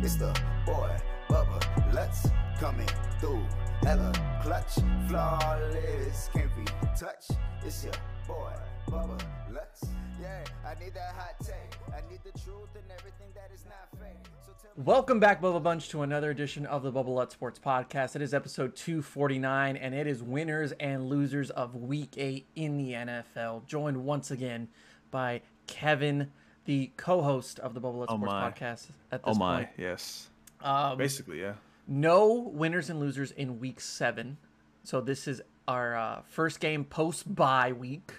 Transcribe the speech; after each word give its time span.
It's 0.00 0.14
the 0.14 0.32
boy, 0.64 0.96
Bubba, 1.28 1.92
let's 1.92 2.28
coming 2.60 2.86
through. 3.18 3.44
Hella 3.82 4.12
clutch, 4.42 4.74
flawless, 5.08 6.30
can't 6.32 6.50
be 6.56 6.64
touched. 6.96 7.32
It's 7.66 7.82
your 7.82 7.92
boy, 8.26 8.52
Bubba, 8.88 9.20
let's. 9.52 9.82
Yeah, 10.20 10.44
I 10.64 10.78
need 10.78 10.94
that 10.94 11.14
hot 11.16 11.34
take. 11.40 11.76
I 11.92 12.08
need 12.08 12.20
the 12.22 12.30
truth 12.38 12.68
and 12.76 12.84
everything 12.96 13.26
that 13.34 13.50
is 13.52 13.64
not 13.64 14.00
fake. 14.00 14.16
So. 14.46 14.68
Welcome 14.76 15.18
back, 15.18 15.42
Bubba 15.42 15.60
Bunch, 15.60 15.88
to 15.88 16.02
another 16.02 16.30
edition 16.30 16.64
of 16.66 16.84
the 16.84 16.92
Bubba 16.92 17.08
Lutz 17.08 17.34
Sports 17.34 17.58
Podcast. 17.58 18.14
It 18.14 18.22
is 18.22 18.32
episode 18.32 18.76
249, 18.76 19.76
and 19.76 19.94
it 19.96 20.06
is 20.06 20.22
winners 20.22 20.72
and 20.78 21.08
losers 21.08 21.50
of 21.50 21.74
Week 21.74 22.14
8 22.16 22.46
in 22.54 22.76
the 22.76 22.92
NFL. 22.92 23.66
Joined 23.66 24.04
once 24.04 24.30
again 24.30 24.68
by 25.10 25.40
Kevin, 25.66 26.30
the 26.68 26.90
co-host 26.98 27.58
of 27.60 27.72
the 27.72 27.80
Bubba 27.80 27.98
Lutz 28.00 28.12
Oh 28.12 28.16
Sports 28.16 28.30
my. 28.32 28.50
Podcast. 28.50 28.86
At 29.10 29.22
this 29.22 29.24
Oh 29.24 29.30
this 29.30 29.38
my, 29.38 29.56
point, 29.56 29.68
yes. 29.78 30.28
um, 30.62 30.98
Basically, 30.98 31.40
yeah. 31.40 31.54
no 31.86 32.26
winners 32.52 32.90
and 32.90 33.00
losers 33.00 33.30
in 33.30 33.58
Week 33.58 33.80
7. 33.80 34.36
So 34.84 35.00
this 35.00 35.26
is 35.26 35.40
our 35.66 35.96
uh, 35.96 36.20
first 36.28 36.60
game 36.60 36.84
post 36.84 37.34
bye 37.34 37.72
week. 37.72 38.12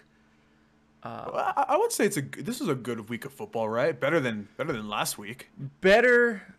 Well, 1.03 1.31
I, 1.55 1.65
I 1.69 1.77
would 1.77 1.91
say 1.91 2.05
it's 2.05 2.17
a 2.17 2.21
this 2.21 2.59
is 2.59 2.67
a 2.67 2.75
good 2.75 3.07
week 3.07 3.23
of 3.23 3.31
football, 3.33 3.69
right? 3.69 3.97
Better 3.97 4.19
than 4.19 4.47
better 4.57 4.73
than 4.73 4.89
last 4.89 5.17
week. 5.19 5.49
better 5.79 6.55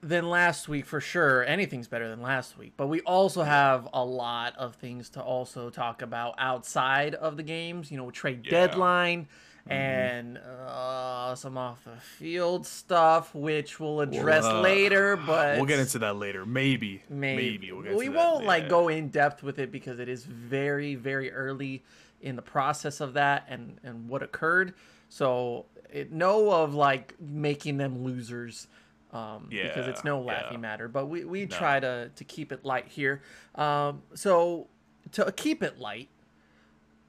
than 0.00 0.28
last 0.30 0.68
week 0.68 0.86
for 0.86 1.00
sure. 1.00 1.44
Anything's 1.44 1.88
better 1.88 2.08
than 2.08 2.22
last 2.22 2.56
week, 2.56 2.72
but 2.76 2.86
we 2.86 3.00
also 3.02 3.42
have 3.42 3.88
a 3.92 4.04
lot 4.04 4.56
of 4.56 4.76
things 4.76 5.10
to 5.10 5.20
also 5.22 5.70
talk 5.70 6.02
about 6.02 6.34
outside 6.38 7.14
of 7.16 7.36
the 7.36 7.42
games. 7.42 7.90
You 7.90 7.98
know, 7.98 8.10
trade 8.12 8.42
Yeah. 8.44 8.50
deadline 8.66 9.26
and 9.66 10.38
uh, 10.38 11.34
some 11.34 11.56
off 11.56 11.84
the 11.84 11.96
field 12.18 12.66
stuff, 12.66 13.34
which 13.34 13.78
we'll 13.78 14.00
address 14.00 14.44
uh, 14.44 14.60
later. 14.60 15.16
But 15.16 15.56
We'll 15.56 15.66
get 15.66 15.78
into 15.78 15.98
that 16.00 16.16
later. 16.16 16.44
Maybe. 16.44 17.02
maybe, 17.08 17.42
Maybe, 17.42 17.72
we'll 17.72 17.82
get 17.82 17.96
we 17.96 18.08
that, 18.08 18.16
won't 18.16 18.44
like 18.44 18.64
yeah. 18.64 18.68
go 18.68 18.88
in 18.88 19.08
depth 19.08 19.42
with 19.42 19.58
it 19.58 19.70
because 19.70 19.98
it 20.00 20.08
is 20.08 20.24
very 20.24 20.94
very 20.94 21.32
early 21.32 21.82
in 22.22 22.36
the 22.36 22.42
process 22.42 23.00
of 23.00 23.14
that 23.14 23.44
and 23.48 23.78
and 23.82 24.08
what 24.08 24.22
occurred 24.22 24.74
so 25.08 25.66
it, 25.90 26.12
no 26.12 26.50
of 26.50 26.74
like 26.74 27.14
making 27.20 27.76
them 27.76 28.04
losers 28.04 28.68
um 29.12 29.46
because 29.50 29.88
it's 29.88 30.04
no 30.04 30.20
laughing 30.20 30.52
yeah. 30.52 30.58
matter 30.58 30.88
but 30.88 31.06
we 31.06 31.24
we 31.24 31.46
try 31.46 31.78
to 31.78 32.10
to 32.14 32.24
keep 32.24 32.52
it 32.52 32.64
light 32.64 32.86
here 32.88 33.20
um 33.56 34.00
so 34.14 34.68
to 35.10 35.30
keep 35.32 35.62
it 35.62 35.78
light 35.78 36.08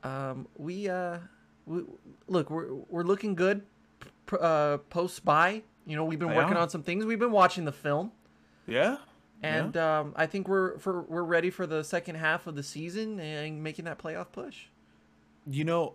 um 0.03 0.47
we 0.57 0.89
uh 0.89 1.17
we, 1.65 1.81
look 2.27 2.49
we're 2.49 2.73
we're 2.89 3.03
looking 3.03 3.35
good 3.35 3.61
uh 4.39 4.77
post 4.89 5.23
by 5.25 5.61
you 5.85 5.95
know 5.95 6.05
we've 6.05 6.19
been 6.19 6.33
working 6.33 6.53
Yeah. 6.55 6.61
on 6.63 6.69
some 6.69 6.83
things 6.83 7.05
we've 7.05 7.19
been 7.19 7.31
watching 7.31 7.65
the 7.65 7.71
film 7.71 8.11
Yeah. 8.67 8.97
and 9.41 9.75
um, 9.77 10.13
I 10.15 10.25
think 10.25 10.47
we're 10.47 10.77
for 10.79 11.01
we're 11.03 11.23
ready 11.23 11.49
for 11.49 11.67
the 11.67 11.83
second 11.83 12.15
half 12.15 12.47
of 12.47 12.55
the 12.55 12.63
season 12.63 13.19
and 13.19 13.61
making 13.61 13.85
that 13.85 13.97
playoff 13.99 14.31
push. 14.31 14.67
You 15.45 15.65
know, 15.65 15.93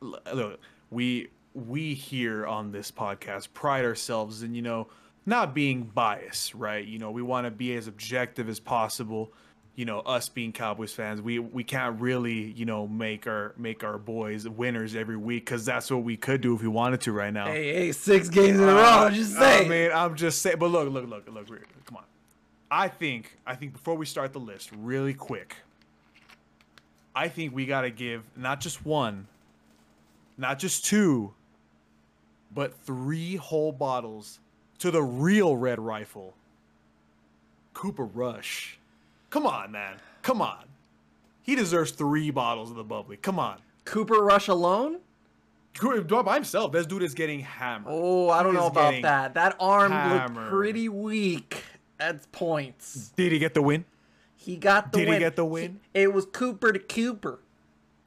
look, 0.00 0.60
we 0.90 1.28
we 1.54 1.94
here 1.94 2.46
on 2.46 2.70
this 2.70 2.90
podcast 2.92 3.52
pride 3.52 3.84
ourselves 3.84 4.42
in 4.44 4.54
you 4.54 4.62
know 4.62 4.86
not 5.26 5.54
being 5.54 5.82
biased, 5.84 6.54
right? 6.54 6.86
You 6.86 6.98
know, 6.98 7.10
we 7.10 7.22
want 7.22 7.46
to 7.46 7.50
be 7.50 7.74
as 7.74 7.86
objective 7.88 8.48
as 8.48 8.60
possible. 8.60 9.32
You 9.76 9.84
know, 9.84 10.00
us 10.00 10.28
being 10.28 10.52
Cowboys 10.52 10.92
fans, 10.92 11.20
we 11.20 11.40
we 11.40 11.64
can't 11.64 12.00
really 12.00 12.52
you 12.52 12.64
know 12.64 12.86
make 12.86 13.26
our 13.26 13.54
make 13.56 13.82
our 13.82 13.98
boys 13.98 14.48
winners 14.48 14.94
every 14.94 15.16
week 15.16 15.44
because 15.46 15.64
that's 15.64 15.90
what 15.90 16.04
we 16.04 16.16
could 16.16 16.40
do 16.40 16.54
if 16.54 16.62
we 16.62 16.68
wanted 16.68 17.00
to 17.02 17.12
right 17.12 17.32
now. 17.32 17.46
Hey, 17.46 17.72
hey, 17.74 17.92
six 17.92 18.28
games 18.28 18.58
in 18.60 18.68
a 18.68 18.72
Uh, 18.72 19.04
row. 19.06 19.10
Just 19.10 19.34
saying. 19.36 19.66
I 19.66 19.68
mean, 19.68 19.90
I'm 19.92 20.14
just 20.14 20.40
saying. 20.42 20.58
But 20.60 20.70
look, 20.70 20.88
look, 20.92 21.08
look, 21.08 21.28
look. 21.28 21.48
Come 21.86 21.96
on. 21.96 22.04
I 22.70 22.86
think. 22.86 23.36
I 23.44 23.56
think 23.56 23.72
before 23.72 23.96
we 23.96 24.06
start 24.06 24.32
the 24.32 24.38
list, 24.40 24.70
really 24.76 25.14
quick. 25.14 25.56
I 27.16 27.28
think 27.28 27.52
we 27.54 27.66
gotta 27.66 27.90
give 27.90 28.22
not 28.36 28.60
just 28.60 28.84
one, 28.86 29.26
not 30.38 30.60
just 30.60 30.84
two, 30.84 31.32
but 32.54 32.74
three 32.84 33.36
whole 33.36 33.72
bottles 33.72 34.38
to 34.78 34.92
the 34.92 35.02
real 35.02 35.56
Red 35.56 35.80
Rifle. 35.80 36.34
Cooper 37.72 38.04
Rush. 38.04 38.78
Come 39.34 39.48
on, 39.48 39.72
man. 39.72 39.96
Come 40.22 40.40
on. 40.40 40.64
He 41.42 41.56
deserves 41.56 41.90
three 41.90 42.30
bottles 42.30 42.70
of 42.70 42.76
the 42.76 42.84
bubbly. 42.84 43.16
Come 43.16 43.40
on. 43.40 43.58
Cooper 43.84 44.22
Rush 44.22 44.46
alone? 44.46 45.00
By 45.82 46.34
himself. 46.34 46.70
This 46.70 46.86
dude 46.86 47.02
is 47.02 47.14
getting 47.14 47.40
hammered. 47.40 47.92
Oh, 47.92 48.30
I 48.30 48.44
don't 48.44 48.54
know 48.54 48.68
about 48.68 49.02
that. 49.02 49.34
That 49.34 49.56
arm 49.58 49.90
hammered. 49.90 50.36
looked 50.36 50.50
pretty 50.50 50.88
weak 50.88 51.64
at 51.98 52.30
points. 52.30 53.08
Did 53.16 53.32
he 53.32 53.40
get 53.40 53.54
the 53.54 53.62
win? 53.62 53.84
He 54.36 54.56
got 54.56 54.92
the 54.92 54.98
win. 54.98 55.06
Did 55.06 55.12
he 55.14 55.18
get 55.18 55.34
the 55.34 55.44
win? 55.44 55.80
it 55.92 56.12
was 56.12 56.26
Cooper 56.26 56.72
to 56.72 56.78
Cooper. 56.78 57.40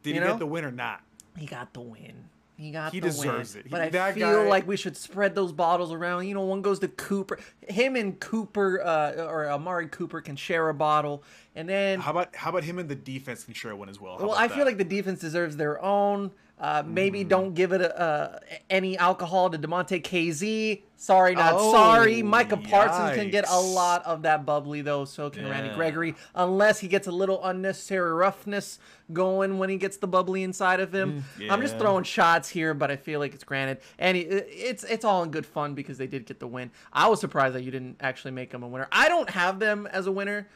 Did 0.04 0.12
You 0.16 0.22
he 0.22 0.26
know? 0.26 0.32
get 0.36 0.40
the 0.40 0.46
win 0.46 0.64
or 0.64 0.72
not? 0.72 1.02
He 1.38 1.46
got 1.46 1.74
the 1.74 1.82
win. 1.82 2.30
He 2.58 2.72
got 2.72 2.92
He 2.92 3.00
the 3.00 3.08
deserves 3.10 3.54
win. 3.54 3.66
it. 3.66 3.72
But 3.72 3.82
He- 3.82 3.88
I 3.88 3.90
that 3.92 4.14
feel 4.16 4.44
guy- 4.44 4.50
like 4.50 4.68
we 4.68 4.78
should 4.78 4.98
spread 4.98 5.36
those 5.36 5.52
bottles 5.52 5.94
around. 5.94 6.26
You 6.28 6.34
know, 6.34 6.42
one 6.42 6.64
goes 6.64 6.80
to 6.80 6.88
Cooper. 6.88 7.38
Him 7.68 7.96
and 7.96 8.20
Cooper, 8.20 8.82
uh, 8.84 9.12
or 9.28 9.48
Amari 9.50 9.88
Cooper, 9.88 10.22
can 10.22 10.36
share 10.36 10.68
a 10.70 10.74
bottle, 10.74 11.24
and 11.58 11.68
then 11.68 12.00
How 12.00 12.12
about 12.12 12.36
how 12.36 12.50
about 12.52 12.64
him 12.64 12.80
and 12.80 12.88
the 12.88 12.96
defense 12.96 13.44
can 13.44 13.54
share 13.54 13.76
one 13.76 13.90
as 13.90 14.00
well? 14.00 14.18
How 14.18 14.28
Well, 14.28 14.36
I 14.38 14.48
feel 14.48 14.60
that? 14.60 14.66
like 14.66 14.78
the 14.78 14.84
defense 14.84 15.20
deserves 15.20 15.58
their 15.58 15.84
own. 15.84 16.32
Uh, 16.60 16.82
maybe 16.84 17.24
Mm. 17.24 17.28
don't 17.30 17.54
give 17.54 17.72
it 17.72 17.82
uh, 17.84 18.40
any 18.68 18.98
alcohol 18.98 19.48
to 19.52 19.60
Damontae 19.60 20.02
Kazee. 20.02 20.82
Sorry, 20.96 21.36
not 21.36 21.54
Oh, 21.56 21.72
sorry. 21.72 22.24
Micah 22.24 22.58
Parsons 22.58 23.16
can 23.16 23.30
get 23.30 23.46
a 23.48 23.60
lot 23.60 24.04
of 24.08 24.24
that 24.24 24.44
bubbly 24.44 24.82
though. 24.82 25.06
So 25.06 25.30
can 25.30 25.48
Randy 25.48 25.76
Gregory, 25.76 26.16
unless 26.34 26.80
he 26.80 26.88
gets 26.88 27.06
a 27.06 27.12
little 27.12 27.44
unnecessary 27.46 28.12
roughness 28.12 28.80
going 29.14 29.60
when 29.60 29.70
he 29.70 29.78
gets 29.78 29.98
the 29.98 30.08
bubbly 30.08 30.42
inside 30.42 30.80
of 30.80 30.94
him. 30.94 31.24
I'm 31.48 31.62
just 31.62 31.78
throwing 31.78 32.04
shots 32.04 32.50
here, 32.50 32.74
but 32.74 32.90
I 32.90 32.96
feel 32.96 33.20
like 33.20 33.36
it's 33.36 33.44
granted. 33.44 33.78
And 34.00 34.18
it's 34.18 34.84
it's 34.84 35.06
all 35.06 35.22
in 35.24 35.30
good 35.30 35.46
fun 35.46 35.76
because 35.76 36.00
they 36.00 36.08
did 36.08 36.26
get 36.26 36.40
the 36.40 36.48
win. 36.48 36.72
I 36.92 37.08
was 37.08 37.20
surprised 37.20 37.54
that 37.54 37.64
you 37.64 37.70
didn't 37.72 37.98
actually 38.00 38.32
make 38.32 38.50
them 38.50 38.64
a 38.64 38.68
winner. 38.68 38.88
I 38.92 39.10
don't 39.10 39.30
have 39.30 39.60
them 39.60 39.86
as 39.92 40.08
a 40.08 40.12
winner 40.12 40.48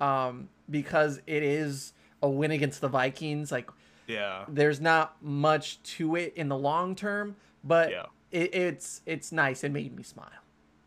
um, 0.00 0.48
because 0.70 1.20
it 1.26 1.42
is 1.42 1.92
a 2.22 2.28
win 2.28 2.50
against 2.50 2.80
the 2.80 2.88
Vikings. 2.88 3.50
Like 3.52 3.70
yeah. 4.06 4.44
there's 4.48 4.80
not 4.80 5.16
much 5.22 5.82
to 5.82 6.16
it 6.16 6.32
in 6.36 6.48
the 6.48 6.56
long 6.58 6.94
term, 6.94 7.36
but 7.64 7.90
Yeah. 7.90 8.06
it, 8.30 8.54
it's 8.54 9.02
it's 9.06 9.32
nice. 9.32 9.64
It 9.64 9.72
made 9.72 9.96
me 9.96 10.02
smile. 10.02 10.30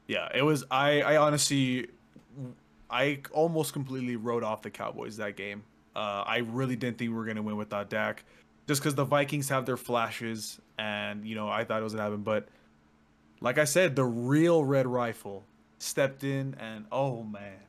Yeah, 0.07 0.29
it 0.33 0.41
was. 0.41 0.63
I 0.71 1.01
I 1.01 1.17
honestly, 1.17 1.87
I 2.89 3.19
almost 3.31 3.73
completely 3.73 4.15
wrote 4.15 4.43
off 4.43 4.61
the 4.61 4.69
Cowboys 4.71 5.17
that 5.17 5.35
game. 5.35 5.63
Uh, 5.95 6.23
I 6.25 6.37
really 6.37 6.75
didn't 6.75 6.97
think 6.97 7.11
we 7.11 7.15
were 7.17 7.25
gonna 7.25 7.41
win 7.41 7.57
without 7.57 7.89
Dak, 7.89 8.23
just 8.67 8.81
because 8.81 8.95
the 8.95 9.05
Vikings 9.05 9.49
have 9.49 9.65
their 9.65 9.77
flashes, 9.77 10.59
and 10.77 11.25
you 11.25 11.35
know 11.35 11.47
I 11.49 11.63
thought 11.63 11.79
it 11.81 11.83
was 11.83 11.93
gonna 11.93 12.03
happen. 12.03 12.23
But 12.23 12.47
like 13.41 13.57
I 13.57 13.65
said, 13.65 13.95
the 13.95 14.05
real 14.05 14.63
Red 14.63 14.87
Rifle 14.87 15.45
stepped 15.77 16.23
in, 16.23 16.55
and 16.59 16.85
oh 16.91 17.21
man, 17.23 17.59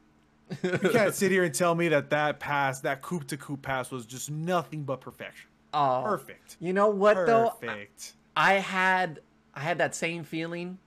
you 0.62 0.90
can't 0.90 1.14
sit 1.14 1.30
here 1.30 1.44
and 1.44 1.54
tell 1.54 1.74
me 1.74 1.88
that 1.88 2.10
that 2.10 2.40
pass, 2.40 2.80
that 2.80 3.02
coup 3.02 3.20
to 3.20 3.36
coup 3.36 3.56
pass, 3.56 3.90
was 3.90 4.06
just 4.06 4.30
nothing 4.30 4.82
but 4.84 5.00
perfection. 5.00 5.48
Oh, 5.72 6.02
Perfect. 6.04 6.56
You 6.60 6.72
know 6.72 6.88
what 6.88 7.14
though? 7.26 7.50
Perfect. 7.60 8.14
I 8.36 8.54
had 8.54 9.20
I 9.54 9.60
had 9.60 9.78
that 9.78 9.94
same 9.94 10.24
feeling 10.24 10.78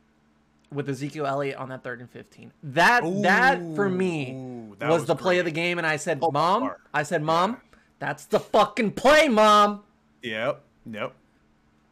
with 0.71 0.89
Ezekiel 0.89 1.25
Elliott 1.25 1.57
on 1.57 1.69
that 1.69 1.83
third 1.83 1.99
and 2.01 2.09
fifteen. 2.09 2.51
That 2.63 3.03
that 3.21 3.61
for 3.75 3.89
me 3.89 4.33
Ooh, 4.33 4.75
that 4.79 4.89
was, 4.89 5.01
was 5.01 5.07
the 5.07 5.15
play 5.15 5.39
of 5.39 5.45
the 5.45 5.51
game, 5.51 5.77
and 5.77 5.87
I 5.87 5.95
said, 5.97 6.19
Oh, 6.21 6.31
"Mom," 6.31 6.61
far. 6.63 6.79
I 6.93 7.03
said, 7.03 7.21
"Mom, 7.23 7.57
that's 7.99 8.25
the 8.25 8.39
fucking 8.39 8.91
play, 8.91 9.29
Mom." 9.29 9.83
Yep. 10.21 10.61
Yep. 10.91 11.13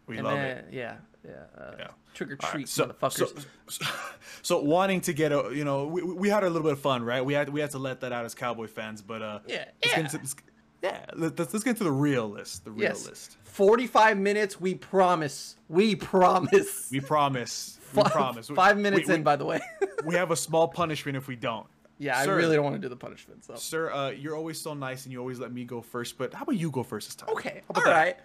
We 0.07 0.17
And 0.17 0.25
love 0.25 0.35
then, 0.35 0.57
it. 0.57 0.65
yeah, 0.71 0.95
yeah, 1.25 1.31
uh, 1.57 1.71
Yeah. 1.79 1.87
trick 2.13 2.31
or 2.31 2.37
All 2.41 2.47
right, 2.49 2.51
treat, 2.53 2.69
so, 2.69 2.85
motherfuckers. 2.87 3.45
So, 3.69 3.85
so, 4.41 4.61
wanting 4.63 5.01
to 5.01 5.13
get 5.13 5.31
a, 5.31 5.51
you 5.53 5.63
know, 5.63 5.85
we, 5.87 6.01
we 6.01 6.29
had 6.29 6.43
a 6.43 6.47
little 6.49 6.63
bit 6.63 6.73
of 6.73 6.79
fun, 6.79 7.03
right? 7.03 7.23
We 7.23 7.33
had 7.33 7.49
we 7.49 7.59
had 7.61 7.71
to 7.71 7.77
let 7.79 8.01
that 8.01 8.11
out 8.11 8.25
as 8.25 8.33
Cowboy 8.35 8.67
fans, 8.67 9.01
but 9.01 9.21
uh, 9.21 9.39
Yeah, 9.47 9.57
let's 9.57 9.69
yeah. 9.85 9.95
Get 9.95 9.99
into, 10.05 10.17
let's, 10.17 10.35
yeah, 10.83 11.05
let- 11.15 11.37
let's, 11.39 11.53
let's 11.53 11.63
get 11.63 11.71
into 11.71 11.83
the 11.83 11.91
real 11.91 12.27
list. 12.27 12.65
The 12.65 12.71
real 12.71 12.81
yes, 12.83 13.07
list. 13.07 13.37
forty-five 13.43 14.17
minutes. 14.17 14.59
We 14.59 14.73
promise. 14.75 15.55
We 15.69 15.95
promise. 15.95 16.87
We 16.91 16.99
promise. 16.99 17.77
We 17.93 18.03
Five- 18.03 18.11
promise. 18.13 18.47
Five 18.47 18.77
minutes 18.77 19.09
we, 19.09 19.15
in, 19.15 19.21
by 19.23 19.35
the 19.35 19.43
way. 19.43 19.59
we 20.05 20.15
have 20.15 20.31
a 20.31 20.35
small 20.37 20.65
punishment 20.69 21.17
if 21.17 21.27
we 21.27 21.35
don't. 21.35 21.67
yeah, 21.97 22.23
Sir. 22.23 22.31
I 22.31 22.35
really 22.37 22.55
don't 22.55 22.63
want 22.63 22.75
to 22.77 22.81
do 22.81 22.87
the 22.87 22.95
punishment. 22.95 23.43
So 23.43 23.55
Sir, 23.55 23.91
uh, 23.91 24.11
you're 24.11 24.33
always 24.37 24.61
so 24.61 24.73
nice 24.73 25.03
and 25.03 25.11
you 25.11 25.19
always 25.19 25.39
let 25.41 25.51
me 25.51 25.65
go 25.65 25.81
first, 25.81 26.17
but 26.17 26.33
how 26.33 26.43
about 26.43 26.55
you 26.55 26.71
go 26.71 26.83
first 26.83 27.09
this 27.09 27.15
time? 27.15 27.27
okay, 27.31 27.63
How 27.75 27.81
all 27.81 27.85
that? 27.85 27.91
right. 27.93 28.17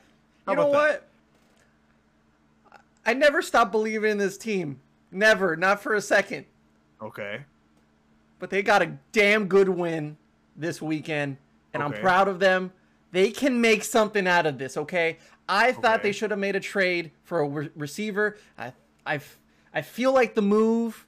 How 0.47 0.53
You 0.53 0.57
know 0.59 0.69
what? 0.69 0.89
that? 0.89 1.09
I 3.07 3.15
never 3.15 3.41
stopped 3.41 3.73
believing 3.73 4.11
in 4.13 4.19
this 4.19 4.37
team. 4.37 4.81
Never, 5.13 5.57
not 5.57 5.81
for 5.83 5.95
a 5.95 6.01
second. 6.01 6.45
Okay. 7.01 7.45
But 8.39 8.51
they 8.51 8.63
got 8.63 8.83
a 8.83 8.99
damn 9.13 9.47
good 9.47 9.69
win 9.69 10.17
this 10.57 10.83
weekend, 10.83 11.37
and 11.73 11.83
I'm 11.83 11.93
proud 11.93 12.29
of 12.29 12.41
them. 12.41 12.73
They 13.13 13.31
can 13.31 13.61
make 13.61 13.85
something 13.85 14.27
out 14.27 14.45
of 14.47 14.59
this, 14.59 14.77
okay? 14.77 15.19
I 15.49 15.73
thought 15.73 16.01
Okay. 16.01 16.09
they 16.09 16.13
should 16.13 16.31
have 16.33 16.41
made 16.41 16.57
a 16.57 16.61
trade 16.61 17.13
for 17.23 17.41
a 17.41 17.49
re- 17.49 17.71
receiver. 17.77 18.37
I 19.07 19.83
feel 19.83 20.13
like 20.13 20.35
the 20.35 20.43
move 20.43 21.07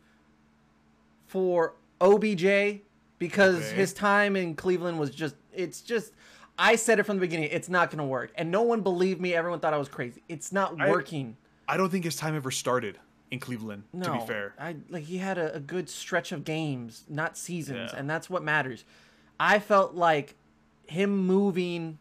for 1.27 1.75
OBJ 2.01 2.83
because 3.19 3.57
Okay. 3.57 3.75
his 3.77 3.93
time 3.93 4.37
in 4.37 4.55
Cleveland 4.55 4.99
was 4.99 5.11
just 5.11 5.35
it's 5.53 5.81
just 5.81 6.13
I 6.59 6.77
said 6.77 6.99
it 7.01 7.05
from 7.05 7.17
the 7.17 7.21
beginning, 7.21 7.49
it's 7.51 7.69
not 7.69 7.89
going 7.91 7.99
to 7.99 8.05
work. 8.05 8.33
And 8.37 8.51
no 8.51 8.63
one 8.63 8.81
believed 8.81 9.21
me. 9.21 9.35
Everyone 9.35 9.59
thought 9.61 9.75
I 9.75 9.79
was 9.79 9.89
crazy. 9.89 10.23
It's 10.29 10.53
not 10.53 10.81
I- 10.81 10.89
working. 10.91 11.37
I 11.69 11.77
don't 11.77 11.91
think 11.91 12.05
his 12.05 12.17
time 12.17 12.35
ever 12.35 12.51
started 12.51 12.99
in 13.31 13.39
Cleveland. 13.41 13.85
No, 13.93 14.07
To 14.07 14.13
be 14.13 14.27
fair, 14.27 14.55
I 14.59 14.77
like 14.89 15.05
he 15.05 15.19
had 15.19 15.37
a, 15.39 15.55
a 15.57 15.61
good 15.61 15.89
stretch 15.91 16.33
of 16.33 16.45
games, 16.45 17.05
not 17.09 17.37
seasons, 17.37 17.91
Yeah. 17.93 17.99
and 17.99 18.09
that's 18.09 18.31
what 18.31 18.43
matters. 18.43 18.85
I 19.39 19.59
felt 19.59 19.95
like 19.95 20.35
him 20.87 21.17
moving 21.27 21.99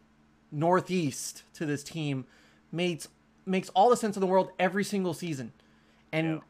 northeast 0.50 1.42
to 1.54 1.66
this 1.66 1.82
team 1.82 2.24
makes 2.72 3.08
makes 3.46 3.68
all 3.70 3.88
the 3.90 3.96
sense 3.96 4.16
in 4.16 4.20
the 4.20 4.26
world 4.26 4.50
every 4.58 4.84
single 4.84 5.14
season. 5.14 5.52
And 6.12 6.40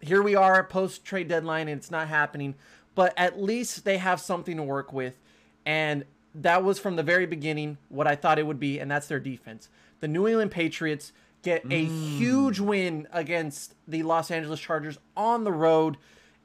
here 0.00 0.22
we 0.22 0.34
are 0.34 0.62
post 0.64 1.04
trade 1.04 1.28
deadline 1.28 1.68
and 1.68 1.78
it's 1.78 1.90
not 1.90 2.08
happening, 2.08 2.54
but 2.94 3.12
at 3.16 3.40
least 3.42 3.84
they 3.84 3.98
have 3.98 4.20
something 4.20 4.56
to 4.56 4.62
work 4.62 4.92
with 4.92 5.18
and 5.64 6.04
that 6.34 6.62
was 6.62 6.78
from 6.78 6.96
the 6.96 7.02
very 7.02 7.24
beginning 7.26 7.78
what 7.88 8.06
I 8.06 8.14
thought 8.14 8.38
it 8.38 8.46
would 8.46 8.60
be 8.60 8.78
and 8.78 8.90
that's 8.90 9.06
their 9.06 9.20
defense. 9.20 9.68
The 10.00 10.08
New 10.08 10.26
England 10.28 10.50
Patriots 10.50 11.12
get 11.46 11.62
a 11.70 11.84
huge 11.84 12.58
win 12.58 13.06
against 13.12 13.74
the 13.86 14.02
Los 14.02 14.30
Angeles 14.32 14.58
Chargers 14.58 14.98
on 15.16 15.44
the 15.44 15.52
road 15.52 15.96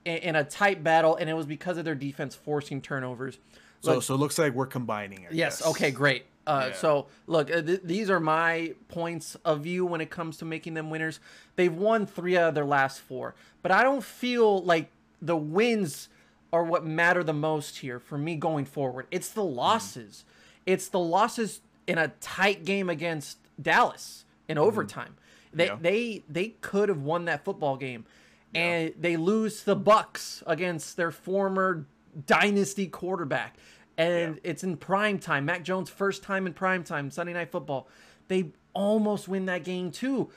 in, 0.05 0.17
in 0.17 0.35
a 0.35 0.43
tight 0.43 0.83
battle 0.83 1.15
and 1.15 1.27
it 1.27 1.33
was 1.33 1.47
because 1.47 1.77
of 1.79 1.85
their 1.85 1.95
defense 1.95 2.35
forcing 2.35 2.81
turnovers. 2.81 3.39
so 3.81 3.95
Look- 3.95 4.03
so 4.03 4.13
it 4.13 4.17
looks 4.17 4.37
like 4.37 4.53
we're 4.53 4.67
combining. 4.67 5.19
I 5.25 5.29
Yes. 5.31 5.57
guess. 5.61 5.67
Okay. 5.71 5.89
Great. 5.89 6.25
Uh, 6.45 6.67
Yeah. 6.69 6.75
So 6.75 7.07
look, 7.25 7.49
uh, 7.51 7.61
th- 7.63 7.81
these 7.83 8.11
are 8.11 8.19
my 8.19 8.75
points 8.89 9.35
of 9.43 9.61
view 9.61 9.85
when 9.87 10.01
it 10.01 10.11
comes 10.11 10.37
to 10.37 10.45
making 10.45 10.75
them 10.75 10.91
winners. 10.91 11.19
They've 11.55 11.73
won 11.73 12.05
three 12.05 12.37
out 12.37 12.49
of 12.49 12.53
their 12.55 12.65
last 12.65 12.99
four, 13.01 13.33
but 13.63 13.71
I 13.71 13.81
don't 13.83 14.03
feel 14.03 14.61
like 14.63 14.91
the 15.19 15.35
wins 15.37 16.09
are 16.53 16.63
what 16.63 16.85
matter 16.85 17.23
the 17.23 17.33
most 17.33 17.79
here 17.79 17.99
for 17.99 18.17
me 18.19 18.35
going 18.35 18.65
forward. 18.65 19.07
It's 19.09 19.29
the 19.29 19.43
losses. 19.43 20.25
It's 20.67 20.87
the 20.89 20.99
losses 20.99 21.61
in 21.87 21.97
a 21.97 22.09
tight 22.21 22.65
game 22.65 22.87
against 22.89 23.37
Dallas 23.59 24.25
in 24.51 24.57
mm-hmm. 24.57 24.67
overtime. 24.67 25.15
They 25.53 25.67
Yeah. 25.67 25.77
they 25.81 26.23
they 26.29 26.49
could 26.61 26.89
have 26.89 27.01
won 27.01 27.25
that 27.25 27.43
football 27.43 27.77
game, 27.77 28.05
and 28.53 28.93
they 28.99 29.17
lose 29.17 29.63
the 29.63 29.75
Bucks 29.75 30.43
against 30.45 30.97
their 30.97 31.11
former 31.11 31.85
dynasty 32.27 32.87
quarterback, 32.87 33.57
and 33.97 34.39
it's 34.43 34.63
in 34.63 34.77
prime 34.77 35.19
time. 35.19 35.45
Mac 35.45 35.63
Jones' 35.63 35.89
first 35.89 36.23
time 36.23 36.45
in 36.47 36.53
prime 36.53 36.83
time, 36.83 37.11
Sunday 37.11 37.33
Night 37.33 37.51
Football. 37.51 37.87
They 38.27 38.51
almost 38.73 39.27
win 39.27 39.45
that 39.47 39.63
game 39.63 39.91
too, 39.91 40.29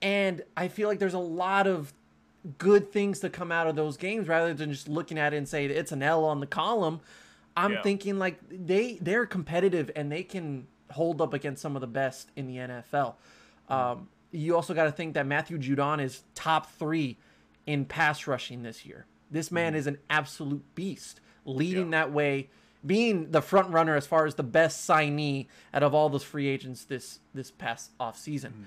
and 0.00 0.42
I 0.56 0.68
feel 0.68 0.88
like 0.88 0.98
there's 0.98 1.14
a 1.14 1.18
lot 1.18 1.66
of 1.66 1.92
good 2.58 2.92
things 2.92 3.20
to 3.20 3.30
come 3.30 3.50
out 3.50 3.66
of 3.66 3.74
those 3.76 3.96
games 3.96 4.28
rather 4.28 4.52
than 4.52 4.70
just 4.70 4.88
looking 4.88 5.18
at 5.18 5.32
it 5.32 5.38
and 5.38 5.48
say 5.48 5.64
it's 5.66 5.92
an 5.92 6.02
L 6.02 6.24
on 6.24 6.40
the 6.40 6.46
column. 6.46 7.00
I'm 7.56 7.72
Yeah. 7.72 7.82
thinking 7.82 8.18
like 8.18 8.38
they 8.50 8.98
they're 9.00 9.26
competitive 9.26 9.90
and 9.96 10.10
they 10.10 10.22
can 10.22 10.66
hold 10.90 11.20
up 11.20 11.32
against 11.32 11.62
some 11.62 11.74
of 11.76 11.80
the 11.80 11.86
best 11.86 12.30
in 12.36 12.46
the 12.46 12.58
NFL. 12.58 13.14
Um, 13.68 14.08
you 14.30 14.54
also 14.56 14.74
got 14.74 14.84
to 14.84 14.92
think 14.92 15.14
that 15.14 15.26
Matthew 15.26 15.58
Judon 15.58 16.02
is 16.02 16.22
top 16.34 16.70
three 16.72 17.18
in 17.66 17.84
pass 17.84 18.26
rushing 18.26 18.62
this 18.62 18.84
year. 18.84 19.06
This 19.30 19.50
man 19.50 19.74
is 19.74 19.86
an 19.86 19.98
absolute 20.10 20.62
beast, 20.74 21.20
leading 21.44 21.92
Yeah. 21.92 22.00
that 22.04 22.12
way, 22.12 22.50
being 22.84 23.30
the 23.30 23.40
front 23.40 23.70
runner 23.70 23.96
as 23.96 24.06
far 24.06 24.26
as 24.26 24.34
the 24.34 24.42
best 24.42 24.88
signee 24.88 25.46
out 25.72 25.82
of 25.82 25.94
all 25.94 26.08
those 26.08 26.22
free 26.24 26.46
agents 26.48 26.84
this 26.84 27.20
this 27.32 27.50
past 27.50 27.92
off 27.98 28.18
season. 28.18 28.66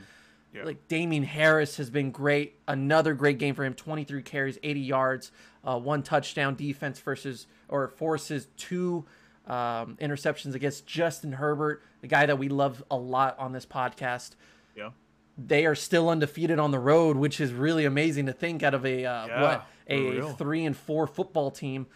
Yeah. 0.54 0.64
Like 0.64 0.88
Damien 0.88 1.24
Harris 1.24 1.78
has 1.78 1.90
been 1.90 2.10
great. 2.12 2.56
Another 2.68 3.14
great 3.14 3.38
game 3.38 3.54
for 3.54 3.64
him. 3.64 3.74
23 3.76 4.24
carries, 4.24 4.58
80 4.64 4.80
yards, 4.80 5.32
uh, 5.64 5.78
one 5.78 6.02
touchdown. 6.02 6.56
Defense 6.56 7.00
versus 7.00 7.46
or 7.70 7.88
forces 7.90 8.48
two 8.58 9.06
um, 9.46 9.98
interceptions 10.02 10.56
against 10.56 10.88
Justin 10.88 11.34
Herbert, 11.34 11.84
the 12.02 12.08
guy 12.08 12.26
that 12.26 12.38
we 12.40 12.50
love 12.50 12.84
a 12.90 12.98
lot 12.98 13.38
on 13.38 13.52
this 13.52 13.66
podcast. 13.66 14.32
Yeah. 14.78 14.92
They 15.38 15.66
are 15.66 15.76
still 15.76 16.10
undefeated 16.10 16.60
on 16.60 16.72
the 16.72 16.80
road, 16.80 17.18
which 17.18 17.40
is 17.40 17.52
really 17.54 17.86
amazing 17.86 18.26
to 18.28 18.34
think 18.34 18.64
out 18.64 18.74
of 18.74 18.86
a 18.86 19.06
uh, 19.06 19.28
Yeah, 19.28 19.42
what 19.42 19.68
a 19.88 20.10
real. 20.10 20.30
three 20.34 20.66
and 20.66 20.76
four 20.76 21.08
football 21.08 21.52
team, 21.52 21.88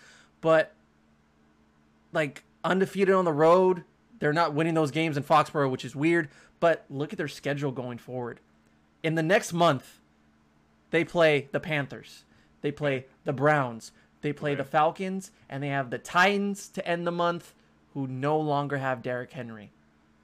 but 0.41 0.73
like 2.11 2.43
undefeated 2.63 3.15
on 3.15 3.25
the 3.25 3.33
road. 3.33 3.83
They're 4.19 4.33
not 4.33 4.53
winning 4.53 4.75
those 4.75 4.91
games 4.91 5.17
in 5.17 5.23
Foxborough, 5.23 5.71
which 5.71 5.83
is 5.85 5.95
weird. 5.95 6.29
But 6.59 6.85
look 6.89 7.11
at 7.11 7.17
their 7.17 7.27
schedule 7.27 7.71
going 7.71 7.97
forward. 7.97 8.39
In 9.01 9.15
the 9.15 9.23
next 9.23 9.51
month, 9.51 9.99
they 10.91 11.03
play 11.03 11.47
the 11.51 11.59
Panthers, 11.59 12.25
they 12.61 12.71
play 12.71 13.05
the 13.23 13.33
Browns, 13.33 13.91
they 14.21 14.31
play 14.31 14.53
the 14.53 14.63
Falcons, 14.63 15.31
and 15.49 15.63
they 15.63 15.69
have 15.69 15.89
the 15.89 15.97
Titans 15.97 16.67
to 16.69 16.87
end 16.87 17.07
the 17.07 17.11
month, 17.11 17.55
who 17.95 18.05
no 18.05 18.39
longer 18.39 18.77
have 18.77 19.01
Derrick 19.01 19.31
Henry. 19.31 19.71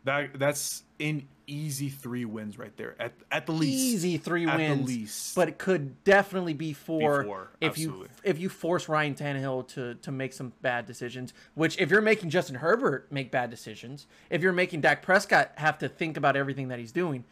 That 0.04 0.38
that's 0.38 0.84
an 1.00 1.28
easy 1.48 1.88
three 1.90 2.26
wins 2.26 2.58
right 2.60 2.76
there 2.78 2.96
at 3.02 3.14
at 3.32 3.46
the 3.46 3.54
least. 3.54 3.80
Easy 3.80 4.18
three 4.18 4.46
At 4.46 4.58
the 4.58 4.76
least. 4.84 5.34
but 5.36 5.48
it 5.48 5.58
could 5.58 6.04
definitely 6.04 6.54
be 6.54 6.74
four, 6.74 7.24
four, 7.24 7.52
if 7.62 7.70
absolutely. 7.72 8.08
you 8.08 8.30
if 8.30 8.38
you 8.40 8.50
force 8.50 8.90
Ryan 8.90 9.16
Tannehill 9.16 9.68
to 9.70 9.96
to 9.96 10.12
make 10.12 10.34
some 10.34 10.52
bad 10.62 10.86
decisions. 10.86 11.34
Which 11.56 11.78
if 11.80 11.90
you're 11.90 12.02
making 12.02 12.30
Justin 12.30 12.56
Herbert 12.58 13.12
make 13.12 13.32
bad 13.32 13.50
decisions, 13.50 14.08
if 14.30 14.42
you're 14.42 14.54
making 14.54 14.82
Dak 14.82 15.02
Prescott 15.02 15.52
have 15.56 15.78
to 15.80 15.88
think 15.90 16.18
about 16.18 16.36
everything 16.36 16.68
that 16.68 16.80
he's 16.80 16.92
doing, 16.92 17.24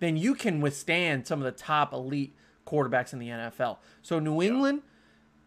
then 0.00 0.16
you 0.16 0.34
can 0.34 0.60
withstand 0.60 1.26
some 1.26 1.38
of 1.40 1.44
the 1.44 1.52
top 1.52 1.92
elite 1.92 2.34
quarterbacks 2.66 3.12
in 3.12 3.18
the 3.18 3.28
NFL. 3.28 3.78
So 4.02 4.18
New 4.18 4.42
England, 4.42 4.82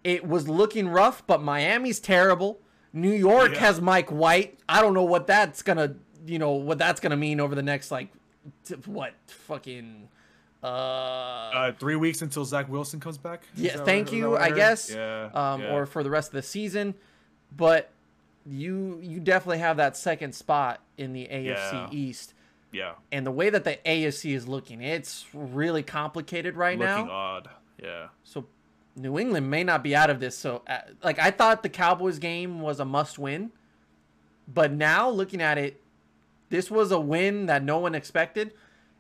it 0.04 0.28
was 0.28 0.48
looking 0.48 0.88
rough, 0.90 1.25
but 1.28 1.42
Miami's 1.42 2.00
terrible. 2.00 2.60
New 2.92 3.12
York 3.12 3.54
Yeah. 3.54 3.60
has 3.60 3.81
Mike 3.81 4.10
White. 4.12 4.60
I 4.70 4.81
don't 4.81 4.94
know 4.94 5.04
what 5.04 5.25
that's 5.28 5.62
gonna, 5.62 5.96
you 6.25 6.40
know, 6.40 6.52
what 6.52 6.78
that's 6.78 7.00
gonna 7.00 7.18
mean 7.18 7.40
over 7.40 7.56
the 7.56 7.64
next 7.64 7.92
like, 7.92 8.10
t- 8.66 8.75
what 8.86 9.14
fucking, 9.28 10.08
uh, 10.64 10.68
uh, 10.68 11.72
three 11.74 11.96
weeks 11.96 12.22
until 12.22 12.46
Zach 12.46 12.70
Wilson 12.70 13.00
comes 13.00 13.18
back. 13.18 13.44
Is 13.56 13.62
yeah. 13.64 13.78
Thank 13.84 14.08
what- 14.08 14.16
you, 14.16 14.38
I 14.38 14.52
guess. 14.52 14.92
Yeah. 14.94 15.30
Um, 15.34 15.62
yeah. 15.62 15.74
or 15.74 15.86
for 15.86 16.04
the 16.04 16.10
rest 16.10 16.30
of 16.30 16.34
the 16.36 16.42
season, 16.44 16.96
but 17.56 17.90
you 18.46 19.00
you 19.02 19.20
definitely 19.20 19.60
have 19.60 19.78
that 19.78 19.96
second 19.98 20.34
spot 20.34 20.80
in 20.98 21.14
the 21.14 21.25
AFC 21.28 21.74
Yeah. 21.74 21.88
East. 21.92 22.34
yeah, 22.72 22.94
And 23.12 23.25
the 23.25 23.31
way 23.31 23.50
that 23.50 23.64
the 23.64 23.78
AFC 23.86 24.34
is 24.34 24.48
looking, 24.48 24.81
it's 24.81 25.25
really 25.34 25.84
complicated 25.84 26.56
right 26.56 26.78
looking 26.78 27.08
now. 27.08 27.12
odd. 27.12 27.50
Yeah. 27.82 28.08
So 28.24 28.46
New 28.96 29.18
England 29.20 29.50
may 29.50 29.63
not 29.63 29.82
be 29.84 29.96
out 29.96 30.10
of 30.10 30.20
this. 30.20 30.38
So, 30.38 30.62
uh, 30.68 30.80
like, 31.03 31.20
I 31.20 31.32
thought 31.32 31.63
the 31.63 31.70
Cowboys 31.70 32.20
game 32.20 32.62
was 32.62 32.80
a 32.80 32.86
must 32.86 33.18
win, 33.20 33.51
but 34.48 34.72
now 34.72 35.10
looking 35.10 35.42
at 35.42 35.58
it, 35.58 35.82
this 36.53 36.69
was 36.69 36.91
a 36.91 37.00
win 37.00 37.48
that 37.48 37.63
no 37.63 37.79
one 37.79 37.95
expected, 37.95 38.53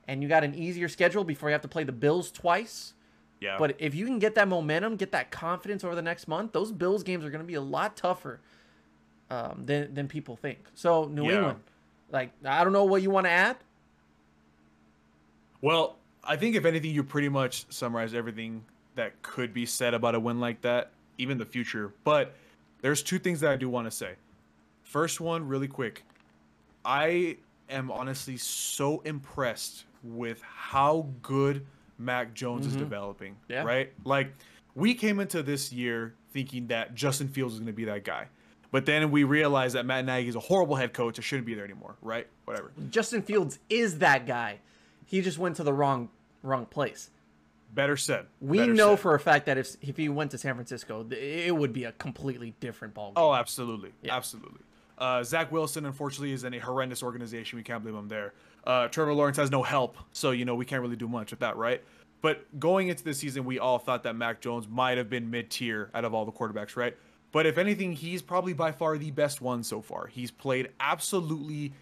and 0.07 0.23
you 0.23 0.27
got 0.27 0.43
an 0.43 0.55
easier 0.55 0.89
schedule 0.89 1.23
before 1.23 1.49
you 1.49 1.53
have 1.53 1.61
to 1.61 1.67
play 1.67 1.83
the 1.83 1.91
Bills 1.91 2.31
twice. 2.31 2.95
Yeah. 3.39 3.57
But 3.59 3.75
if 3.77 3.93
you 3.93 4.07
can 4.07 4.17
get 4.17 4.33
that 4.33 4.47
momentum, 4.47 4.95
get 4.95 5.11
that 5.11 5.29
confidence 5.29 5.83
over 5.83 5.93
the 5.93 6.01
next 6.01 6.27
month, 6.27 6.51
those 6.51 6.71
Bills 6.71 7.03
games 7.03 7.23
are 7.23 7.29
going 7.29 7.43
to 7.43 7.47
be 7.47 7.53
a 7.53 7.61
lot 7.61 7.95
tougher 7.95 8.39
um, 9.29 9.65
than 9.67 9.93
than 9.93 10.07
people 10.07 10.35
think. 10.35 10.65
So 10.73 11.05
New 11.05 11.27
Yeah. 11.27 11.35
England, 11.35 11.59
like, 12.09 12.31
I 12.43 12.63
don't 12.63 12.73
know 12.73 12.85
what 12.85 13.03
you 13.03 13.11
want 13.11 13.27
to 13.27 13.31
add. 13.31 13.57
Well, 15.61 15.97
I 16.23 16.37
think 16.37 16.55
if 16.55 16.65
anything, 16.65 16.89
you 16.89 17.03
pretty 17.03 17.29
much 17.29 17.67
summarized 17.69 18.15
everything 18.15 18.65
that 18.95 19.21
could 19.21 19.53
be 19.53 19.67
said 19.67 19.93
about 19.93 20.15
a 20.15 20.19
win 20.19 20.39
like 20.39 20.61
that, 20.61 20.89
even 21.19 21.37
the 21.37 21.45
future. 21.45 21.93
But 22.03 22.33
there's 22.81 23.03
two 23.03 23.19
things 23.19 23.41
that 23.41 23.51
I 23.51 23.57
do 23.57 23.69
want 23.69 23.85
to 23.85 23.91
say. 23.91 24.13
First 24.81 25.21
one, 25.21 25.47
really 25.47 25.67
quick. 25.67 26.03
I 26.85 27.37
am 27.69 27.91
honestly 27.91 28.37
so 28.37 29.01
impressed 29.01 29.85
with 30.03 30.41
how 30.41 31.07
good 31.21 31.65
Mac 31.97 32.33
Jones 32.33 32.65
is 32.65 32.73
mm-hmm. 32.73 32.81
developing. 32.81 33.35
Yeah. 33.47 33.63
Right? 33.63 33.93
Like, 34.03 34.33
we 34.75 34.93
came 34.93 35.19
into 35.19 35.43
this 35.43 35.71
year 35.71 36.15
thinking 36.31 36.67
that 36.67 36.95
Justin 36.95 37.27
Fields 37.27 37.53
is 37.53 37.59
going 37.59 37.67
to 37.67 37.73
be 37.73 37.85
that 37.85 38.03
guy. 38.03 38.27
But 38.71 38.87
then 38.87 39.11
we 39.11 39.23
realized 39.23 39.75
that 39.75 39.85
Matt 39.85 40.05
Nagy 40.05 40.27
is 40.27 40.35
a 40.35 40.39
horrible 40.39 40.75
head 40.75 40.93
coach. 40.93 41.17
and 41.17 41.23
shouldn't 41.23 41.45
be 41.45 41.53
there 41.53 41.63
anymore. 41.63 41.95
Right? 42.01 42.27
Whatever. 42.45 42.71
Justin 42.89 43.21
Fields 43.21 43.59
is 43.69 43.99
that 43.99 44.25
guy. 44.25 44.59
He 45.05 45.21
just 45.21 45.37
went 45.37 45.55
to 45.57 45.63
the 45.63 45.73
wrong 45.73 46.09
wrong 46.41 46.65
place. 46.65 47.11
Better 47.73 47.97
said. 47.97 48.25
We 48.41 48.57
Better 48.57 48.73
know 48.73 48.91
said. 48.93 48.99
for 49.01 49.15
a 49.15 49.19
fact 49.19 49.45
that 49.45 49.59
if 49.59 49.75
if 49.81 49.97
he 49.97 50.09
went 50.09 50.31
to 50.31 50.39
San 50.39 50.55
Francisco, 50.55 51.05
it 51.11 51.55
would 51.55 51.71
be 51.71 51.83
a 51.83 51.91
completely 51.93 52.55
different 52.59 52.95
ball. 52.95 53.13
Oh, 53.15 53.33
absolutely, 53.33 53.91
Yeah. 54.01 54.15
absolutely. 54.15 54.61
Uh, 55.03 55.21
Zach 55.21 55.51
Wilson, 55.51 55.85
unfortunately, 55.85 56.31
is 56.31 56.45
in 56.45 56.53
a 56.53 56.59
horrendous 56.59 57.03
organization. 57.03 57.57
We 57.57 57.63
can't 57.63 57.83
blame 57.83 57.97
him 57.97 58.07
there. 58.07 58.33
Uh, 58.63 58.87
Trevor 58.87 59.13
Lawrence 59.13 59.35
has 59.35 59.51
no 59.51 59.61
help, 59.61 59.97
so 60.13 60.31
you 60.31 60.45
know 60.45 60.55
we 60.55 60.63
can't 60.63 60.81
really 60.81 60.95
do 60.95 61.09
much 61.09 61.31
with 61.31 61.41
that, 61.41 61.57
right? 61.57 61.83
But 62.21 62.57
going 62.57 62.87
into 62.87 63.03
the 63.03 63.13
season, 63.13 63.43
we 63.43 63.59
all 63.59 63.79
thought 63.79 64.03
that 64.03 64.15
Mac 64.15 64.39
Jones 64.39 64.65
might 64.65 64.97
have 64.97 65.09
been 65.09 65.29
mid-tier 65.29 65.89
out 65.93 66.05
of 66.05 66.13
all 66.13 66.23
the 66.23 66.31
quarterbacks, 66.31 66.77
right? 66.77 66.95
But 67.33 67.45
if 67.45 67.57
anything, 67.57 67.91
he's 67.91 68.21
probably 68.21 68.53
by 68.53 68.71
far 68.71 68.97
the 68.97 69.11
best 69.11 69.41
one 69.41 69.61
so 69.63 69.81
far. 69.81 70.07
He's 70.07 70.31
played 70.31 70.69
absolutely. 70.79 71.73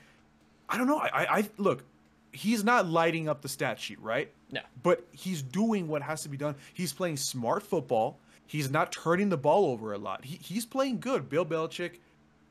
I 0.68 0.80
don't 0.80 0.88
know. 0.88 0.98
I, 0.98 1.10
I, 1.14 1.38
I 1.38 1.50
look. 1.58 1.84
He's 2.32 2.64
not 2.64 2.88
lighting 2.88 3.30
up 3.30 3.44
the 3.44 3.50
stat 3.50 3.80
sheet, 3.80 4.02
right? 4.02 4.32
No. 4.50 4.62
But 4.82 5.06
he's 5.12 5.44
doing 5.44 5.88
what 5.88 6.02
has 6.02 6.24
to 6.24 6.30
be 6.30 6.38
done. 6.38 6.56
He's 6.74 6.92
playing 6.92 7.18
smart 7.18 7.62
football. 7.62 8.18
He's 8.48 8.72
not 8.72 8.92
turning 8.92 9.30
the 9.30 9.38
ball 9.38 9.66
over 9.68 9.94
a 9.94 10.00
lot. 10.00 10.26
He, 10.26 10.38
he's 10.38 10.66
playing 10.66 11.02
good. 11.02 11.30
Bill 11.30 11.46
Belichick 11.46 12.00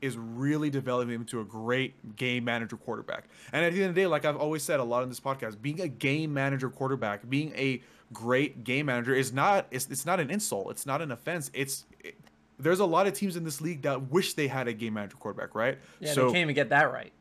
is 0.01 0.17
really 0.17 0.69
developing 0.69 1.13
him 1.13 1.21
into 1.21 1.39
a 1.39 1.45
great 1.45 2.15
game 2.15 2.43
manager 2.43 2.75
quarterback. 2.75 3.25
And 3.53 3.63
at 3.63 3.73
the 3.73 3.81
end 3.81 3.89
of 3.89 3.95
the 3.95 4.01
day, 4.01 4.07
like 4.07 4.25
I've 4.25 4.35
always 4.35 4.63
said 4.63 4.79
a 4.79 4.83
lot 4.83 5.03
in 5.03 5.09
this 5.09 5.19
podcast, 5.19 5.61
being 5.61 5.79
a 5.79 5.87
game 5.87 6.33
manager 6.33 6.69
quarterback, 6.69 7.29
being 7.29 7.53
a 7.55 7.81
great 8.11 8.63
game 8.63 8.87
manager 8.87 9.13
is 9.13 9.31
not 9.31 9.67
it's, 9.71 9.87
it's 9.89 10.05
not 10.05 10.19
an 10.19 10.29
insult. 10.29 10.71
It's 10.71 10.85
not 10.85 11.01
an 11.01 11.11
offense. 11.11 11.51
It's 11.53 11.85
it, 12.03 12.15
there's 12.59 12.79
a 12.79 12.85
lot 12.85 13.07
of 13.07 13.13
teams 13.13 13.35
in 13.35 13.43
this 13.43 13.61
league 13.61 13.83
that 13.83 14.11
wish 14.11 14.33
they 14.33 14.47
had 14.47 14.67
a 14.67 14.73
game 14.73 14.93
manager 14.95 15.17
quarterback, 15.17 15.55
right? 15.55 15.77
Yeah, 15.99 16.13
so 16.13 16.27
they 16.27 16.33
can't 16.33 16.43
even 16.43 16.55
get 16.55 16.69
that 16.69 16.91
right. 16.91 17.11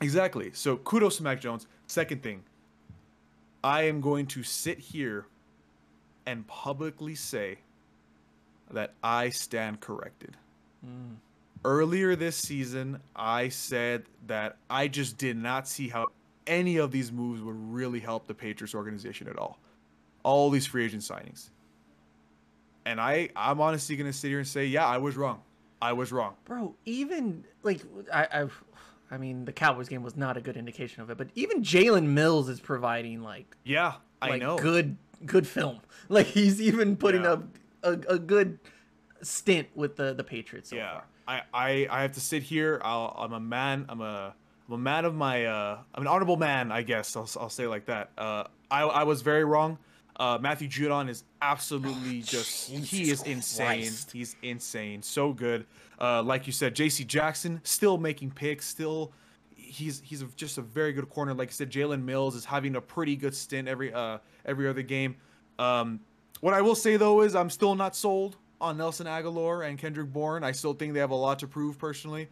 exactly. 0.00 0.50
So 0.54 0.76
kudos 0.76 1.16
to 1.18 1.22
Mac 1.22 1.40
Jones. 1.40 1.66
Second 1.86 2.22
thing, 2.22 2.42
I 3.62 3.82
am 3.82 4.00
going 4.00 4.26
to 4.28 4.42
sit 4.42 4.78
here 4.78 5.26
and 6.26 6.46
publicly 6.46 7.14
say 7.14 7.58
that 8.70 8.92
I 9.02 9.30
stand 9.30 9.80
corrected. 9.80 10.36
Hmm. 10.84 11.14
Earlier 11.64 12.14
this 12.16 12.36
season, 12.36 13.00
I 13.16 13.48
said 13.48 14.04
that 14.26 14.56
I 14.70 14.88
just 14.88 15.18
did 15.18 15.36
not 15.36 15.66
see 15.68 15.88
how 15.88 16.08
any 16.46 16.76
of 16.78 16.90
these 16.92 17.12
moves 17.12 17.42
would 17.42 17.56
really 17.56 18.00
help 18.00 18.26
the 18.26 18.34
Patriots 18.34 18.74
organization 18.74 19.28
at 19.28 19.36
all. 19.38 19.58
All 20.22 20.50
these 20.50 20.66
free 20.66 20.84
agent 20.84 21.02
signings. 21.02 21.50
And 22.86 23.00
I, 23.00 23.28
I'm 23.36 23.60
honestly 23.60 23.96
going 23.96 24.10
to 24.10 24.16
sit 24.16 24.28
here 24.28 24.38
and 24.38 24.48
say, 24.48 24.66
yeah, 24.66 24.86
I 24.86 24.98
was 24.98 25.16
wrong. 25.16 25.42
I 25.82 25.92
was 25.92 26.10
wrong. 26.10 26.34
Bro, 26.44 26.74
even 26.86 27.44
like 27.62 27.82
I, 28.12 28.24
I, 28.42 28.46
I 29.10 29.18
mean, 29.18 29.44
the 29.44 29.52
Cowboys 29.52 29.88
game 29.88 30.02
was 30.02 30.16
not 30.16 30.36
a 30.36 30.40
good 30.40 30.56
indication 30.56 31.02
of 31.02 31.10
it, 31.10 31.18
but 31.18 31.28
even 31.34 31.62
Jalen 31.62 32.06
Mills 32.06 32.48
is 32.48 32.60
providing 32.60 33.22
like 33.22 33.56
Yeah, 33.64 33.94
I 34.22 34.30
like 34.30 34.42
know. 34.42 34.56
good 34.56 34.96
good 35.26 35.46
film. 35.46 35.80
Like 36.10 36.26
he's 36.26 36.60
even 36.62 36.96
putting 36.96 37.24
Yeah. 37.24 37.32
up 37.32 37.44
a, 37.82 37.90
a 37.92 38.18
good 38.18 38.58
stint 39.20 39.68
with 39.74 39.96
the 39.96 40.14
the 40.14 40.24
Patriots. 40.24 40.70
So 40.70 40.76
yeah 40.76 40.92
far. 40.92 41.04
I, 41.28 41.42
I 41.52 41.88
i 41.90 42.02
have 42.02 42.12
to 42.12 42.20
sit 42.20 42.42
here. 42.42 42.80
I'll, 42.82 43.14
i'm 43.18 43.34
a 43.34 43.40
man 43.40 43.84
i'm 43.88 44.00
a 44.00 44.34
i'm 44.66 44.74
a 44.74 44.78
man 44.78 45.04
of 45.04 45.14
my 45.14 45.44
uh 45.44 45.78
i'm 45.94 46.02
an 46.02 46.08
honorable 46.08 46.36
man 46.38 46.72
i 46.72 46.82
guess 46.82 47.14
i'll, 47.14 47.28
I'll 47.38 47.50
say 47.50 47.66
like 47.66 47.84
that. 47.86 48.10
Uh 48.16 48.44
i 48.70 48.82
i 48.82 49.04
was 49.04 49.22
very 49.22 49.44
wrong. 49.44 49.78
Uh 50.16 50.38
matthew 50.40 50.68
judon 50.68 51.08
is 51.08 51.24
absolutely 51.42 52.22
just 52.22 52.70
he 52.70 52.80
Jesus 52.80 53.20
is 53.20 53.26
insane. 53.26 53.82
Christ. 53.82 54.10
he's 54.10 54.36
insane. 54.42 55.02
So 55.02 55.32
good. 55.32 55.66
Uh 56.00 56.22
like 56.22 56.46
you 56.46 56.52
said 56.52 56.74
jc 56.74 57.06
jackson 57.06 57.60
still 57.62 57.98
making 57.98 58.30
picks 58.30 58.66
still 58.66 59.12
he's 59.54 60.00
he's 60.02 60.22
a, 60.22 60.26
just 60.34 60.56
a 60.56 60.62
very 60.62 60.94
good 60.94 61.10
corner. 61.10 61.34
Like 61.34 61.50
you 61.50 61.54
said 61.54 61.70
jalen 61.70 62.02
mills 62.02 62.34
is 62.34 62.46
having 62.46 62.74
a 62.76 62.80
pretty 62.80 63.16
good 63.16 63.34
stint 63.34 63.68
every 63.68 63.92
uh 63.92 64.18
every 64.46 64.66
other 64.66 64.82
game. 64.82 65.16
Um 65.58 66.00
what 66.40 66.54
I 66.54 66.62
will 66.62 66.74
say 66.74 66.96
though 66.96 67.20
is 67.20 67.34
I'm 67.34 67.50
still 67.50 67.74
not 67.74 67.94
sold 67.94 68.36
on 68.60 68.76
Nelson 68.76 69.06
Agholor 69.06 69.66
and 69.68 69.78
Kendrick 69.78 70.12
Bourne. 70.12 70.42
I 70.44 70.52
still 70.52 70.74
think 70.74 70.94
they 70.94 71.00
have 71.00 71.10
a 71.10 71.14
lot 71.16 71.38
to 71.40 71.46
prove 71.46 71.78
personally, 71.78 72.28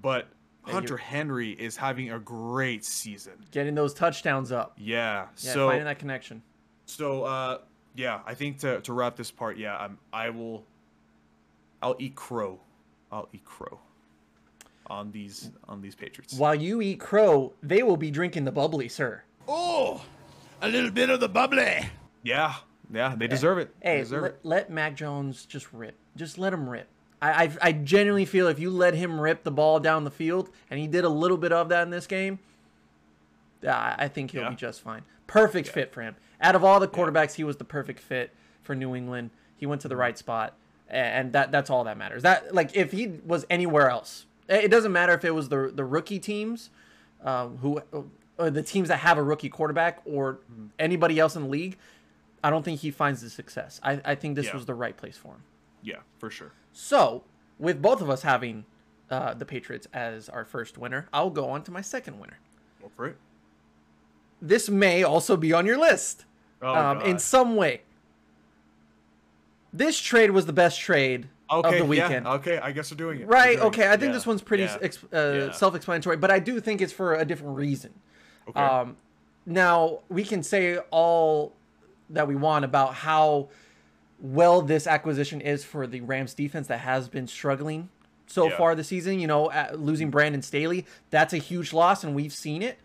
but 0.00 0.28
Yeah, 0.66 0.72
Hunter 0.74 0.94
you're- 0.94 1.02
Henry 1.02 1.50
is 1.52 1.76
having 1.76 2.10
a 2.12 2.18
great 2.18 2.84
season. 2.84 3.34
Getting 3.52 3.74
those 3.74 3.94
touchdowns 3.94 4.52
up. 4.52 4.74
Yeah. 4.76 5.26
Yeah, 5.38 5.52
so 5.52 5.68
finding 5.68 5.84
that 5.86 5.98
connection. 5.98 6.42
so 6.86 7.24
uh 7.24 7.58
yeah, 7.94 8.20
I 8.26 8.34
think 8.34 8.58
to 8.60 8.80
to 8.82 8.92
wrap 8.92 9.16
this 9.16 9.30
part, 9.30 9.56
yeah, 9.56 9.76
I'm 9.76 9.98
I 10.12 10.30
will 10.30 10.64
I'll 11.82 11.96
eat 11.98 12.14
crow. 12.16 12.60
I'll 13.10 13.28
eat 13.32 13.44
crow 13.44 13.80
on 14.88 15.10
these 15.12 15.50
on 15.68 15.80
these 15.80 15.94
Patriots. 15.94 16.34
While 16.34 16.54
you 16.54 16.80
eat 16.82 16.98
crow, 17.00 17.52
they 17.62 17.82
will 17.82 17.96
be 17.96 18.10
drinking 18.10 18.44
the 18.44 18.52
bubbly, 18.52 18.88
sir. 18.88 19.22
Oh, 19.46 20.04
a 20.60 20.68
little 20.68 20.90
bit 20.90 21.08
of 21.10 21.20
the 21.20 21.28
bubbly. 21.28 21.88
Yeah. 22.22 22.54
Yeah, 22.92 23.14
they 23.16 23.26
eh, 23.26 23.28
deserve 23.28 23.58
it. 23.58 23.74
Hey, 23.80 23.96
eh, 23.96 24.00
deserve 24.00 24.22
let, 24.22 24.30
it. 24.32 24.40
let 24.42 24.70
Mac 24.70 24.96
Jones 24.96 25.44
just 25.44 25.72
rip. 25.72 25.96
Just 26.16 26.38
let 26.38 26.52
him 26.52 26.68
rip. 26.68 26.88
I, 27.20 27.44
I 27.44 27.56
I 27.60 27.72
genuinely 27.72 28.24
feel 28.24 28.46
if 28.48 28.58
you 28.58 28.70
let 28.70 28.94
him 28.94 29.20
rip 29.20 29.44
the 29.44 29.50
ball 29.50 29.80
down 29.80 30.04
the 30.04 30.10
field, 30.10 30.50
and 30.70 30.78
he 30.78 30.86
did 30.86 31.04
a 31.04 31.08
little 31.08 31.36
bit 31.36 31.52
of 31.52 31.68
that 31.70 31.82
in 31.82 31.90
this 31.90 32.06
game, 32.06 32.38
I, 33.66 33.94
I 33.98 34.08
think 34.08 34.30
he'll 34.30 34.42
Yeah. 34.42 34.50
be 34.50 34.56
just 34.56 34.82
fine. 34.82 35.02
Perfect 35.26 35.68
fit 35.68 35.92
for 35.92 36.02
him. 36.02 36.16
Out 36.40 36.54
of 36.54 36.64
all 36.64 36.78
the 36.80 36.88
quarterbacks, 36.88 37.34
he 37.34 37.44
was 37.44 37.56
the 37.56 37.64
perfect 37.64 37.98
fit 38.00 38.32
for 38.62 38.74
New 38.74 38.94
England. 38.94 39.30
He 39.56 39.66
went 39.66 39.80
to 39.82 39.88
the 39.88 39.94
mm-hmm. 39.94 40.00
right 40.00 40.18
spot, 40.18 40.54
and 40.88 41.32
that 41.32 41.50
that's 41.50 41.70
all 41.70 41.84
that 41.84 41.98
matters. 41.98 42.22
That 42.22 42.54
like 42.54 42.74
if 42.76 42.92
he 42.92 43.18
was 43.26 43.44
anywhere 43.50 43.90
else, 43.90 44.26
it 44.48 44.64
it 44.64 44.70
doesn't 44.70 44.92
matter 44.92 45.12
if 45.12 45.24
it 45.24 45.34
was 45.34 45.48
the 45.48 45.72
the 45.74 45.84
rookie 45.84 46.20
teams, 46.20 46.70
um, 47.24 47.58
who 47.58 47.82
or 48.38 48.50
the 48.50 48.62
teams 48.62 48.88
that 48.88 48.98
have 48.98 49.18
a 49.18 49.22
rookie 49.22 49.48
quarterback 49.48 50.00
or 50.04 50.34
mm-hmm. 50.34 50.66
anybody 50.78 51.18
else 51.18 51.34
in 51.34 51.42
the 51.42 51.48
league. 51.48 51.76
I 52.42 52.50
don't 52.50 52.64
think 52.64 52.80
he 52.80 52.90
finds 52.90 53.20
the 53.22 53.30
success. 53.30 53.80
I, 53.82 54.00
I 54.04 54.14
think 54.14 54.36
this 54.36 54.46
Yeah. 54.46 54.54
was 54.54 54.66
the 54.66 54.74
right 54.74 54.96
place 54.96 55.16
for 55.16 55.28
him. 55.34 55.42
Yeah, 55.82 55.98
for 56.18 56.30
sure. 56.30 56.52
So, 56.72 57.24
with 57.58 57.80
both 57.82 58.00
of 58.00 58.08
us 58.10 58.22
having 58.22 58.64
uh, 59.10 59.34
the 59.34 59.44
Patriots 59.44 59.86
as 59.92 60.28
our 60.28 60.44
first 60.44 60.78
winner, 60.78 61.08
I'll 61.12 61.30
go 61.30 61.48
on 61.50 61.62
to 61.64 61.70
my 61.70 61.80
second 61.80 62.18
winner. 62.20 62.38
Go 62.80 62.90
for 62.94 63.06
it. 63.06 63.16
This 64.40 64.68
may 64.68 65.02
also 65.02 65.36
be 65.36 65.52
on 65.52 65.66
your 65.66 65.78
list 65.78 66.24
Oh, 66.62 66.74
um, 66.74 67.00
in 67.02 67.18
some 67.18 67.56
way. 67.56 67.82
This 69.72 69.98
trade 70.00 70.30
was 70.30 70.46
the 70.46 70.52
best 70.52 70.80
trade 70.80 71.28
okay, 71.50 71.68
of 71.68 71.72
the 71.88 71.94
yeah, 71.96 72.06
weekend. 72.06 72.26
okay, 72.26 72.58
I 72.58 72.72
guess 72.72 72.90
we're 72.90 72.96
doing 72.96 73.20
it. 73.20 73.26
Right. 73.28 73.56
doing 73.56 73.68
Okay. 73.68 73.82
it. 73.82 73.88
I 73.88 73.96
think 73.96 74.10
Yeah, 74.10 74.12
this 74.12 74.26
one's 74.26 74.42
pretty 74.42 74.64
yeah, 74.64 74.76
uh, 75.12 75.32
yeah. 75.32 75.50
self-explanatory, 75.52 76.16
but 76.16 76.30
I 76.30 76.38
do 76.38 76.60
think 76.60 76.80
it's 76.80 76.92
for 76.92 77.14
a 77.14 77.24
different 77.24 77.56
reason. 77.56 77.92
Okay. 78.48 78.60
Um, 78.60 78.96
now 79.46 80.00
we 80.08 80.24
can 80.24 80.42
say 80.42 80.78
all 80.90 81.52
that 82.10 82.26
we 82.28 82.34
want 82.34 82.64
about 82.64 82.94
how 82.94 83.48
well 84.20 84.62
this 84.62 84.86
acquisition 84.86 85.40
is 85.40 85.64
for 85.64 85.86
the 85.86 86.00
Rams 86.00 86.34
defense 86.34 86.66
that 86.68 86.80
has 86.80 87.08
been 87.08 87.26
struggling 87.26 87.88
so 88.26 88.48
Yeah. 88.48 88.56
far 88.56 88.74
this 88.74 88.88
season. 88.88 89.20
You 89.20 89.26
know, 89.26 89.50
losing 89.74 90.10
Brandon 90.10 90.42
Staley, 90.42 90.86
that's 91.10 91.32
a 91.32 91.38
huge 91.38 91.72
loss, 91.72 92.02
and 92.04 92.14
we've 92.14 92.32
seen 92.32 92.62
it. 92.62 92.78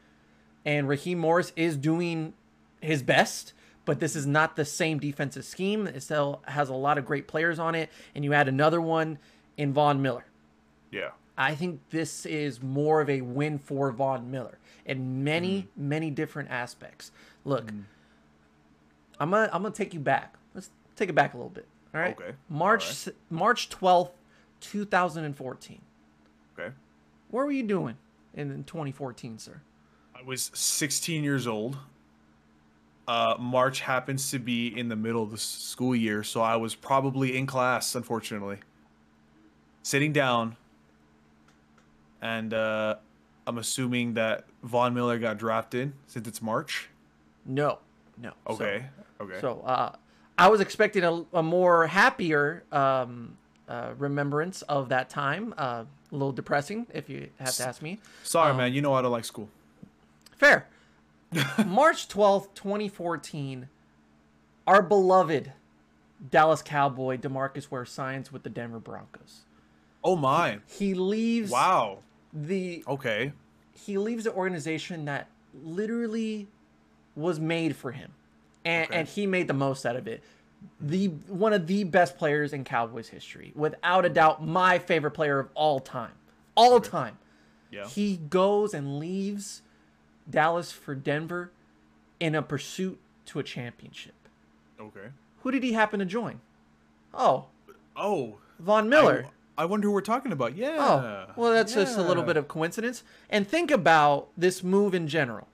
And 0.66 0.88
Raheem 0.88 1.18
Morris 1.18 1.52
is 1.56 1.76
doing 1.76 2.34
his 2.82 3.02
best, 3.04 3.54
but 3.86 4.00
this 4.00 4.16
is 4.16 4.26
not 4.26 4.56
the 4.56 4.66
same 4.66 5.00
defensive 5.00 5.44
scheme. 5.44 5.88
It 5.88 6.02
still 6.04 6.42
has 6.46 6.70
a 6.70 6.74
lot 6.74 6.98
of 6.98 7.06
great 7.06 7.28
players 7.28 7.60
on 7.60 7.76
it, 7.76 7.90
and 8.16 8.24
you 8.24 8.34
add 8.34 8.48
another 8.48 8.80
one 8.80 9.18
in 9.58 9.74
Von 9.74 10.02
Miller. 10.02 10.26
yeah. 10.92 11.10
I 11.36 11.56
think 11.56 11.80
this 11.90 12.28
is 12.28 12.62
more 12.62 13.02
of 13.02 13.10
a 13.10 13.22
win 13.22 13.58
for 13.58 13.92
Von 13.92 14.30
Miller 14.30 14.60
in 14.86 15.24
many, 15.24 15.64
mm. 15.64 15.68
many 15.76 16.12
different 16.12 16.52
aspects. 16.52 17.12
Look, 17.44 17.72
mm. 17.72 17.86
I'm 19.24 19.32
gonna 19.32 19.50
I'm 19.54 19.64
gonna 19.64 19.74
take 19.74 19.94
you 19.94 20.02
back. 20.02 20.36
Let's 20.54 20.70
take 20.98 21.08
it 21.08 21.16
back 21.16 21.34
a 21.34 21.38
little 21.38 21.50
bit. 21.50 21.66
All 21.96 22.02
right. 22.02 22.20
Okay. 22.20 22.34
March 22.50 22.90
s 22.90 23.10
March 23.30 23.70
twelfth, 23.70 24.12
two 24.60 24.84
thousand 24.84 25.24
and 25.24 25.36
fourteen. 25.36 25.82
Okay. 26.60 26.74
What 27.30 27.46
were 27.46 27.52
you 27.52 27.64
doing 27.64 27.96
in, 28.34 28.52
in 28.52 28.64
2014, 28.66 29.40
sir? 29.40 29.62
I 30.14 30.22
was 30.22 30.52
16 30.54 31.24
years 31.24 31.48
old. 31.48 31.78
Uh, 33.08 33.36
March 33.40 33.80
happens 33.80 34.30
to 34.32 34.40
be 34.40 34.68
in 34.68 34.88
the 34.88 34.96
middle 34.96 35.24
of 35.24 35.32
the 35.32 35.38
school 35.38 35.96
year, 35.96 36.22
so 36.24 36.42
I 36.42 36.58
was 36.58 36.76
probably 36.76 37.36
in 37.36 37.48
class, 37.48 37.96
unfortunately. 37.96 38.60
Sitting 39.82 40.14
down, 40.14 40.58
and 42.22 42.54
uh, 42.54 42.98
I'm 43.48 43.58
assuming 43.58 44.14
that 44.14 44.46
Von 44.62 44.94
Miller 44.94 45.18
got 45.18 45.40
drafted 45.40 45.92
since 46.06 46.28
it's 46.28 46.42
March. 46.42 46.90
No, 47.46 47.80
no. 48.18 48.32
So- 48.48 48.54
Okay. 48.56 48.86
okay. 49.22 49.42
So, 49.42 49.62
uh, 49.66 49.96
I 50.38 50.48
was 50.50 50.62
expecting 50.62 51.04
a, 51.04 51.24
a 51.34 51.44
more 51.44 51.86
happier 51.88 52.64
um, 52.72 53.38
uh, 53.70 53.92
remembrance 53.98 54.62
of 54.64 54.90
that 54.90 55.10
time. 55.10 55.54
Uh, 55.58 55.84
a 56.12 56.16
little 56.16 56.32
depressing, 56.32 56.88
if 56.94 57.10
you 57.10 57.30
have 57.40 57.54
to 57.56 57.68
ask 57.68 57.82
me. 57.82 58.00
Sorry, 58.24 58.52
um, 58.52 58.58
man. 58.58 58.74
You 58.74 58.82
know 58.82 58.94
I 58.94 59.02
don't 59.02 59.12
like 59.12 59.26
school. 59.26 59.50
Fair. 60.38 60.68
March 61.66 62.08
12th, 62.08 62.54
2014, 62.56 63.68
our 64.68 64.82
beloved 64.84 65.52
Dallas 66.30 66.62
Cowboy 66.62 67.18
DeMarcus 67.18 67.70
Ware 67.72 67.86
signs 67.86 68.32
with 68.32 68.44
the 68.44 68.50
Denver 68.50 68.80
Broncos. 68.80 69.42
Oh 70.04 70.16
my! 70.16 70.60
He 70.68 70.94
leaves 70.94 71.50
Wow. 71.52 72.00
the 72.34 72.84
Okay. 72.88 73.34
he 73.74 73.98
leaves 73.98 74.26
the 74.26 74.34
organization 74.34 75.06
that 75.06 75.28
literally 75.64 76.48
was 77.16 77.40
made 77.40 77.76
for 77.76 77.92
him. 77.92 78.12
And 78.66 78.88
Okay. 78.88 79.00
and 79.00 79.08
he 79.08 79.28
made 79.28 79.48
the 79.48 79.54
most 79.54 79.86
out 79.86 79.96
of 79.96 80.08
it. 80.08 80.24
The 80.80 81.08
one 81.28 81.52
of 81.54 81.68
the 81.68 81.84
best 81.84 82.18
players 82.18 82.54
in 82.54 82.64
Cowboys 82.64 83.10
history. 83.10 83.52
Without 83.56 84.06
a 84.06 84.10
doubt, 84.10 84.44
my 84.46 84.80
favorite 84.80 85.12
player 85.12 85.40
of 85.40 85.50
all 85.56 85.80
time. 85.80 86.14
All 86.56 86.80
time. 86.80 87.18
Yeah. 87.72 87.88
He 87.88 88.18
goes 88.18 88.74
and 88.74 89.00
leaves 89.00 89.62
Dallas 90.30 90.72
for 90.72 90.96
Denver 90.96 91.52
in 92.20 92.36
a 92.36 92.42
pursuit 92.42 93.00
to 93.26 93.40
a 93.40 93.44
championship. 93.44 94.14
Okay. 94.80 95.08
Who 95.42 95.52
did 95.52 95.64
he 95.64 95.74
happen 95.74 96.00
to 96.00 96.06
join? 96.06 96.40
Oh, 97.14 97.46
Oh. 97.96 98.38
Von 98.60 98.88
Miller. 98.90 99.26
I, 99.58 99.64
I 99.64 99.66
wonder 99.66 99.88
who 99.88 99.94
we're 99.94 100.02
talking 100.02 100.32
about. 100.32 100.52
Oh. 100.54 100.56
Yeah. 100.56 100.78
Oh, 100.80 101.34
well, 101.36 101.52
that's 101.52 101.74
just 101.74 101.98
a 101.98 102.02
little 102.02 102.24
bit 102.24 102.38
of 102.38 102.48
coincidence. 102.48 103.04
And 103.30 103.48
think 103.48 103.70
about 103.72 104.30
this 104.38 104.64
move 104.64 104.94
in 104.96 105.08
general. 105.08 105.48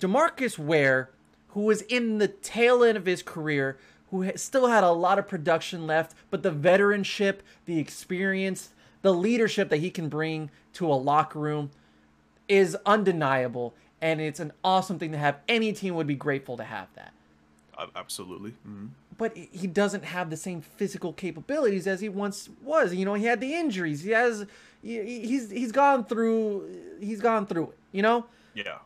Demarcus 0.00 0.58
Ware, 0.58 1.10
who 1.48 1.60
was 1.62 1.82
in 1.82 2.18
the 2.18 2.28
tail 2.28 2.82
end 2.84 2.96
of 2.96 3.06
his 3.06 3.22
career, 3.22 3.78
who 4.10 4.30
still 4.36 4.68
had 4.68 4.84
a 4.84 4.90
lot 4.92 5.18
of 5.18 5.26
production 5.26 5.86
left, 5.86 6.14
but 6.30 6.42
the 6.42 6.50
veteranship, 6.52 7.38
the 7.64 7.78
experience, 7.78 8.70
the 9.02 9.12
leadership 9.12 9.68
that 9.70 9.78
he 9.78 9.90
can 9.90 10.08
bring 10.08 10.50
to 10.74 10.86
a 10.86 10.94
locker 10.94 11.38
room 11.38 11.70
is 12.48 12.76
undeniable. 12.86 13.74
And 14.00 14.20
it's 14.20 14.40
an 14.40 14.52
awesome 14.62 14.98
thing 14.98 15.12
to 15.12 15.18
have. 15.18 15.38
Any 15.48 15.72
team 15.72 15.94
would 15.94 16.06
be 16.06 16.14
grateful 16.14 16.56
to 16.58 16.64
have 16.64 16.88
that. 16.94 17.12
Absolutely. 17.96 18.54
Mhm. 18.66 18.90
But 19.18 19.36
he 19.36 19.66
doesn't 19.66 20.04
have 20.04 20.28
the 20.30 20.36
same 20.36 20.60
physical 20.60 21.12
capabilities 21.12 21.86
as 21.86 22.00
he 22.00 22.08
once 22.08 22.48
was. 22.62 22.94
You 22.94 23.04
know, 23.06 23.14
he 23.14 23.24
had 23.24 23.40
the 23.40 23.54
injuries. 23.54 24.02
He 24.02 24.10
has, 24.10 24.46
he- 24.82 25.26
he's 25.26 25.50
he's 25.50 25.72
gone 25.72 26.04
through, 26.04 26.68
he's 27.00 27.20
gone 27.20 27.46
through 27.46 27.70
it. 27.70 27.78
You 27.92 28.02
know, 28.02 28.26
Yeah. 28.54 28.78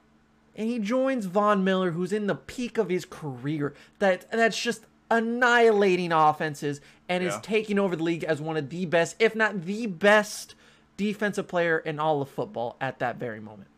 And 0.61 0.69
he 0.69 0.79
joins 0.79 1.25
Von 1.25 1.65
Miller, 1.65 1.93
who's 1.93 2.13
in 2.13 2.27
the 2.27 2.35
peak 2.35 2.77
of 2.77 2.91
his 2.91 3.07
career. 3.07 3.73
That 3.99 4.31
that's 4.31 4.61
just 4.61 4.85
annihilating 5.11 6.13
offenses 6.13 6.83
and 7.09 7.25
is 7.25 7.35
taking 7.41 7.79
over 7.79 7.97
the 7.97 8.03
league 8.03 8.25
as 8.25 8.43
one 8.43 8.59
of 8.59 8.69
the 8.69 8.85
best, 8.85 9.17
if 9.19 9.35
not 9.35 9.63
the 9.65 9.87
best, 9.87 10.55
defensive 10.99 11.49
player 11.49 11.79
in 11.79 11.99
all 11.99 12.21
of 12.21 12.29
football 12.29 12.77
at 12.79 12.99
that 12.99 13.17
very 13.17 13.41
moment. 13.41 13.71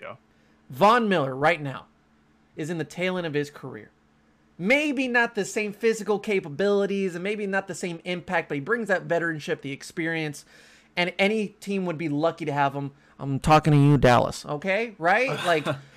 Yeah. 0.00 0.14
Von 0.70 1.06
Miller 1.06 1.36
right 1.36 1.60
now 1.60 1.84
is 2.56 2.70
in 2.70 2.78
the 2.78 2.84
tail 2.84 3.18
end 3.18 3.26
of 3.26 3.34
his 3.34 3.50
career. 3.50 3.90
Maybe 4.56 5.08
not 5.08 5.34
the 5.34 5.44
same 5.44 5.74
physical 5.74 6.18
capabilities 6.18 7.14
and 7.14 7.22
maybe 7.22 7.46
not 7.46 7.68
the 7.68 7.74
same 7.74 8.00
impact, 8.06 8.48
but 8.48 8.54
he 8.54 8.60
brings 8.62 8.88
that 8.88 9.06
veteranship, 9.06 9.60
the 9.60 9.72
experience, 9.72 10.46
and 10.96 11.12
any 11.18 11.48
team 11.48 11.84
would 11.84 11.98
be 11.98 12.08
lucky 12.08 12.46
to 12.46 12.52
have 12.54 12.72
him. 12.72 12.92
I'm 13.18 13.38
talking 13.38 13.74
to 13.74 13.78
you, 13.78 13.98
Dallas. 13.98 14.46
Okay, 14.46 14.94
right? 14.98 15.28
Like, 15.44 15.66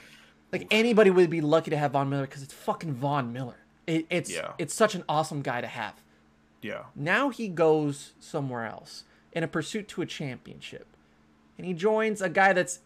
like 0.59 0.67
anybody 0.71 1.09
would 1.09 1.29
be 1.29 1.41
lucky 1.41 1.71
to 1.71 1.77
have 1.77 1.91
Von 1.91 2.09
Miller 2.09 2.25
because 2.25 2.43
it's 2.43 2.53
fucking 2.53 2.93
Von 2.93 3.31
Miller. 3.33 3.57
It, 3.87 4.05
it's 4.09 4.31
Yeah. 4.31 4.53
it's 4.57 4.73
such 4.73 4.95
an 4.95 5.03
awesome 5.07 5.41
guy 5.41 5.61
to 5.61 5.67
have. 5.67 5.95
Yeah. 6.61 6.83
Now 6.95 7.29
he 7.29 7.47
goes 7.47 8.13
somewhere 8.19 8.65
else 8.65 9.03
in 9.31 9.43
a 9.43 9.47
pursuit 9.47 9.87
to 9.89 10.01
a 10.01 10.05
championship. 10.05 10.87
And 11.57 11.65
he 11.65 11.73
joins 11.73 12.21
a 12.21 12.29
guy 12.29 12.53
that's 12.53 12.79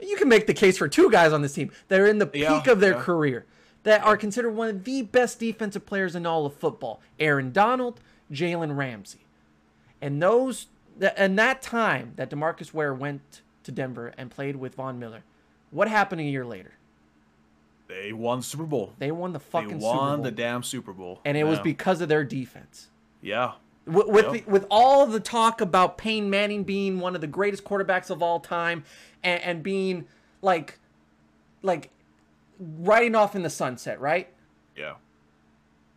you 0.00 0.16
can 0.16 0.28
make 0.28 0.46
the 0.46 0.54
case 0.54 0.76
for 0.76 0.88
two 0.88 1.10
guys 1.10 1.32
on 1.32 1.42
this 1.42 1.54
team 1.54 1.70
that 1.88 2.00
are 2.00 2.06
in 2.06 2.18
the 2.18 2.26
peak 2.26 2.66
of 2.66 2.80
their 2.80 2.94
yeah. 2.94 3.00
career 3.02 3.46
that 3.84 4.02
are 4.02 4.16
considered 4.16 4.50
one 4.50 4.68
of 4.68 4.84
the 4.84 5.02
best 5.02 5.38
defensive 5.38 5.86
players 5.86 6.16
in 6.16 6.26
all 6.26 6.44
of 6.46 6.54
football. 6.54 7.00
Aaron 7.20 7.52
Donald, 7.52 8.00
Jalen 8.32 8.76
Ramsey. 8.76 9.26
And 10.02 10.20
those 10.20 10.66
th- 10.98 11.12
and 11.16 11.38
that 11.38 11.62
time 11.62 12.12
that 12.16 12.30
DeMarcus 12.30 12.74
Ware 12.74 12.94
went 12.94 13.42
to 13.62 13.72
Denver 13.72 14.12
and 14.18 14.30
played 14.30 14.56
with 14.56 14.74
Von 14.74 14.98
Miller, 14.98 15.22
what 15.70 15.88
happened 15.88 16.20
a 16.20 16.24
year 16.24 16.44
later? 16.44 16.72
They 17.86 18.12
won 18.12 18.38
the 18.38 18.44
Super 18.44 18.64
Bowl. 18.64 18.92
They 18.98 19.10
won 19.10 19.32
the 19.32 19.40
fucking 19.40 19.68
Super 19.70 19.80
Bowl. 19.80 19.92
They 19.92 19.98
won 19.98 20.22
the 20.22 20.30
damn 20.30 20.62
Super 20.62 20.92
Bowl. 20.92 21.20
and 21.24 21.36
it 21.36 21.44
was 21.44 21.60
because 21.60 22.00
of 22.00 22.08
their 22.08 22.24
defense. 22.24 22.88
Yeah. 23.20 23.52
with 23.86 24.06
with, 24.08 24.24
Yep. 24.24 24.32
the, 24.46 24.50
with 24.50 24.66
all 24.70 25.06
the 25.06 25.20
talk 25.20 25.60
about 25.60 25.98
Peyton 25.98 26.30
Manning 26.30 26.64
being 26.64 27.00
one 27.00 27.14
of 27.14 27.20
the 27.20 27.26
greatest 27.26 27.64
quarterbacks 27.64 28.08
of 28.10 28.22
all 28.22 28.40
time 28.40 28.84
and, 29.22 29.42
and 29.42 29.62
being 29.62 30.06
like 30.40 30.78
like 31.62 31.90
riding 32.58 33.14
off 33.14 33.34
in 33.36 33.42
the 33.42 33.50
sunset, 33.50 34.00
right? 34.00 34.28
Yeah. 34.76 34.94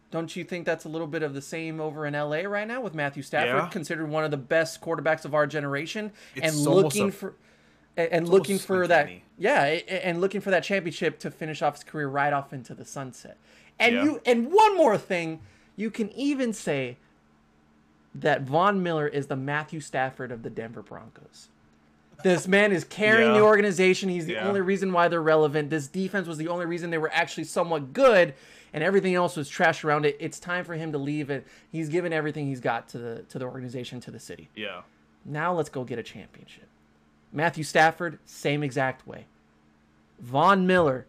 Don't 0.09 0.35
you 0.35 0.43
think 0.45 0.65
that's 0.65 0.85
a 0.85 0.89
little 0.89 1.07
bit 1.07 1.21
of 1.21 1.33
the 1.33 1.41
same 1.41 1.81
over 1.81 2.05
in 2.05 2.13
LA 2.13 2.41
right 2.43 2.67
now 2.67 2.79
with 2.81 2.93
Matthew 2.95 3.21
Stafford, 3.23 3.55
Yeah. 3.55 3.67
considered 3.67 4.09
one 4.09 4.23
of 4.23 4.31
the 4.31 4.37
best 4.37 4.79
quarterbacks 4.81 5.25
of 5.25 5.33
our 5.35 5.45
generation, 5.45 6.11
It's 6.35 6.47
and 6.55 6.65
looking 6.65 7.09
a- 7.09 7.11
for 7.11 7.35
and, 7.97 8.11
and 8.13 8.29
looking 8.29 8.59
for 8.59 8.87
that 8.87 9.09
yeah, 9.37 9.63
and 9.63 10.21
looking 10.21 10.39
for 10.41 10.51
that 10.51 10.63
championship 10.63 11.19
to 11.19 11.31
finish 11.31 11.61
off 11.61 11.75
his 11.75 11.83
career 11.83 12.07
right 12.07 12.31
off 12.31 12.53
into 12.53 12.73
the 12.73 12.85
sunset. 12.85 13.37
And 13.79 13.95
Yeah. 13.95 14.03
you 14.03 14.21
and 14.25 14.51
one 14.51 14.77
more 14.77 14.97
thing, 14.97 15.41
you 15.75 15.91
can 15.91 16.11
even 16.11 16.53
say 16.53 16.97
that 18.15 18.41
Von 18.43 18.81
Miller 18.81 19.07
is 19.07 19.27
the 19.27 19.35
Matthew 19.35 19.79
Stafford 19.79 20.31
of 20.31 20.43
the 20.43 20.49
Denver 20.49 20.81
Broncos. 20.81 21.49
This 22.23 22.47
man 22.47 22.71
is 22.71 22.83
carrying 22.83 23.33
the 23.33 23.41
organization. 23.41 24.09
He's 24.09 24.25
the 24.25 24.33
Yeah. 24.33 24.47
only 24.47 24.61
reason 24.61 24.91
why 24.91 25.07
they're 25.07 25.21
relevant. 25.21 25.69
This 25.69 25.87
defense 25.87 26.27
was 26.27 26.39
the 26.39 26.47
only 26.47 26.65
reason 26.65 26.89
they 26.89 26.97
were 26.97 27.11
actually 27.13 27.43
somewhat 27.43 27.93
good, 27.93 28.33
and 28.73 28.83
everything 28.83 29.13
else 29.13 29.35
was 29.37 29.47
trash 29.47 29.83
around 29.83 30.03
it. 30.03 30.17
It's 30.19 30.39
time 30.39 30.65
for 30.65 30.73
him 30.73 30.91
to 30.93 30.97
leave 30.97 31.29
it. 31.29 31.45
He's 31.71 31.89
given 31.89 32.11
everything 32.13 32.47
he's 32.47 32.59
got 32.59 32.87
to 32.89 32.97
the 32.97 33.21
to 33.29 33.37
the 33.37 33.45
organization, 33.45 33.99
to 34.01 34.09
the 34.09 34.19
city. 34.19 34.49
Yeah. 34.55 34.81
Now 35.25 35.53
let's 35.53 35.69
go 35.69 35.83
get 35.83 35.99
a 35.99 36.03
championship. 36.03 36.66
Matthew 37.31 37.63
Stafford, 37.63 38.19
same 38.25 38.63
exact 38.63 39.05
way. 39.07 39.25
Von 40.19 40.65
Miller 40.65 41.05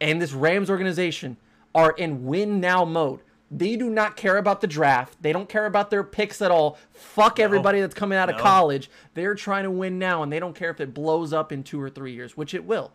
and 0.00 0.20
this 0.20 0.32
Rams 0.32 0.68
organization 0.68 1.36
are 1.74 1.92
in 1.92 2.24
win 2.26 2.60
now 2.60 2.84
mode. 2.84 3.20
They 3.50 3.76
do 3.76 3.90
not 3.90 4.16
care 4.16 4.38
about 4.38 4.60
the 4.62 4.66
draft. 4.66 5.22
They 5.22 5.32
don't 5.32 5.48
care 5.48 5.66
about 5.66 5.90
their 5.90 6.02
picks 6.02 6.40
at 6.40 6.50
all. 6.50 6.78
Fuck 6.92 7.38
everybody 7.38 7.80
that's 7.80 7.94
coming 7.94 8.16
out 8.18 8.30
of 8.30 8.36
No. 8.36 8.42
college. 8.42 8.90
They're 9.14 9.34
trying 9.34 9.64
to 9.64 9.70
win 9.70 9.98
now, 9.98 10.22
and 10.22 10.32
they 10.32 10.40
don't 10.40 10.54
care 10.56 10.70
if 10.70 10.80
it 10.80 10.94
blows 10.94 11.32
up 11.34 11.52
in 11.52 11.62
two 11.62 11.80
or 11.80 11.90
three 11.90 12.12
years, 12.14 12.34
which 12.36 12.54
it 12.54 12.64
will. 12.64 12.92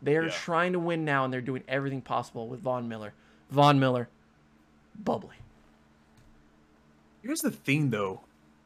They're 0.00 0.24
Yeah. 0.24 0.30
trying 0.30 0.72
to 0.72 0.78
win 0.78 1.04
now, 1.04 1.24
and 1.24 1.32
they're 1.32 1.40
doing 1.42 1.62
everything 1.68 2.00
possible 2.00 2.48
with 2.48 2.60
Von 2.60 2.88
Miller. 2.88 3.12
Von 3.50 3.78
Miller, 3.78 4.08
bubbly. 4.98 5.36
Here's 7.22 7.40
the 7.40 7.50
thing, 7.50 7.90
though, 7.90 8.22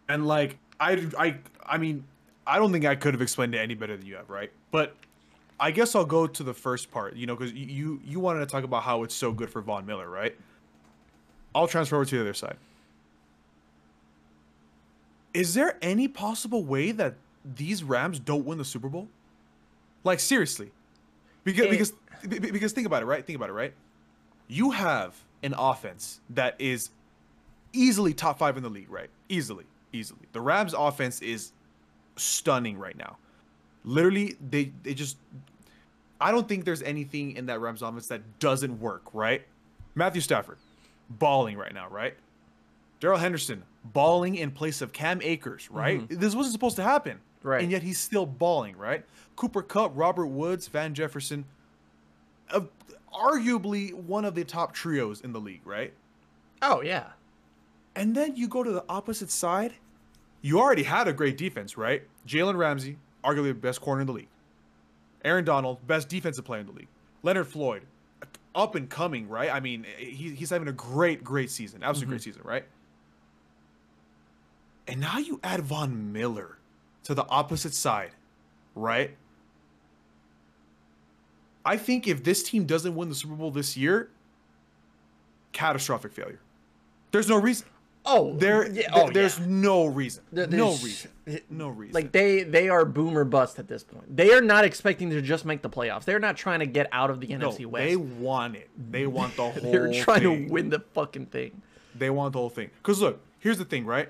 and 0.09 0.27
like 0.27 0.59
I, 0.79 1.09
I, 1.18 1.37
I 1.64 1.79
mean, 1.79 2.05
I 2.46 2.59
don't 2.59 2.72
think 2.72 2.85
I 2.85 2.94
could 2.96 3.14
have 3.14 3.22
explained 3.22 3.55
it 3.55 3.59
any 3.59 3.74
better 3.74 3.96
than 3.96 4.07
you 4.07 4.16
have, 4.16 4.28
right? 4.28 4.50
But 4.70 4.96
I 5.61 5.70
guess 5.70 5.94
I'll 5.94 6.05
go 6.05 6.26
to 6.26 6.42
the 6.42 6.55
first 6.55 6.90
part, 6.90 7.14
you 7.16 7.26
know, 7.26 7.37
because 7.37 7.52
you 7.52 8.00
you 8.05 8.18
wanted 8.20 8.40
to 8.40 8.46
talk 8.46 8.64
about 8.64 8.83
how 8.83 9.02
it's 9.05 9.14
so 9.14 9.33
good 9.33 9.48
for 9.50 9.61
Von 9.62 9.87
Miller, 9.87 10.09
right? 10.09 10.37
I'll 11.55 11.68
transfer 11.68 11.96
over 11.96 12.05
to 12.05 12.14
the 12.16 12.20
other 12.22 12.35
side. 12.35 12.57
Is 15.35 15.55
there 15.55 15.78
any 15.81 16.09
possible 16.09 16.64
way 16.64 16.92
that 16.92 17.14
these 17.57 17.83
Rams 17.83 18.18
don't 18.18 18.44
win 18.44 18.59
the 18.59 18.64
Super 18.64 18.88
Bowl? 18.88 19.09
Like 20.05 20.20
seriously, 20.20 20.70
because 21.44 21.66
Eh. 21.66 21.70
because 21.70 21.92
be- 22.28 22.38
be- 22.38 22.50
because 22.50 22.72
think 22.72 22.87
about 22.87 23.02
it, 23.02 23.07
right? 23.07 23.24
Think 23.24 23.37
about 23.37 23.48
it, 23.48 23.55
right? 23.55 23.72
You 24.48 24.72
have 24.72 25.14
an 25.42 25.55
offense 25.57 26.20
that 26.31 26.57
is 26.59 26.90
easily 27.72 28.12
top 28.12 28.38
five 28.38 28.57
in 28.57 28.62
the 28.62 28.68
league, 28.68 28.90
right? 28.90 29.09
Easily, 29.28 29.64
easily. 29.92 30.20
The 30.33 30.40
Rams' 30.40 30.74
offense 30.76 31.22
is 31.22 31.52
stunning 32.16 32.79
right 32.79 32.96
now. 32.96 33.16
Literally, 33.85 34.37
they 34.40 34.72
they 34.83 34.94
just. 34.94 35.16
I 36.20 36.31
don't 36.31 36.48
think 36.48 36.64
there's 36.64 36.83
anything 36.83 37.37
in 37.37 37.46
that 37.46 37.61
Rams 37.61 37.83
offense 37.83 38.07
that 38.07 38.38
doesn't 38.38 38.81
work, 38.81 39.03
right? 39.12 39.42
Matthew 39.96 40.20
Stafford, 40.20 40.59
balling 41.11 41.59
right 41.59 41.75
now, 41.75 41.88
right? 41.88 42.14
Darrell 43.01 43.18
Henderson, 43.18 43.64
balling 43.85 44.37
in 44.37 44.53
place 44.53 44.81
of 44.83 44.92
Cam 44.92 45.20
Akers, 45.22 45.68
right? 45.70 46.09
This 46.09 46.37
wasn't 46.37 46.53
supposed 46.53 46.77
to 46.77 46.85
happen, 46.85 47.18
Right. 47.42 47.62
And 47.62 47.70
yet 47.70 47.83
he's 47.83 47.98
still 47.98 48.27
balling, 48.27 48.77
right? 48.77 49.05
Cooper 49.37 49.62
Kupp, 49.62 49.92
Robert 49.94 50.27
Woods, 50.27 50.68
Van 50.68 50.94
Jefferson, 50.94 51.44
uh, 52.51 52.61
arguably 53.12 53.92
one 53.92 54.25
of 54.25 54.35
the 54.35 54.44
top 54.44 54.72
trios 54.72 55.20
in 55.20 55.33
the 55.33 55.40
league, 55.40 55.66
right? 55.66 55.92
Oh 56.61 56.81
yeah. 56.83 57.09
And 57.94 58.14
then 58.14 58.37
you 58.37 58.48
go 58.48 58.62
to 58.62 58.70
the 58.70 58.85
opposite 58.88 59.31
side. 59.31 59.75
You 60.42 60.61
already 60.61 60.83
had 60.83 61.09
a 61.09 61.12
great 61.12 61.38
defense, 61.38 61.76
right? 61.76 62.02
Jalen 62.26 62.57
Ramsey, 62.57 62.96
arguably 63.24 63.48
the 63.48 63.55
best 63.55 63.81
corner 63.81 64.00
in 64.00 64.07
the 64.07 64.12
league. 64.12 64.28
Aaron 65.24 65.44
Donald, 65.44 65.87
best 65.87 66.09
defensive 66.09 66.44
player 66.44 66.61
in 66.61 66.66
the 66.66 66.72
league. 66.72 66.88
Leonard 67.22 67.46
Floyd, 67.46 67.83
up 68.55 68.74
and 68.74 68.90
coming, 68.90 69.28
right? 69.28 69.50
I 69.50 69.61
mean, 69.61 69.87
he, 69.96 70.31
he's 70.35 70.50
having 70.50 70.68
a 70.68 70.72
great, 70.72 71.22
great 71.22 71.50
season. 71.50 71.83
Absolutely 71.83 72.11
great 72.11 72.20
mm-hmm. 72.20 72.31
season, 72.31 72.42
right? 72.44 72.64
And 74.88 75.00
now 75.00 75.18
you 75.18 75.40
add 75.44 75.61
Von 75.61 76.12
Miller 76.12 76.59
to 77.05 77.14
the 77.14 77.26
opposite 77.28 77.72
side, 77.72 78.11
right? 78.74 79.16
I 81.64 81.76
think 81.76 82.09
if 82.09 82.24
this 82.24 82.42
team 82.42 82.64
doesn't 82.64 82.94
win 82.94 83.09
the 83.09 83.14
Super 83.14 83.35
Bowl 83.35 83.52
this 83.52 83.76
year, 83.76 84.11
catastrophic 85.52 86.12
failure. 86.12 86.40
There's 87.12 87.28
no 87.28 87.37
reason. 87.37 87.68
Oh, 88.05 88.35
There, 88.37 88.69
yeah, 88.71 88.88
oh, 88.93 89.11
there's 89.11 89.38
yeah. 89.38 89.45
no 89.49 89.87
reason. 89.87 90.25
There- 90.33 90.49
no 90.49 90.71
reason. 90.73 91.11
No 91.49 91.69
reason. 91.69 91.95
Like 91.95 92.11
they 92.11 92.43
they 92.43 92.69
are 92.69 92.85
boomer 92.85 93.25
bust 93.25 93.61
at 93.61 93.69
this 93.69 93.85
point. 93.85 94.17
They 94.17 94.33
are 94.33 94.41
not 94.41 94.65
expecting 94.65 95.09
to 95.11 95.23
just 95.23 95.45
make 95.45 95.62
the 95.62 95.71
playoffs. 95.71 96.05
They're 96.05 96.19
not 96.19 96.37
trying 96.37 96.59
to 96.59 96.67
get 96.67 96.88
out 96.91 97.11
of 97.11 97.21
the 97.21 97.29
no, 97.29 97.51
NFC 97.51 97.65
West. 97.65 97.85
they 97.85 97.95
want 97.95 98.57
it. 98.57 98.69
They 98.91 99.07
want 99.07 99.37
the 99.37 99.43
whole. 99.51 99.71
They're 99.73 99.93
trying 99.93 100.23
thing. 100.23 100.47
to 100.49 100.53
win 100.53 100.69
the 100.71 100.81
fucking 100.95 101.27
thing. 101.27 101.62
They 101.95 102.11
want 102.11 102.33
the 102.33 102.41
whole 102.41 102.51
thing. 102.51 102.71
Cause 102.83 103.01
look, 103.01 103.21
here's 103.38 103.59
the 103.59 103.65
thing, 103.65 103.87
right? 103.87 104.09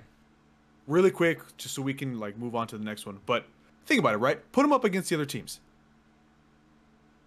Really 0.87 1.11
quick, 1.11 1.41
just 1.59 1.75
so 1.75 1.83
we 1.83 1.93
can 1.93 2.19
like 2.19 2.39
move 2.39 2.55
on 2.57 2.67
to 2.69 2.79
the 2.79 2.85
next 2.85 3.05
one. 3.05 3.19
But 3.27 3.45
think 3.85 3.99
about 4.01 4.15
it, 4.15 4.19
right? 4.19 4.41
Put 4.53 4.63
them 4.63 4.73
up 4.73 4.85
against 4.85 5.11
the 5.11 5.17
other 5.17 5.27
teams. 5.27 5.61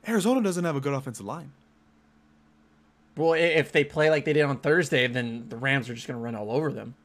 Arizona 0.08 0.42
doesn't 0.42 0.64
have 0.66 0.76
a 0.76 0.82
good 0.82 0.94
offensive 0.94 1.26
line. 1.26 1.52
Well, 3.18 3.34
if 3.34 3.72
they 3.72 3.84
play 3.84 4.10
like 4.10 4.26
they 4.26 4.34
did 4.34 4.44
on 4.44 4.58
Thursday, 4.58 5.08
then 5.08 5.46
the 5.48 5.58
Rams 5.58 5.90
are 5.90 5.94
just 5.94 6.08
going 6.08 6.18
to 6.18 6.24
run 6.24 6.36
all 6.36 6.52
over 6.52 6.72
them. 6.72 6.96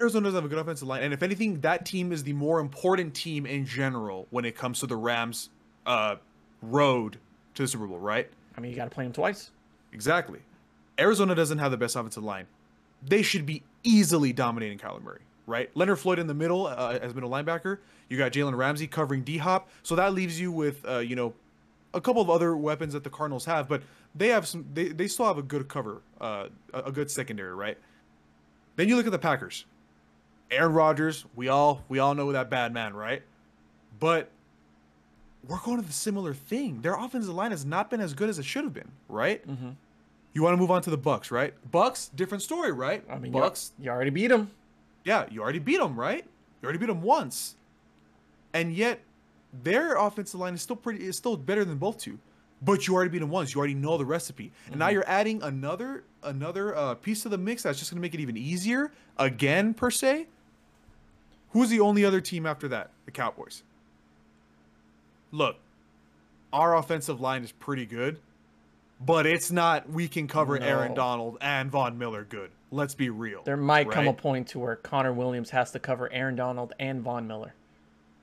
Arizona 0.00 0.24
doesn't 0.24 0.38
have 0.38 0.44
a 0.44 0.48
good 0.48 0.58
offensive 0.58 0.88
line, 0.88 1.02
and 1.04 1.14
if 1.14 1.22
anything, 1.22 1.60
that 1.60 1.86
team 1.86 2.10
is 2.10 2.24
the 2.24 2.32
more 2.32 2.58
important 2.58 3.14
team 3.14 3.46
in 3.46 3.64
general 3.64 4.26
when 4.30 4.44
it 4.44 4.56
comes 4.56 4.80
to 4.80 4.86
the 4.86 4.96
Rams' 4.96 5.50
uh, 5.86 6.16
road 6.60 7.18
to 7.54 7.62
the 7.62 7.68
Super 7.68 7.86
Bowl, 7.86 7.98
right? 7.98 8.28
I 8.56 8.60
mean, 8.60 8.72
you 8.72 8.76
got 8.76 8.84
to 8.84 8.90
play 8.90 9.04
them 9.04 9.12
twice. 9.12 9.52
Exactly. 9.92 10.40
Arizona 10.98 11.34
doesn't 11.34 11.58
have 11.58 11.70
the 11.70 11.76
best 11.76 11.94
offensive 11.94 12.24
line. 12.24 12.46
They 13.06 13.22
should 13.22 13.46
be 13.46 13.62
easily 13.84 14.32
dominating 14.32 14.78
Kyler 14.78 15.02
Murray, 15.02 15.20
right? 15.46 15.70
Leonard 15.76 16.00
Floyd 16.00 16.18
in 16.18 16.26
the 16.26 16.34
middle 16.34 16.66
uh, 16.66 16.98
as 17.00 17.14
middle 17.14 17.30
linebacker. 17.30 17.78
You 18.08 18.18
got 18.18 18.32
Jalen 18.32 18.56
Ramsey 18.56 18.86
covering 18.86 19.22
D 19.22 19.38
Hop, 19.38 19.68
so 19.82 19.94
that 19.96 20.12
leaves 20.14 20.40
you 20.40 20.52
with 20.52 20.84
uh, 20.86 20.98
you 20.98 21.16
know 21.16 21.34
a 21.94 22.00
couple 22.00 22.22
of 22.22 22.30
other 22.30 22.56
weapons 22.56 22.92
that 22.94 23.04
the 23.04 23.10
Cardinals 23.10 23.44
have, 23.44 23.68
but 23.68 23.82
they 24.14 24.28
have 24.28 24.46
some. 24.46 24.66
They, 24.72 24.88
they 24.88 25.08
still 25.08 25.26
have 25.26 25.38
a 25.38 25.42
good 25.42 25.68
cover, 25.68 26.02
uh, 26.20 26.48
a, 26.72 26.80
a 26.84 26.92
good 26.92 27.10
secondary, 27.10 27.54
right? 27.54 27.78
Then 28.76 28.88
you 28.88 28.96
look 28.96 29.06
at 29.06 29.12
the 29.12 29.18
Packers. 29.18 29.66
Aaron 30.50 30.72
Rodgers, 30.72 31.24
we 31.34 31.48
all 31.48 31.82
we 31.88 31.98
all 31.98 32.14
know 32.14 32.32
that 32.32 32.50
bad 32.50 32.72
man, 32.74 32.94
right? 32.94 33.22
But 33.98 34.30
we're 35.46 35.58
going 35.58 35.80
to 35.80 35.86
the 35.86 35.92
similar 35.92 36.34
thing. 36.34 36.82
Their 36.82 36.94
offensive 36.94 37.34
line 37.34 37.50
has 37.50 37.64
not 37.64 37.90
been 37.90 38.00
as 38.00 38.14
good 38.14 38.28
as 38.28 38.38
it 38.38 38.44
should 38.44 38.64
have 38.64 38.74
been, 38.74 38.90
right? 39.08 39.46
Mm-hmm. 39.48 39.70
You 40.34 40.42
want 40.42 40.54
to 40.54 40.56
move 40.56 40.70
on 40.70 40.82
to 40.82 40.90
the 40.90 40.96
Bucks, 40.98 41.30
right? 41.30 41.52
Bucks, 41.70 42.10
different 42.14 42.42
story, 42.42 42.72
right? 42.72 43.02
I 43.10 43.18
mean, 43.18 43.32
Bucks, 43.32 43.72
you, 43.78 43.86
you 43.86 43.90
already 43.90 44.10
beat 44.10 44.28
them. 44.28 44.50
yeah, 45.04 45.26
you 45.30 45.42
already 45.42 45.58
beat 45.58 45.78
them, 45.78 45.98
right? 45.98 46.24
You 46.60 46.66
already 46.66 46.78
beat 46.78 46.86
them 46.86 47.02
once, 47.02 47.56
and 48.52 48.72
yet 48.72 49.00
their 49.52 49.96
offensive 49.96 50.40
line 50.40 50.54
is 50.54 50.62
still 50.62 50.76
pretty, 50.76 51.04
is 51.04 51.16
still 51.16 51.36
better 51.36 51.64
than 51.64 51.78
both 51.78 51.98
two. 51.98 52.18
But 52.64 52.86
you 52.86 52.94
already 52.94 53.10
beat 53.10 53.18
them 53.18 53.30
once. 53.30 53.54
You 53.54 53.58
already 53.58 53.74
know 53.74 53.98
the 53.98 54.04
recipe, 54.04 54.52
and 54.66 54.76
now 54.76 54.88
you're 54.88 55.08
adding 55.08 55.42
another 55.42 56.04
another 56.22 56.76
uh, 56.76 56.94
piece 56.94 57.24
of 57.24 57.32
the 57.32 57.38
mix 57.38 57.64
that's 57.64 57.78
just 57.78 57.90
going 57.90 57.98
to 57.98 58.02
make 58.02 58.14
it 58.14 58.20
even 58.20 58.36
easier 58.36 58.92
again, 59.18 59.74
per 59.74 59.90
se. 59.90 60.28
Who's 61.50 61.70
the 61.70 61.80
only 61.80 62.04
other 62.04 62.20
team 62.20 62.46
after 62.46 62.68
that? 62.68 62.90
The 63.04 63.10
Cowboys. 63.10 63.64
Look, 65.32 65.56
our 66.52 66.76
offensive 66.76 67.20
line 67.20 67.42
is 67.42 67.50
pretty 67.50 67.84
good, 67.84 68.20
but 69.04 69.26
it's 69.26 69.50
not. 69.50 69.90
We 69.90 70.06
can 70.06 70.28
cover 70.28 70.56
Aaron 70.56 70.94
Donald 70.94 71.38
and 71.40 71.70
Von 71.70 71.98
Miller 71.98 72.24
good. 72.24 72.50
Let's 72.70 72.94
be 72.94 73.10
real. 73.10 73.42
There 73.42 73.56
might 73.56 73.90
come 73.90 74.06
a 74.06 74.12
point 74.12 74.48
to 74.48 74.58
where 74.58 74.76
Connor 74.76 75.12
Williams 75.12 75.50
has 75.50 75.72
to 75.72 75.78
cover 75.78 76.10
Aaron 76.12 76.36
Donald 76.36 76.72
and 76.78 77.02
Von 77.02 77.26
Miller. 77.26 77.54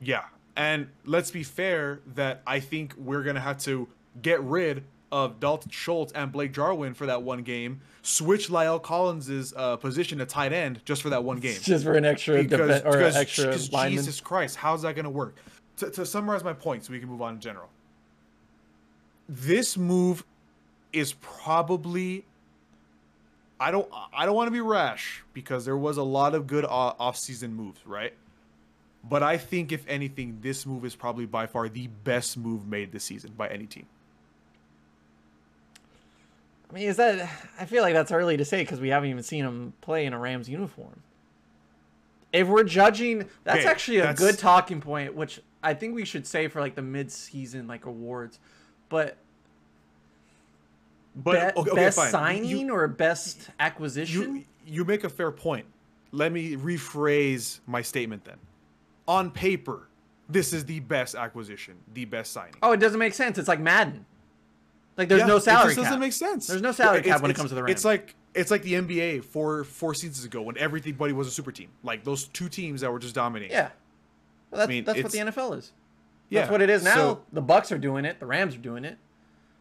Yeah. 0.01 0.23
And 0.55 0.88
let's 1.05 1.31
be 1.31 1.43
fair 1.43 2.01
that 2.15 2.41
I 2.45 2.59
think 2.59 2.93
we're 2.97 3.23
going 3.23 3.35
to 3.35 3.41
have 3.41 3.57
to 3.59 3.88
get 4.21 4.41
rid 4.43 4.83
of 5.12 5.39
Dalton 5.39 5.71
Schultz 5.71 6.12
and 6.13 6.31
Blake 6.31 6.53
Jarwin 6.53 6.93
for 6.93 7.05
that 7.07 7.23
one 7.23 7.41
game, 7.41 7.81
switch 8.03 8.49
La'el 8.49 8.81
Collins' 8.81 9.53
uh, 9.55 9.75
position 9.77 10.19
to 10.19 10.25
tight 10.25 10.53
end 10.53 10.81
just 10.85 11.01
for 11.01 11.09
that 11.09 11.23
one 11.23 11.39
game. 11.39 11.57
Just 11.62 11.83
for 11.83 11.93
an 11.93 12.05
extra 12.05 12.43
Because, 12.43 12.81
or 12.83 12.91
because- 12.91 13.15
extra 13.15 13.55
lineman. 13.71 13.97
Jesus 13.99 14.21
Christ, 14.21 14.57
how's 14.57 14.83
that 14.83 14.95
going 14.95 15.05
to 15.05 15.09
work? 15.09 15.35
To, 15.77 15.89
to 15.89 16.05
summarize 16.05 16.43
my 16.43 16.53
point 16.53 16.83
so 16.85 16.91
we 16.91 16.99
can 16.99 17.07
move 17.09 17.21
on 17.21 17.35
in 17.35 17.39
general. 17.39 17.69
This 19.27 19.77
move 19.77 20.25
is 20.91 21.13
probably 21.21 22.25
I 23.59 23.71
don't 23.71 23.88
I 24.13 24.25
don't 24.25 24.35
want 24.35 24.47
to 24.47 24.51
be 24.51 24.62
rash 24.62 25.23
because 25.33 25.65
there 25.65 25.77
was 25.77 25.97
a 25.97 26.03
lot 26.03 26.33
of 26.35 26.47
good 26.47 26.65
off-season 26.65 27.53
moves, 27.53 27.79
right? 27.85 28.13
But 29.03 29.23
I 29.23 29.38
think 29.38 29.71
if 29.71 29.85
anything, 29.88 30.39
this 30.41 30.65
move 30.65 30.83
is 30.85 30.95
probably 30.95 31.25
by 31.25 31.47
far 31.47 31.69
the 31.69 31.88
best 31.88 32.38
move 32.38 32.67
made 32.67 32.91
this 32.91 33.03
season 33.05 33.31
by 33.38 33.47
any 33.47 33.65
team. 33.65 33.85
I 36.69 36.73
mean, 36.73 36.88
is 36.88 36.97
that? 36.97 37.21
I 37.59 37.65
feel 37.65 37.81
like 37.81 37.93
that's 37.93 38.12
early 38.12 38.38
to 38.38 38.45
say 38.45 38.62
because 38.62 38.79
we 38.79 38.89
haven't 38.89 39.09
even 39.09 39.23
seen 39.23 39.43
him 39.45 39.73
play 39.81 40.05
in 40.05 40.13
a 40.13 40.19
Rams 40.19 40.47
uniform. 40.49 41.01
If 42.31 42.47
we're 42.47 42.63
judging, 42.63 43.25
that's 43.43 43.59
Okay, 43.62 43.67
actually 43.67 43.97
a 43.97 44.01
that's- 44.01 44.19
good 44.19 44.38
talking 44.38 44.81
point, 44.81 45.15
which 45.15 45.39
I 45.63 45.73
think 45.73 45.95
we 45.95 46.05
should 46.05 46.27
say 46.27 46.47
for 46.47 46.59
like 46.62 46.75
the 46.75 46.83
mid-season 46.83 47.67
like 47.67 47.85
awards. 47.88 48.39
But, 48.89 49.17
But 51.15 51.55
be- 51.55 51.62
okay, 51.62 51.75
best 51.75 51.97
fine. 51.97 52.12
signing 52.12 52.45
You- 52.45 52.73
or 52.75 52.88
best 52.88 53.49
acquisition? 53.59 54.35
you 54.35 54.45
you 54.67 54.85
make 54.85 55.03
a 55.03 55.09
fair 55.09 55.31
point. 55.31 55.65
Let 56.12 56.31
me 56.31 56.55
rephrase 56.55 57.59
my 57.65 57.81
statement 57.81 58.25
then. 58.25 58.38
On 59.09 59.31
paper, 59.31 59.89
this 60.29 60.53
is 60.53 60.65
the 60.65 60.79
best 60.81 61.15
acquisition, 61.15 61.75
the 61.93 62.05
best 62.05 62.31
signing. 62.31 62.53
oh, 62.61 62.71
it 62.73 62.77
doesn't 62.79 62.99
make 62.99 63.13
sense. 63.13 63.37
It's 63.37 63.47
like 63.47 63.59
Madden. 63.59 64.05
Like 64.97 65.07
there's 65.09 65.21
Yeah, 65.21 65.27
no 65.27 65.39
salary 65.39 65.71
It 65.71 65.75
cap. 65.75 65.83
doesn't 65.85 65.99
make 65.99 66.13
sense. 66.13 66.45
There's 66.47 66.61
no 66.61 66.71
salary 66.71 66.99
It's- 66.99 67.13
cap 67.13 67.21
when 67.21 67.31
it 67.31 67.33
comes 67.37 67.49
to 67.49 67.55
the 67.55 67.63
Rams. 67.63 67.71
It's 67.71 67.85
like 67.85 68.15
it's 68.35 68.51
like 68.51 68.61
the 68.61 68.73
NBA 68.75 69.23
four 69.23 69.63
four 69.63 69.93
seasons 69.95 70.23
ago 70.25 70.41
when 70.43 70.57
everybody 70.57 71.13
was 71.13 71.27
a 71.27 71.31
super 71.31 71.51
team. 71.51 71.69
Like 71.83 72.03
those 72.03 72.27
two 72.27 72.47
teams 72.49 72.81
that 72.81 72.91
were 72.91 72.99
just 72.99 73.15
dominating. 73.15 73.51
yeah. 73.51 73.69
Well, 74.51 74.59
that's 74.59 74.69
mean, 74.69 74.83
that's 74.83 75.01
what 75.01 75.11
the 75.11 75.17
NFL 75.19 75.57
is. 75.57 75.71
yeah. 76.29 76.41
That's 76.41 76.51
what 76.51 76.61
it 76.61 76.69
is 76.69 76.83
now. 76.83 76.95
So- 76.95 77.23
the 77.33 77.41
Bucks 77.41 77.71
are 77.71 77.77
doing 77.79 78.05
it. 78.05 78.19
The 78.19 78.25
Rams 78.27 78.53
are 78.55 78.59
doing 78.59 78.85
it. 78.85 78.97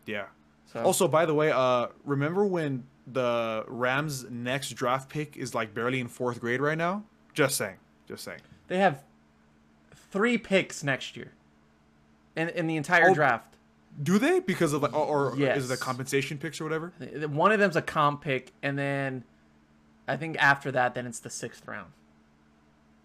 yeah. 0.07 0.27
So 0.67 0.83
Also, 0.83 1.09
by 1.09 1.25
the 1.25 1.33
way, 1.33 1.51
uh, 1.51 1.87
remember 2.05 2.45
when 2.45 2.85
the 3.11 3.65
Rams' 3.69 4.27
next 4.29 4.71
draft 4.75 5.09
pick 5.09 5.35
is 5.39 5.55
like 5.55 5.73
barely 5.73 5.99
in 6.01 6.09
fourth 6.09 6.41
grade 6.41 6.61
right 6.61 6.77
now? 6.77 7.05
Just 7.33 7.57
saying. 7.57 7.77
Just 8.07 8.23
saying. 8.25 8.41
They 8.67 8.77
have 8.79 9.03
three 10.11 10.39
picks 10.39 10.83
next 10.85 11.17
year, 11.17 11.33
in 12.37 12.49
in 12.51 12.67
the 12.67 12.77
entire 12.77 13.11
Oh, 13.11 13.15
draft. 13.15 13.57
Do 14.01 14.19
they? 14.19 14.39
Because 14.41 14.73
of 14.73 14.83
like, 14.83 14.95
or, 14.95 15.31
or 15.33 15.41
is 15.41 15.71
it 15.71 15.75
a 15.75 15.77
compensation 15.77 16.39
picks 16.39 16.61
or 16.61 16.65
whatever? 16.65 16.93
One 17.29 17.51
of 17.53 17.59
them's 17.59 17.75
a 17.77 17.83
comp 17.83 18.21
pick, 18.23 18.53
and 18.63 18.79
then 18.79 19.25
I 20.07 20.17
think 20.17 20.37
after 20.39 20.71
that, 20.73 20.95
then 20.95 21.07
it's 21.07 21.19
the 21.21 21.31
sixth 21.31 21.67
round. 21.67 21.91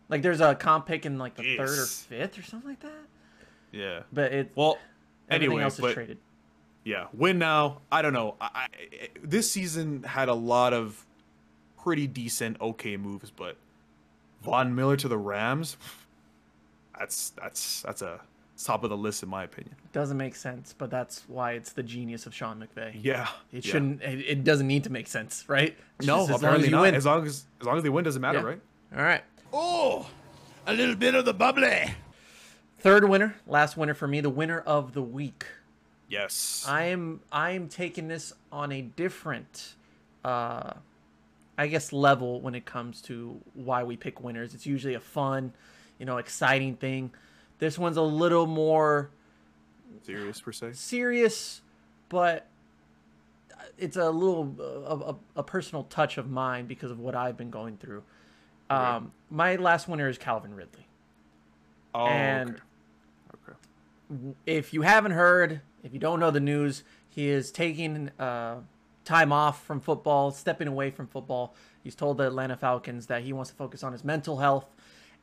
Like 0.09 0.21
there's 0.21 0.41
a 0.41 0.53
comp 0.53 0.85
pick 0.85 1.05
in 1.05 1.17
like 1.17 1.35
the 1.35 1.57
third 1.57 1.69
or 1.79 1.85
fifth 1.85 2.37
or 2.37 2.43
something 2.43 2.69
like 2.69 2.81
that. 2.81 2.91
Yeah. 3.71 4.01
But 4.11 4.33
it 4.33 4.51
Well, 4.55 4.77
everything 5.29 5.49
anyway, 5.53 5.63
else 5.63 5.75
is 5.75 5.79
but 5.81 5.93
traded. 5.95 6.19
yeah, 6.83 7.07
win 7.11 7.39
now. 7.39 7.81
I 7.91 8.03
don't 8.03 8.13
know. 8.13 8.35
I, 8.39 8.49
I, 8.53 8.67
this 9.23 9.49
season 9.49 10.03
had 10.03 10.29
a 10.29 10.33
lot 10.35 10.73
of 10.73 11.03
pretty 11.81 12.05
decent, 12.05 12.61
okay 12.61 12.97
moves, 12.97 13.31
but 13.31 13.57
Von 14.43 14.75
Miller 14.75 14.95
to 14.97 15.07
the 15.07 15.17
Rams, 15.17 15.75
that's 17.03 17.29
that's 17.31 17.81
that's 17.81 18.01
a 18.01 18.19
top 18.63 18.83
of 18.85 18.89
the 18.89 18.95
list 18.97 19.23
in 19.23 19.29
my 19.29 19.43
opinion. 19.43 19.75
Doesn't 19.91 20.15
make 20.15 20.35
sense, 20.35 20.73
but 20.77 20.89
that's 20.89 21.23
why 21.27 21.53
it's 21.53 21.73
the 21.73 21.83
genius 21.83 22.25
of 22.25 22.33
Sean 22.33 22.63
McVay. 22.65 22.97
Yeah, 23.01 23.27
It 23.51 23.65
yeah. 23.65 23.71
shouldn't. 23.71 24.01
It, 24.01 24.19
it 24.19 24.43
doesn't 24.45 24.67
need 24.67 24.85
to 24.85 24.89
make 24.89 25.07
sense, 25.07 25.43
right? 25.49 25.75
It's 25.99 26.07
No, 26.07 26.19
just 26.19 26.23
as 26.23 26.29
long 26.29 26.35
as 26.35 26.41
apparently 26.43 26.67
you 26.69 26.71
not. 26.71 26.81
win. 26.83 26.95
As 26.95 27.05
long 27.05 27.25
as 27.25 27.45
as 27.59 27.67
long 27.67 27.77
as 27.77 27.83
they 27.83 27.89
win, 27.89 28.05
doesn't 28.05 28.21
matter, 28.21 28.39
Yeah. 28.39 28.45
right? 28.45 28.61
All 28.95 29.03
right. 29.03 29.23
Oh, 29.51 30.07
a 30.65 30.73
little 30.73 30.95
bit 30.95 31.13
of 31.15 31.25
the 31.25 31.33
bubbly. 31.33 31.93
Third 32.79 33.07
winner, 33.09 33.35
last 33.47 33.75
winner 33.77 33.93
for 33.93 34.07
me, 34.07 34.21
the 34.21 34.29
winner 34.29 34.59
of 34.59 34.93
the 34.93 35.01
week. 35.01 35.45
Yes. 36.07 36.65
I 36.67 36.83
am 36.85 37.19
I 37.31 37.51
am 37.51 37.67
taking 37.67 38.07
this 38.07 38.33
on 38.51 38.71
a 38.71 38.81
different 38.81 39.73
uh 40.23 40.71
I 41.57 41.67
guess 41.67 41.91
level 41.93 42.39
when 42.41 42.55
it 42.55 42.65
comes 42.65 43.01
to 43.03 43.39
why 43.53 43.83
we 43.83 43.95
pick 43.97 44.21
winners. 44.23 44.53
It's 44.55 44.65
usually 44.65 44.93
a 44.95 44.99
fun, 44.99 45.53
you 45.99 46.05
know, 46.05 46.17
exciting 46.17 46.75
thing. 46.75 47.11
This 47.59 47.77
one's 47.77 47.97
a 47.97 48.01
little 48.01 48.45
more 48.47 49.09
Serious 50.03 50.41
per 50.41 50.51
se. 50.51 50.73
serious, 50.73 51.61
but 52.09 52.47
it's 53.77 53.95
a 53.97 54.09
little 54.09 54.55
a, 54.59 55.11
a, 55.11 55.15
a 55.39 55.43
personal 55.43 55.83
touch 55.85 56.17
of 56.17 56.29
mine 56.29 56.65
because 56.65 56.91
of 56.91 56.99
what 56.99 57.15
I've 57.15 57.37
been 57.37 57.49
going 57.49 57.77
through. 57.77 58.03
Um, 58.69 59.11
my 59.29 59.55
last 59.55 59.87
winner 59.87 60.09
is 60.09 60.17
Calvin 60.17 60.55
Ridley. 60.55 60.87
Oh, 61.93 62.05
And- 62.07 62.49
okay. 62.49 62.59
Okay. 64.11 64.33
if 64.45 64.73
you 64.73 64.81
haven't 64.81 65.11
heard, 65.11 65.61
if 65.83 65.93
you 65.93 65.99
don't 65.99 66.19
know 66.19 66.31
the 66.31 66.39
news, 66.39 66.83
he 67.09 67.29
is 67.29 67.51
taking 67.51 68.09
uh, 68.19 68.57
time 69.05 69.31
off 69.31 69.63
from 69.65 69.79
football, 69.79 70.31
stepping 70.31 70.67
away 70.67 70.89
from 70.89 71.07
football. 71.07 71.55
He's 71.83 71.95
told 71.95 72.17
the 72.17 72.25
Atlanta 72.27 72.55
Falcons 72.57 73.07
that 73.07 73.21
he 73.23 73.33
wants 73.33 73.51
to 73.51 73.55
focus 73.55 73.83
on 73.83 73.91
his 73.91 74.03
mental 74.03 74.37
health, 74.37 74.65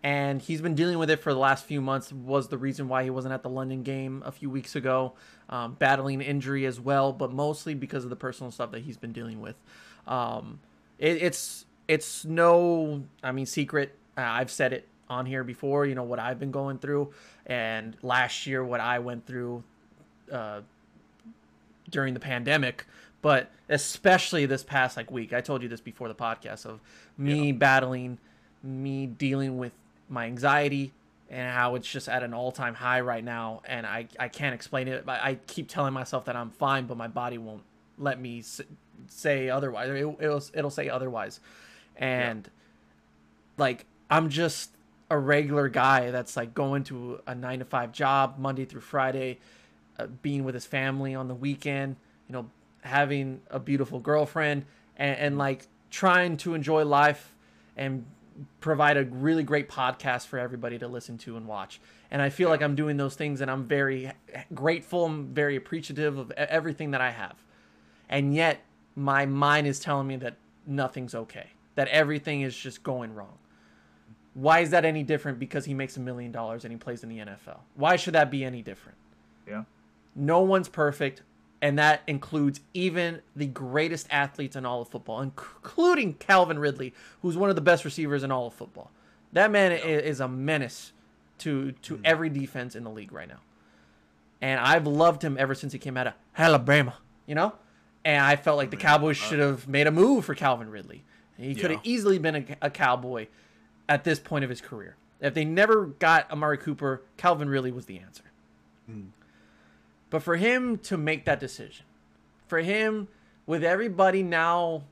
and 0.02 0.40
he's 0.40 0.60
been 0.60 0.74
dealing 0.74 0.98
with 0.98 1.10
it 1.10 1.20
for 1.20 1.32
the 1.32 1.38
last 1.38 1.64
few 1.64 1.80
months. 1.80 2.12
Was 2.12 2.48
the 2.48 2.58
reason 2.58 2.88
why 2.88 3.04
he 3.04 3.10
wasn't 3.10 3.34
at 3.34 3.42
the 3.42 3.50
London 3.50 3.82
game 3.82 4.22
a 4.24 4.32
few 4.32 4.48
weeks 4.48 4.74
ago, 4.74 5.12
um, 5.48 5.74
battling 5.78 6.20
injury 6.20 6.64
as 6.64 6.80
well, 6.80 7.12
but 7.12 7.32
mostly 7.32 7.74
because 7.74 8.04
of 8.04 8.10
the 8.10 8.16
personal 8.16 8.50
stuff 8.50 8.70
that 8.70 8.82
he's 8.82 8.96
been 8.96 9.12
dealing 9.12 9.40
with. 9.40 9.56
Um, 10.06 10.60
it, 10.98 11.22
it's 11.22 11.66
it's 11.86 12.24
no, 12.24 13.02
I 13.22 13.32
mean, 13.32 13.46
secret. 13.46 13.94
Uh, 14.16 14.22
I've 14.22 14.50
said 14.50 14.72
it 14.72 14.88
on 15.08 15.26
here 15.26 15.44
before. 15.44 15.84
You 15.84 15.94
know 15.94 16.04
what 16.04 16.18
I've 16.18 16.38
been 16.38 16.52
going 16.52 16.78
through, 16.78 17.12
and 17.44 17.96
last 18.02 18.46
year 18.46 18.64
what 18.64 18.80
I 18.80 19.00
went 19.00 19.26
through 19.26 19.62
uh, 20.32 20.62
during 21.90 22.14
the 22.14 22.20
pandemic, 22.20 22.86
but 23.20 23.50
especially 23.68 24.46
this 24.46 24.64
past 24.64 24.96
like 24.96 25.10
week. 25.10 25.34
I 25.34 25.42
told 25.42 25.62
you 25.62 25.68
this 25.68 25.80
before 25.82 26.08
the 26.08 26.14
podcast 26.14 26.64
of 26.64 26.80
me 27.18 27.52
battling, 27.52 28.18
me 28.62 29.06
dealing 29.06 29.58
with 29.58 29.72
my 30.10 30.26
anxiety 30.26 30.92
and 31.30 31.50
how 31.50 31.76
it's 31.76 31.88
just 31.88 32.08
at 32.08 32.22
an 32.22 32.34
all-time 32.34 32.74
high 32.74 33.00
right 33.00 33.24
now 33.24 33.62
and 33.64 33.86
I, 33.86 34.08
I 34.18 34.28
can't 34.28 34.54
explain 34.54 34.88
it. 34.88 35.06
But 35.06 35.20
i 35.22 35.36
keep 35.46 35.68
telling 35.68 35.94
myself 35.94 36.26
that 36.26 36.36
i'm 36.36 36.50
fine 36.50 36.86
but 36.86 36.96
my 36.96 37.08
body 37.08 37.38
won't 37.38 37.62
let 37.96 38.18
me 38.18 38.42
say 39.08 39.50
otherwise. 39.50 39.88
It, 39.90 40.16
it'll, 40.20 40.44
it'll 40.54 40.70
say 40.70 40.88
otherwise. 40.88 41.40
And 41.96 42.48
like 43.60 43.86
i'm 44.10 44.28
just 44.28 44.70
a 45.10 45.18
regular 45.18 45.68
guy 45.68 46.10
that's 46.10 46.36
like 46.36 46.52
going 46.54 46.82
to 46.84 47.20
a 47.26 47.34
nine 47.34 47.60
to 47.60 47.64
five 47.64 47.92
job 47.92 48.36
monday 48.38 48.64
through 48.64 48.80
friday 48.80 49.38
uh, 49.98 50.06
being 50.22 50.42
with 50.42 50.54
his 50.54 50.66
family 50.66 51.14
on 51.14 51.28
the 51.28 51.34
weekend 51.34 51.94
you 52.28 52.32
know 52.32 52.50
having 52.82 53.40
a 53.50 53.60
beautiful 53.60 54.00
girlfriend 54.00 54.64
and, 54.96 55.16
and 55.18 55.38
like 55.38 55.66
trying 55.90 56.36
to 56.36 56.54
enjoy 56.54 56.84
life 56.84 57.34
and 57.76 58.04
provide 58.60 58.96
a 58.96 59.04
really 59.04 59.42
great 59.42 59.68
podcast 59.68 60.26
for 60.26 60.38
everybody 60.38 60.78
to 60.78 60.88
listen 60.88 61.18
to 61.18 61.36
and 61.36 61.46
watch. 61.46 61.80
And 62.10 62.22
I 62.22 62.30
feel 62.30 62.48
like 62.48 62.62
I'm 62.62 62.74
doing 62.74 62.96
those 62.96 63.14
things 63.14 63.40
and 63.40 63.50
I'm 63.50 63.64
very 63.64 64.12
grateful. 64.54 65.04
I'm 65.04 65.34
very 65.34 65.56
appreciative 65.56 66.18
of 66.18 66.30
everything 66.32 66.92
that 66.92 67.00
I 67.00 67.10
have. 67.10 67.36
And 68.08 68.34
yet 68.34 68.64
my 68.96 69.26
mind 69.26 69.66
is 69.66 69.78
telling 69.78 70.06
me 70.06 70.16
that 70.16 70.36
nothing's 70.66 71.14
okay, 71.14 71.50
that 71.74 71.88
everything 71.88 72.42
is 72.42 72.56
just 72.56 72.82
going 72.82 73.14
wrong. 73.14 73.38
Why 74.34 74.60
is 74.60 74.70
that 74.70 74.84
any 74.84 75.02
different 75.02 75.38
because 75.38 75.64
he 75.64 75.74
makes 75.74 75.96
a 75.96 76.00
million 76.00 76.32
dollars 76.32 76.64
and 76.64 76.72
he 76.72 76.78
plays 76.78 77.02
in 77.02 77.08
the 77.08 77.18
NFL? 77.18 77.58
Why 77.74 77.96
should 77.96 78.14
that 78.14 78.30
be 78.30 78.44
any 78.44 78.62
different? 78.62 78.98
Yeah. 79.46 79.64
No 80.14 80.40
one's 80.40 80.68
perfect, 80.68 81.22
and 81.62 81.78
that 81.78 82.02
includes 82.06 82.60
even 82.72 83.20
the 83.36 83.46
greatest 83.46 84.06
athletes 84.10 84.56
in 84.56 84.64
all 84.64 84.82
of 84.82 84.88
football, 84.88 85.20
including 85.20 86.14
Calvin 86.14 86.58
Ridley, 86.58 86.94
who's 87.22 87.36
one 87.36 87.50
of 87.50 87.56
the 87.56 87.62
best 87.62 87.84
receivers 87.84 88.22
in 88.22 88.30
all 88.30 88.46
of 88.46 88.54
football. 88.54 88.90
That 89.32 89.50
man 89.50 89.72
is 89.72 90.20
a 90.20 90.28
menace 90.28 90.92
to 91.38 91.72
to 91.72 91.96
mm. 91.96 92.00
every 92.04 92.28
defense 92.30 92.74
in 92.74 92.84
the 92.84 92.90
league 92.90 93.12
right 93.12 93.28
now. 93.28 93.40
And 94.40 94.58
I've 94.58 94.86
loved 94.86 95.22
him 95.22 95.36
ever 95.38 95.54
since 95.54 95.72
he 95.72 95.78
came 95.78 95.96
out 95.96 96.06
of 96.06 96.14
Alabama, 96.36 96.94
you 97.26 97.34
know? 97.34 97.52
And 98.04 98.22
I 98.24 98.36
felt 98.36 98.56
like 98.56 98.70
the 98.70 98.76
Cowboys 98.78 99.20
uh, 99.20 99.24
should 99.26 99.38
have 99.38 99.68
made 99.68 99.86
a 99.86 99.90
move 99.90 100.24
for 100.24 100.34
Calvin 100.34 100.70
Ridley. 100.70 101.04
He 101.36 101.54
could 101.54 101.70
have 101.70 101.80
Yeah. 101.84 101.92
easily 101.92 102.18
been 102.18 102.36
a, 102.36 102.44
a 102.62 102.70
Cowboy 102.70 103.26
at 103.88 104.04
this 104.04 104.18
point 104.18 104.44
of 104.44 104.50
his 104.50 104.62
career. 104.62 104.96
If 105.20 105.34
they 105.34 105.44
never 105.44 105.86
got 105.86 106.30
Amari 106.30 106.56
Cooper, 106.56 107.02
Calvin 107.18 107.50
Ridley 107.50 107.72
was 107.72 107.84
the 107.84 107.98
answer. 107.98 108.24
Mm. 108.90 109.08
But 110.10 110.22
for 110.22 110.36
him 110.36 110.78
to 110.78 110.96
make 110.96 111.24
that 111.24 111.38
decision, 111.40 111.86
for 112.48 112.58
him, 112.58 113.08
with 113.46 113.62
everybody 113.64 114.22
now 114.22 114.82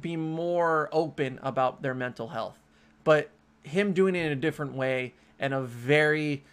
being 0.00 0.20
more 0.20 0.88
open 0.92 1.38
about 1.42 1.82
their 1.82 1.94
mental 1.94 2.28
health, 2.28 2.56
but 3.04 3.30
him 3.64 3.92
doing 3.92 4.14
it 4.14 4.24
in 4.26 4.32
a 4.32 4.36
different 4.36 4.74
way 4.74 5.14
and 5.40 5.52
a 5.52 5.60
very 5.60 6.44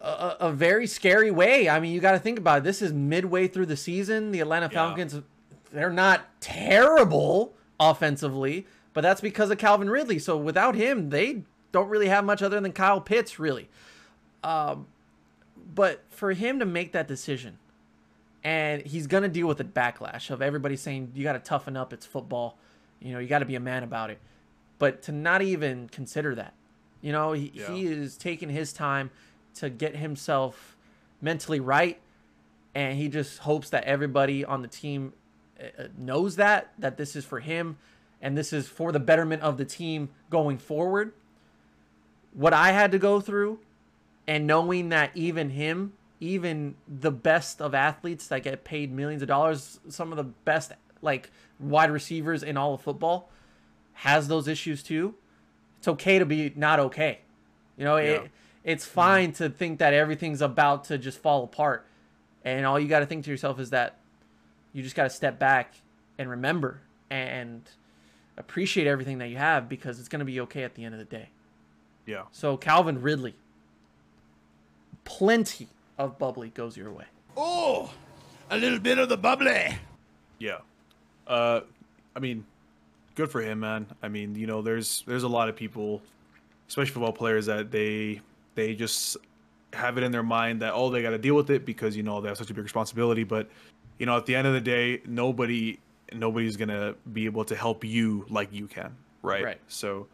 a, 0.00 0.36
a 0.40 0.52
very 0.52 0.86
scary 0.86 1.30
way. 1.30 1.68
I 1.68 1.78
mean, 1.78 1.92
you 1.92 2.00
got 2.00 2.12
to 2.12 2.18
think 2.18 2.38
about 2.38 2.58
it. 2.58 2.64
This 2.64 2.80
is 2.80 2.92
midway 2.92 3.48
through 3.48 3.66
the 3.66 3.76
season. 3.76 4.32
The 4.32 4.40
Atlanta 4.40 4.66
Yeah. 4.66 4.86
Falcons, 4.86 5.20
they're 5.72 5.90
not 5.92 6.22
terrible 6.40 7.52
offensively, 7.78 8.66
but 8.94 9.02
that's 9.02 9.20
because 9.20 9.50
of 9.50 9.58
Calvin 9.58 9.90
Ridley. 9.90 10.18
So 10.18 10.36
without 10.38 10.74
him, 10.74 11.10
they 11.10 11.42
don't 11.70 11.88
really 11.88 12.08
have 12.08 12.24
much 12.24 12.42
other 12.42 12.58
than 12.60 12.72
Kyle 12.72 13.00
Pitts, 13.00 13.38
really. 13.38 13.68
Um, 14.42 14.86
but 15.74 16.04
for 16.10 16.32
him 16.32 16.58
to 16.58 16.66
make 16.66 16.92
that 16.92 17.06
decision, 17.08 17.58
and 18.42 18.82
he's 18.82 19.06
gonna 19.06 19.28
deal 19.28 19.46
with 19.46 19.58
the 19.58 19.64
backlash 19.64 20.30
of 20.30 20.40
everybody 20.42 20.76
saying 20.76 21.12
you 21.14 21.22
got 21.22 21.34
to 21.34 21.38
toughen 21.38 21.76
up. 21.76 21.92
It's 21.92 22.06
football, 22.06 22.56
you 23.00 23.12
know. 23.12 23.18
You 23.18 23.28
got 23.28 23.40
to 23.40 23.44
be 23.44 23.54
a 23.54 23.60
man 23.60 23.82
about 23.82 24.10
it. 24.10 24.18
But 24.78 25.02
to 25.02 25.12
not 25.12 25.42
even 25.42 25.88
consider 25.88 26.34
that, 26.36 26.54
you 27.02 27.12
know, 27.12 27.32
he, 27.32 27.52
Yeah. 27.54 27.70
he 27.72 27.86
is 27.86 28.16
taking 28.16 28.48
his 28.48 28.72
time 28.72 29.10
to 29.56 29.68
get 29.68 29.96
himself 29.96 30.76
mentally 31.20 31.60
right, 31.60 32.00
and 32.74 32.96
he 32.96 33.08
just 33.08 33.40
hopes 33.40 33.68
that 33.70 33.84
everybody 33.84 34.42
on 34.44 34.62
the 34.62 34.68
team 34.68 35.12
uh, 35.60 35.88
knows 35.98 36.36
that 36.36 36.72
that 36.78 36.96
this 36.96 37.14
is 37.14 37.24
for 37.26 37.40
him, 37.40 37.76
and 38.22 38.38
this 38.38 38.52
is 38.52 38.66
for 38.66 38.90
the 38.90 39.00
betterment 39.00 39.42
of 39.42 39.58
the 39.58 39.66
team 39.66 40.08
going 40.30 40.56
forward. 40.56 41.12
What 42.32 42.54
I 42.54 42.72
had 42.72 42.90
to 42.92 42.98
go 42.98 43.20
through 43.20 43.58
and 44.30 44.46
knowing 44.46 44.90
that 44.90 45.10
even 45.16 45.50
him, 45.50 45.92
even 46.20 46.76
the 46.86 47.10
best 47.10 47.60
of 47.60 47.74
athletes 47.74 48.28
that 48.28 48.44
get 48.44 48.62
paid 48.62 48.92
millions 48.92 49.22
of 49.22 49.28
dollars, 49.28 49.80
some 49.88 50.12
of 50.12 50.16
the 50.16 50.22
best 50.24 50.70
like 51.02 51.30
wide 51.58 51.90
receivers 51.90 52.44
in 52.44 52.56
all 52.56 52.74
of 52.74 52.80
football, 52.80 53.28
has 53.94 54.28
those 54.28 54.46
issues 54.46 54.84
too. 54.84 55.16
It's 55.78 55.88
okay 55.88 56.20
to 56.20 56.24
be 56.24 56.52
not 56.54 56.78
okay. 56.78 57.18
You 57.76 57.84
know, 57.84 57.96
Yeah. 57.96 58.10
it, 58.10 58.30
it's 58.62 58.84
fine 58.84 59.32
to 59.32 59.48
think 59.50 59.80
that 59.80 59.94
everything's 59.94 60.42
about 60.42 60.84
to 60.84 60.96
just 60.98 61.18
fall 61.18 61.42
apart. 61.42 61.86
And 62.44 62.64
all 62.64 62.78
you 62.78 62.86
got 62.86 63.00
to 63.00 63.06
think 63.06 63.24
to 63.24 63.30
yourself 63.30 63.58
is 63.58 63.70
that 63.70 63.96
you 64.72 64.82
just 64.84 64.94
got 64.94 65.04
to 65.04 65.10
step 65.10 65.38
back 65.40 65.74
and 66.18 66.30
remember 66.30 66.82
and 67.10 67.62
appreciate 68.36 68.86
everything 68.86 69.18
that 69.18 69.28
you 69.28 69.38
have 69.38 69.68
because 69.68 69.98
it's 69.98 70.08
going 70.08 70.20
to 70.20 70.24
be 70.24 70.38
okay 70.42 70.62
at 70.62 70.74
the 70.76 70.84
end 70.84 70.94
of 70.94 70.98
the 71.00 71.04
day. 71.06 71.30
Yeah. 72.06 72.24
So 72.30 72.56
Calvin 72.56 73.00
Ridley, 73.02 73.34
plenty 75.04 75.68
of 75.98 76.18
bubbly 76.18 76.50
goes 76.50 76.76
your 76.76 76.92
way. 76.92 77.04
Oh, 77.36 77.92
a 78.50 78.56
little 78.56 78.78
bit 78.78 78.98
of 78.98 79.08
the 79.08 79.16
bubbly. 79.16 79.78
Yeah. 80.38 80.58
Uh, 81.26 81.60
I 82.16 82.20
mean, 82.20 82.44
good 83.14 83.30
for 83.30 83.40
him, 83.40 83.60
man. 83.60 83.86
I 84.02 84.08
mean, 84.08 84.34
you 84.34 84.46
know, 84.46 84.62
there's 84.62 85.04
there's 85.06 85.22
a 85.22 85.28
lot 85.28 85.48
of 85.48 85.56
people, 85.56 86.02
especially 86.68 86.92
football 86.92 87.12
players, 87.12 87.46
that 87.46 87.70
they 87.70 88.20
they 88.54 88.74
just 88.74 89.16
have 89.72 89.98
it 89.98 90.02
in 90.02 90.10
their 90.10 90.22
mind 90.22 90.62
that 90.62 90.72
oh 90.74 90.90
they 90.90 91.00
got 91.02 91.10
to 91.10 91.18
deal 91.18 91.36
with 91.36 91.48
it 91.50 91.64
because 91.64 91.96
you 91.96 92.02
know 92.02 92.20
they 92.20 92.28
have 92.28 92.36
such 92.38 92.50
a 92.50 92.54
big 92.54 92.64
responsibility. 92.64 93.24
But 93.24 93.48
you 93.98 94.06
know, 94.06 94.16
at 94.16 94.26
the 94.26 94.34
end 94.34 94.46
of 94.46 94.54
the 94.54 94.60
day, 94.60 95.02
nobody 95.06 95.78
nobody's 96.12 96.56
gonna 96.56 96.94
be 97.12 97.26
able 97.26 97.44
to 97.44 97.54
help 97.54 97.84
you 97.84 98.26
like 98.28 98.52
you 98.52 98.66
can, 98.66 98.96
right? 99.22 99.44
Right. 99.44 99.60
So, 99.68 100.06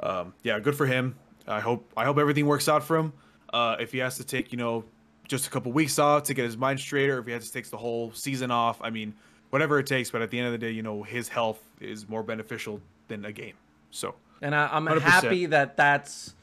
um, 0.00 0.34
yeah, 0.42 0.58
good 0.58 0.74
for 0.74 0.86
him. 0.86 1.14
I 1.46 1.60
hope 1.60 1.90
I 1.96 2.04
hope 2.04 2.18
everything 2.18 2.46
works 2.46 2.68
out 2.68 2.82
for 2.82 2.96
him. 2.96 3.12
Uh, 3.52 3.76
if 3.80 3.92
he 3.92 3.98
has 3.98 4.16
to 4.16 4.24
take 4.24 4.52
you 4.52 4.58
know 4.58 4.84
just 5.28 5.46
a 5.46 5.50
couple 5.50 5.72
weeks 5.72 5.98
off 5.98 6.24
to 6.24 6.34
get 6.34 6.44
his 6.44 6.56
mind 6.56 6.78
straight, 6.80 7.08
or 7.10 7.18
if 7.18 7.26
he 7.26 7.32
has 7.32 7.46
to 7.46 7.52
take 7.52 7.68
the 7.70 7.76
whole 7.76 8.12
season 8.12 8.50
off, 8.50 8.80
I 8.82 8.90
mean, 8.90 9.14
whatever 9.50 9.78
it 9.78 9.86
takes. 9.86 10.10
But 10.10 10.22
at 10.22 10.30
the 10.30 10.38
end 10.38 10.46
of 10.46 10.52
the 10.52 10.58
day, 10.58 10.70
you 10.70 10.82
know, 10.82 11.02
his 11.02 11.28
health 11.28 11.60
is 11.80 12.08
more 12.08 12.22
beneficial 12.22 12.80
than 13.08 13.24
a 13.24 13.32
game. 13.32 13.54
So 13.90 14.14
And 14.42 14.54
I, 14.54 14.68
I'm 14.72 14.86
100%. 14.86 15.00
happy 15.00 15.46
that 15.46 15.76
that's 15.76 16.34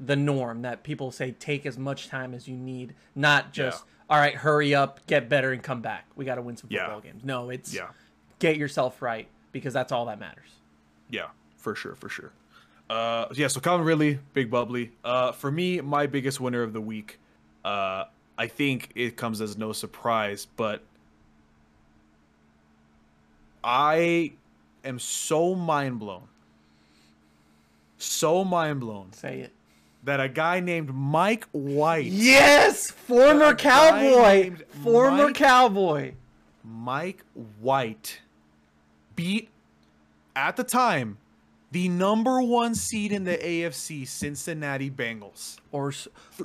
the 0.00 0.16
norm. 0.16 0.62
That 0.62 0.82
people 0.82 1.10
say 1.12 1.32
take 1.32 1.64
as 1.66 1.78
much 1.78 2.08
time 2.08 2.34
as 2.34 2.48
you 2.48 2.56
need, 2.56 2.94
not 3.14 3.52
just 3.52 3.84
all 4.10 4.18
right, 4.18 4.34
hurry 4.34 4.74
up, 4.74 5.00
get 5.06 5.28
better, 5.28 5.52
and 5.52 5.62
come 5.62 5.80
back. 5.80 6.04
We 6.16 6.24
got 6.24 6.34
to 6.34 6.42
win 6.42 6.56
some 6.56 6.68
Yeah. 6.70 6.84
football 6.86 7.00
games. 7.00 7.24
No, 7.24 7.50
it's 7.50 7.72
yeah, 7.74 7.88
get 8.38 8.56
yourself 8.56 9.00
right 9.00 9.28
because 9.52 9.72
that's 9.72 9.92
all 9.92 10.06
that 10.06 10.18
matters. 10.18 10.48
yeah, 11.08 11.28
for 11.56 11.74
sure, 11.74 11.94
for 11.94 12.08
sure. 12.08 12.32
Uh, 12.90 13.26
yeah. 13.34 13.48
So 13.48 13.60
Calvin 13.60 13.86
Ridley, 13.86 14.18
big 14.34 14.50
bubbly. 14.50 14.92
Uh, 15.04 15.32
for 15.32 15.50
me, 15.50 15.80
my 15.80 16.06
biggest 16.06 16.40
winner 16.40 16.62
of 16.62 16.72
the 16.72 16.80
week. 16.80 17.18
Uh, 17.64 18.04
I 18.36 18.46
think 18.46 18.90
it 18.94 19.16
comes 19.16 19.40
as 19.40 19.56
no 19.56 19.72
surprise, 19.72 20.46
but 20.56 20.82
I 23.62 24.32
am 24.84 24.98
so 24.98 25.54
mind 25.54 25.98
blown, 25.98 26.24
so 27.98 28.44
mind 28.44 28.80
blown 28.80 29.12
Say 29.12 29.40
it. 29.40 29.52
that 30.04 30.20
a 30.20 30.28
guy 30.28 30.60
named 30.60 30.92
Mike 30.94 31.46
White, 31.52 32.04
Yes, 32.06 32.90
former 32.90 33.54
cowboy, 33.54 34.52
former 34.82 35.26
Mike- 35.28 35.34
cowboy. 35.36 36.12
Mike 36.62 37.24
White, 37.60 38.20
beat 39.16 39.48
at 40.36 40.56
the 40.56 40.64
time 40.64 41.16
the 41.74 41.88
number 41.88 42.40
one 42.40 42.72
seed 42.74 43.10
in 43.10 43.24
the 43.24 43.36
AFC, 43.36 44.06
Cincinnati 44.06 44.88
Bengals. 44.90 45.56
or 45.72 45.92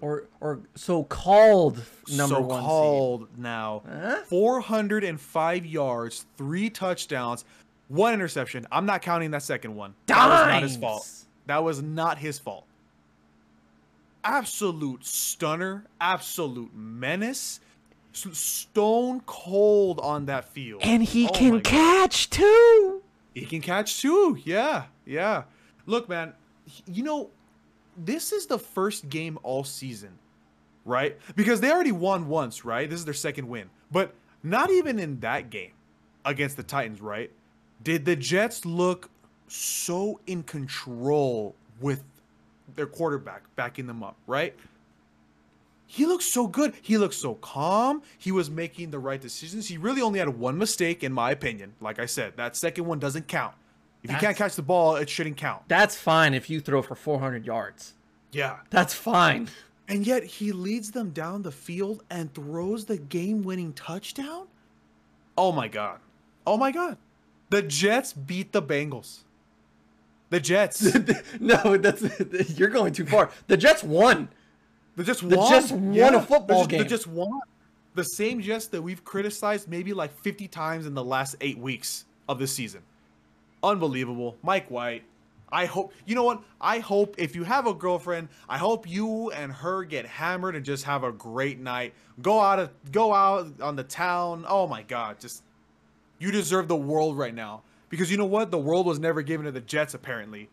or 0.02 0.24
or 0.42 0.60
so-called 0.74 1.82
number 2.12 2.36
so 2.36 2.42
one 2.42 3.20
seed. 3.30 3.38
now. 3.38 3.84
Huh? 3.88 4.24
405 4.26 5.66
yards, 5.68 6.26
three 6.36 6.70
touchdowns, 6.72 7.46
one 7.90 8.14
interception. 8.16 8.66
I'm 8.72 8.88
not 8.88 9.04
counting 9.04 9.30
that 9.32 9.44
second 9.44 9.76
one. 9.76 9.94
That 10.08 10.28
was 10.28 10.48
not 10.48 10.64
his 10.64 10.78
fault. 10.78 11.10
That 11.46 11.64
was 11.64 11.82
not 11.82 12.18
his 12.18 12.40
fault. 12.40 12.66
Absolute 14.24 15.06
stunner, 15.06 15.86
absolute 16.02 16.72
menace, 16.76 17.60
stone 18.12 19.22
cold 19.28 20.00
on 20.00 20.26
that 20.26 20.46
field. 20.50 20.82
And 20.84 21.04
he 21.04 21.28
Oh 21.28 21.32
can 21.32 21.52
God. 21.54 21.64
catch 21.64 22.30
too. 22.30 22.99
He 23.34 23.46
can 23.46 23.62
catch 23.62 24.02
too. 24.02 24.38
Yeah, 24.44 24.86
yeah. 25.06 25.44
Look, 25.86 26.10
man, 26.10 26.34
you 26.86 27.04
know, 27.04 27.30
this 27.98 28.32
is 28.32 28.46
the 28.46 28.60
first 28.60 29.10
game 29.10 29.38
all 29.44 29.64
season, 29.64 30.18
right? 30.86 31.18
Because 31.36 31.62
they 31.62 31.72
already 31.72 31.92
won 31.92 32.28
once, 32.28 32.66
right? 32.66 32.90
This 32.90 33.00
is 33.00 33.06
their 33.06 33.14
second 33.14 33.48
win. 33.48 33.70
But 33.92 34.14
not 34.44 34.72
even 34.72 35.00
in 35.00 35.20
that 35.20 35.50
game 35.50 35.72
against 36.26 36.58
the 36.58 36.64
Titans, 36.64 37.02
right? 37.02 37.32
Did 37.84 38.06
the 38.06 38.16
Jets 38.16 38.66
look 38.66 39.10
so 39.48 40.20
in 40.28 40.44
control 40.44 41.56
with 41.80 42.04
their 42.76 42.86
quarterback 42.88 43.44
backing 43.56 43.88
them 43.88 44.04
up, 44.04 44.16
right? 44.28 44.56
He 45.92 46.06
looks 46.06 46.26
so 46.26 46.46
good. 46.46 46.76
He 46.84 47.00
looks 47.00 47.18
so 47.18 47.34
calm. 47.34 48.04
He 48.16 48.32
was 48.32 48.48
making 48.48 48.92
the 48.92 49.00
right 49.00 49.20
decisions. 49.20 49.68
He 49.68 49.76
really 49.76 50.04
only 50.04 50.20
had 50.20 50.30
one 50.30 50.56
mistake, 50.56 51.04
in 51.04 51.12
my 51.12 51.32
opinion. 51.32 51.74
Like 51.82 51.98
I 51.98 52.06
said, 52.06 52.38
that 52.38 52.56
second 52.56 52.86
one 52.86 53.00
doesn't 53.00 53.28
count. 53.28 53.56
If 54.04 54.12
you 54.12 54.18
can't 54.18 54.38
catch 54.38 54.56
the 54.56 54.62
ball, 54.62 54.98
it 54.98 55.10
shouldn't 55.10 55.38
count. 55.38 55.64
That's 55.68 55.96
fine 55.96 56.36
if 56.36 56.48
you 56.48 56.60
throw 56.60 56.84
for 56.84 56.94
400 56.94 57.44
yards. 57.44 57.96
Yeah. 58.32 58.58
That's 58.70 58.94
fine. 58.94 59.50
And 59.88 60.06
yet 60.06 60.24
he 60.24 60.52
leads 60.52 60.92
them 60.92 61.10
down 61.10 61.42
the 61.42 61.52
field 61.52 62.04
and 62.08 62.32
throws 62.36 62.86
the 62.86 62.98
game 62.98 63.42
winning 63.42 63.74
touchdown? 63.74 64.46
Oh 65.36 65.52
my 65.52 65.68
god. 65.68 66.02
Oh 66.46 66.56
my 66.56 66.72
god. 66.72 66.98
The 67.50 67.64
Jets 67.64 68.14
beat 68.14 68.52
the 68.52 68.62
Bengals. 68.62 69.22
The 70.30 70.40
Jets. 70.40 70.96
no, 71.40 71.78
that's 71.78 72.60
you're 72.60 72.70
going 72.70 72.94
too 72.94 73.08
far. 73.08 73.32
The 73.48 73.58
Jets 73.58 73.84
won. 73.84 74.30
They 75.00 75.06
just 75.06 75.30
The 75.30 75.38
won. 75.38 75.50
Jets 75.50 75.72
won 75.72 76.14
a 76.14 76.22
football 76.22 76.60
just, 76.60 76.70
game. 76.70 76.82
They 76.82 76.88
just 76.88 77.08
won. 77.08 77.40
The 77.96 78.04
same 78.04 78.42
Jets 78.42 78.68
that 78.68 78.82
we've 78.82 79.02
criticized 79.06 79.70
maybe 79.70 79.94
like 79.94 80.14
50 80.24 80.50
times 80.50 80.86
in 80.86 80.94
the 80.94 81.04
last 81.04 81.38
eight 81.40 81.58
weeks 81.58 82.04
of 82.28 82.38
this 82.38 82.54
season. 82.54 82.82
Unbelievable. 83.64 84.36
Mike 84.44 84.70
White. 84.70 85.04
I 85.54 85.68
hope 85.68 85.94
you 86.06 86.16
know 86.16 86.26
what? 86.26 86.44
I 86.60 86.80
hope 86.80 87.16
if 87.18 87.34
you 87.34 87.46
have 87.46 87.66
a 87.66 87.74
girlfriend, 87.74 88.28
I 88.50 88.58
hope 88.58 88.90
you 88.90 89.32
and 89.32 89.54
her 89.54 89.86
get 89.86 90.06
hammered 90.06 90.58
and 90.58 90.66
just 90.66 90.84
have 90.84 91.06
a 91.06 91.14
great 91.14 91.60
night. 91.60 91.94
Go 92.22 92.42
out 92.42 92.60
of 92.60 92.70
go 92.92 93.14
out 93.14 93.48
on 93.62 93.78
the 93.78 93.86
town. 93.86 94.46
Oh 94.50 94.68
my 94.68 94.84
god, 94.84 95.22
just 95.22 95.44
you 96.20 96.30
deserve 96.30 96.68
the 96.68 96.76
world 96.76 97.18
right 97.18 97.34
now. 97.34 97.62
Because 97.88 98.12
you 98.12 98.18
know 98.18 98.26
what? 98.26 98.52
The 98.52 98.60
world 98.60 98.86
was 98.86 99.00
never 99.00 99.22
given 99.22 99.46
to 99.46 99.52
the 99.52 99.62
Jets 99.62 99.94
apparently. 99.94 100.50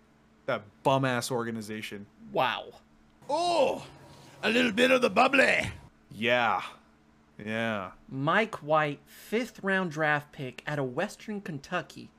That 0.47 0.63
bum 0.85 1.05
ass 1.05 1.33
organization. 1.33 2.07
Wow. 2.33 2.67
Oh, 3.29 3.85
a 4.43 4.51
little 4.51 4.73
bit 4.73 4.91
of 4.91 5.03
the 5.03 5.11
bubbly. 5.11 5.71
Yeah. 6.11 6.63
Yeah. 7.45 7.91
Mike 8.09 8.57
White, 8.57 9.01
fifth 9.07 9.63
round 9.63 9.91
draft 9.91 10.33
pick 10.33 10.63
out 10.67 10.79
of 10.79 10.95
Western 10.95 11.41
Kentucky. 11.41 12.11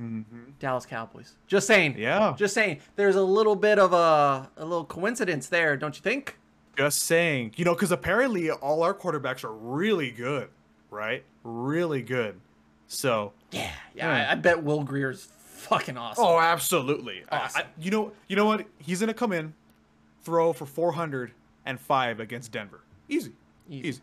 Mm-hmm. 0.00 0.50
Dallas 0.58 0.84
Cowboys. 0.84 1.34
Just 1.46 1.66
saying. 1.66 1.96
Yeah. 1.98 2.34
Just 2.36 2.52
saying. 2.54 2.80
There's 2.96 3.16
a 3.16 3.22
little 3.22 3.56
bit 3.56 3.78
of 3.78 3.92
a 3.92 4.50
a 4.56 4.64
little 4.64 4.84
coincidence 4.84 5.48
there, 5.48 5.76
don't 5.76 5.96
you 5.96 6.02
think? 6.02 6.36
Just 6.76 7.04
saying, 7.04 7.52
you 7.56 7.64
know, 7.64 7.72
because 7.74 7.90
apparently 7.90 8.50
all 8.50 8.82
our 8.82 8.92
quarterbacks 8.92 9.44
are 9.44 9.52
really 9.52 10.10
good, 10.10 10.50
right? 10.90 11.24
Really 11.42 12.02
good. 12.02 12.38
So, 12.88 13.32
Yeah. 13.50 13.70
Yeah. 13.94 14.10
I, 14.28 14.32
I 14.32 14.34
bet 14.34 14.62
Will 14.62 14.84
Grier's 14.84 15.26
fucking 15.46 15.96
awesome. 15.96 16.22
oh, 16.24 16.38
absolutely. 16.38 17.24
Awesome. 17.32 17.62
I, 17.62 17.82
you 17.82 17.90
know, 17.90 18.12
you 18.28 18.36
know 18.36 18.44
what? 18.44 18.66
He's 18.78 19.00
gonna 19.00 19.14
come 19.14 19.32
in, 19.32 19.54
throw 20.22 20.52
for 20.52 20.66
405 21.66 22.20
against 22.20 22.52
Denver. 22.52 22.80
Easy, 23.08 23.32
Easy. 23.68 23.88
easy, 23.88 24.00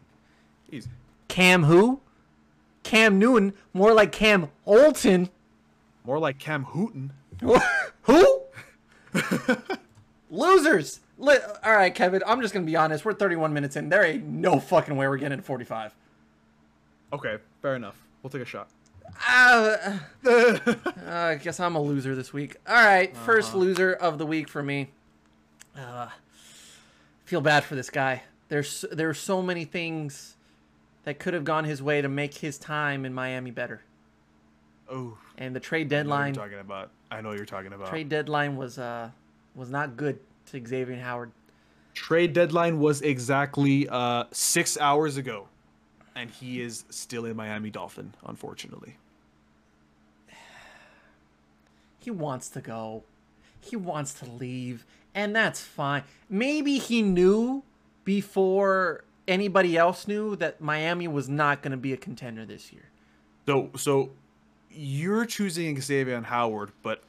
easy. 0.72 0.90
Cam 1.30 1.64
who? 1.64 2.02
Cam 2.84 3.18
Newton, 3.18 3.54
more 3.74 3.94
like 3.94 4.12
Cam 4.12 4.50
Olton. 4.68 5.30
More 6.06 6.20
like 6.20 6.38
Cam 6.38 6.66
Hooten. 6.66 7.12
Who? 8.04 8.42
Losers. 10.30 11.00
Li- 11.18 11.38
All 11.64 11.72
right, 11.74 11.94
Kevin. 11.96 12.22
I'm 12.28 12.42
just 12.42 12.54
gonna 12.54 12.66
be 12.66 12.76
honest. 12.76 13.06
We're 13.06 13.14
31 13.14 13.54
minutes 13.54 13.76
in. 13.78 13.88
There 13.90 14.04
ain't 14.04 14.26
no 14.26 14.60
fucking 14.60 14.96
way 14.98 15.08
we're 15.08 15.18
getting 15.18 15.38
to 15.38 15.44
45. 15.44 15.94
Okay, 17.14 17.38
fair 17.62 17.76
enough. 17.76 17.96
We'll 18.22 18.32
take 18.32 18.42
a 18.42 18.46
shot. 18.46 18.68
Uh, 19.30 19.98
uh, 20.26 20.60
I 21.08 21.36
guess 21.36 21.60
I'm 21.60 21.76
a 21.76 21.82
loser 21.82 22.16
this 22.16 22.34
week. 22.34 22.58
All 22.68 22.74
right, 22.76 23.16
first 23.16 23.56
loser 23.56 23.94
of 23.94 24.18
the 24.18 24.26
week 24.26 24.50
for 24.50 24.62
me. 24.64 24.90
Uh, 25.78 26.08
feel 27.26 27.42
bad 27.42 27.64
for 27.64 27.76
this 27.76 27.90
guy. 27.90 28.24
There's 28.50 28.86
there's 28.92 29.20
so 29.20 29.42
many 29.42 29.66
things 29.66 30.36
that 31.04 31.20
could 31.20 31.34
have 31.34 31.44
gone 31.44 31.66
his 31.66 31.82
way 31.82 32.02
to 32.02 32.08
make 32.10 32.36
his 32.36 32.58
time 32.58 33.06
in 33.06 33.14
Miami 33.14 33.52
better. 33.52 33.82
Oh, 34.90 35.18
And 35.38 35.56
the 35.56 35.60
trade 35.60 35.92
I 35.94 36.04
know 36.04 36.10
what 36.10 36.26
deadline 36.26 36.34
you're 36.36 36.44
talking 36.44 36.60
about. 36.60 36.92
I 37.10 37.22
know 37.22 37.30
what 37.30 37.38
you're 37.38 37.46
talking 37.46 37.74
about. 37.74 37.88
trade 37.90 38.10
deadline 38.10 38.56
was 38.58 38.78
uh 38.78 39.10
was 39.56 39.70
not 39.70 39.98
good 39.98 40.20
to 40.52 40.66
Xavier 40.66 40.98
Howard. 40.98 41.32
Trade 41.94 42.34
deadline 42.34 42.80
was 42.80 43.02
exactly 43.02 43.88
uh, 43.88 44.24
six 44.32 44.80
hours 44.80 45.18
ago, 45.18 45.48
and 46.16 46.30
he 46.30 46.60
is 46.60 46.86
still 46.90 47.26
a 47.28 47.34
Miami 47.36 47.70
Dolphin, 47.70 48.14
unfortunately. 48.26 48.98
He 52.00 52.12
wants 52.12 52.50
to 52.50 52.62
go. 52.62 53.04
He 53.62 53.76
wants 53.78 54.14
to 54.16 54.26
leave, 54.26 54.86
and 55.16 55.36
that's 55.36 55.62
fine. 55.62 56.04
Maybe 56.30 56.78
he 56.78 57.02
knew 57.02 57.64
before 58.06 59.04
anybody 59.28 59.78
else 59.78 60.08
knew 60.08 60.36
that 60.38 60.60
Miami 60.62 61.08
was 61.08 61.30
not 61.30 61.62
going 61.62 61.72
to 61.72 61.78
be 61.78 61.94
a 61.94 61.98
contender 61.98 62.46
this 62.46 62.72
year. 62.74 62.90
So, 63.46 63.70
so 63.76 64.12
you're 64.72 65.26
choosing 65.26 65.80
Xavier 65.80 66.16
and 66.16 66.26
Howard, 66.26 66.72
but 66.82 67.04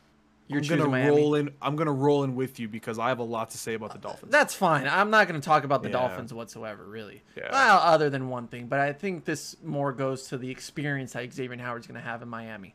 You're 0.48 0.60
I'm 0.60 0.66
gonna 0.68 0.86
Miami. 0.88 1.16
roll 1.16 1.34
in. 1.36 1.50
I'm 1.62 1.74
gonna 1.76 1.92
roll 1.92 2.22
in 2.24 2.34
with 2.34 2.60
you 2.60 2.68
because 2.68 2.98
I 2.98 3.08
have 3.08 3.18
a 3.18 3.24
lot 3.24 3.50
to 3.50 3.58
say 3.58 3.74
about 3.74 3.92
the 3.92 3.98
Dolphins. 3.98 4.30
That's 4.30 4.54
fine. 4.54 4.86
I'm 4.86 5.10
not 5.10 5.26
going 5.28 5.40
to 5.40 5.44
talk 5.44 5.64
about 5.64 5.82
the 5.82 5.88
Yeah. 5.88 5.94
Dolphins 6.00 6.34
whatsoever, 6.34 6.84
really. 6.84 7.22
Yeah. 7.36 7.48
Well, 7.50 7.78
other 7.78 8.10
than 8.10 8.28
one 8.28 8.48
thing, 8.48 8.66
but 8.66 8.78
I 8.80 8.92
think 8.92 9.24
this 9.24 9.56
more 9.64 9.92
goes 9.92 10.28
to 10.28 10.36
the 10.38 10.50
experience 10.50 11.12
that 11.14 11.32
Xavier 11.32 11.56
Howard's 11.58 11.86
going 11.86 11.98
to 12.00 12.06
have 12.06 12.20
in 12.20 12.28
Miami. 12.28 12.74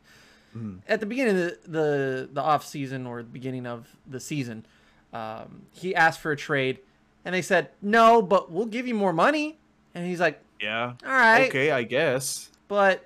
Mm-hmm. 0.56 0.78
At 0.88 0.98
the 1.00 1.06
beginning 1.06 1.36
of 1.36 1.42
the, 1.62 1.68
the 1.70 2.28
the 2.32 2.40
off 2.42 2.66
season 2.66 3.06
or 3.06 3.22
the 3.22 3.28
beginning 3.28 3.66
of 3.66 3.86
the 4.04 4.18
season, 4.18 4.66
um, 5.12 5.62
he 5.72 5.94
asked 5.94 6.20
for 6.20 6.32
a 6.32 6.36
trade, 6.36 6.78
and 7.24 7.34
they 7.34 7.42
said 7.42 7.70
no, 7.82 8.22
but 8.22 8.50
we'll 8.50 8.66
give 8.66 8.86
you 8.86 8.94
more 8.94 9.12
money. 9.12 9.58
And 9.94 10.06
he's 10.06 10.20
like, 10.20 10.40
yeah. 10.60 10.92
all 11.04 11.10
right, 11.10 11.48
Okay, 11.48 11.70
I 11.72 11.82
guess. 11.82 12.50
but 12.68 13.04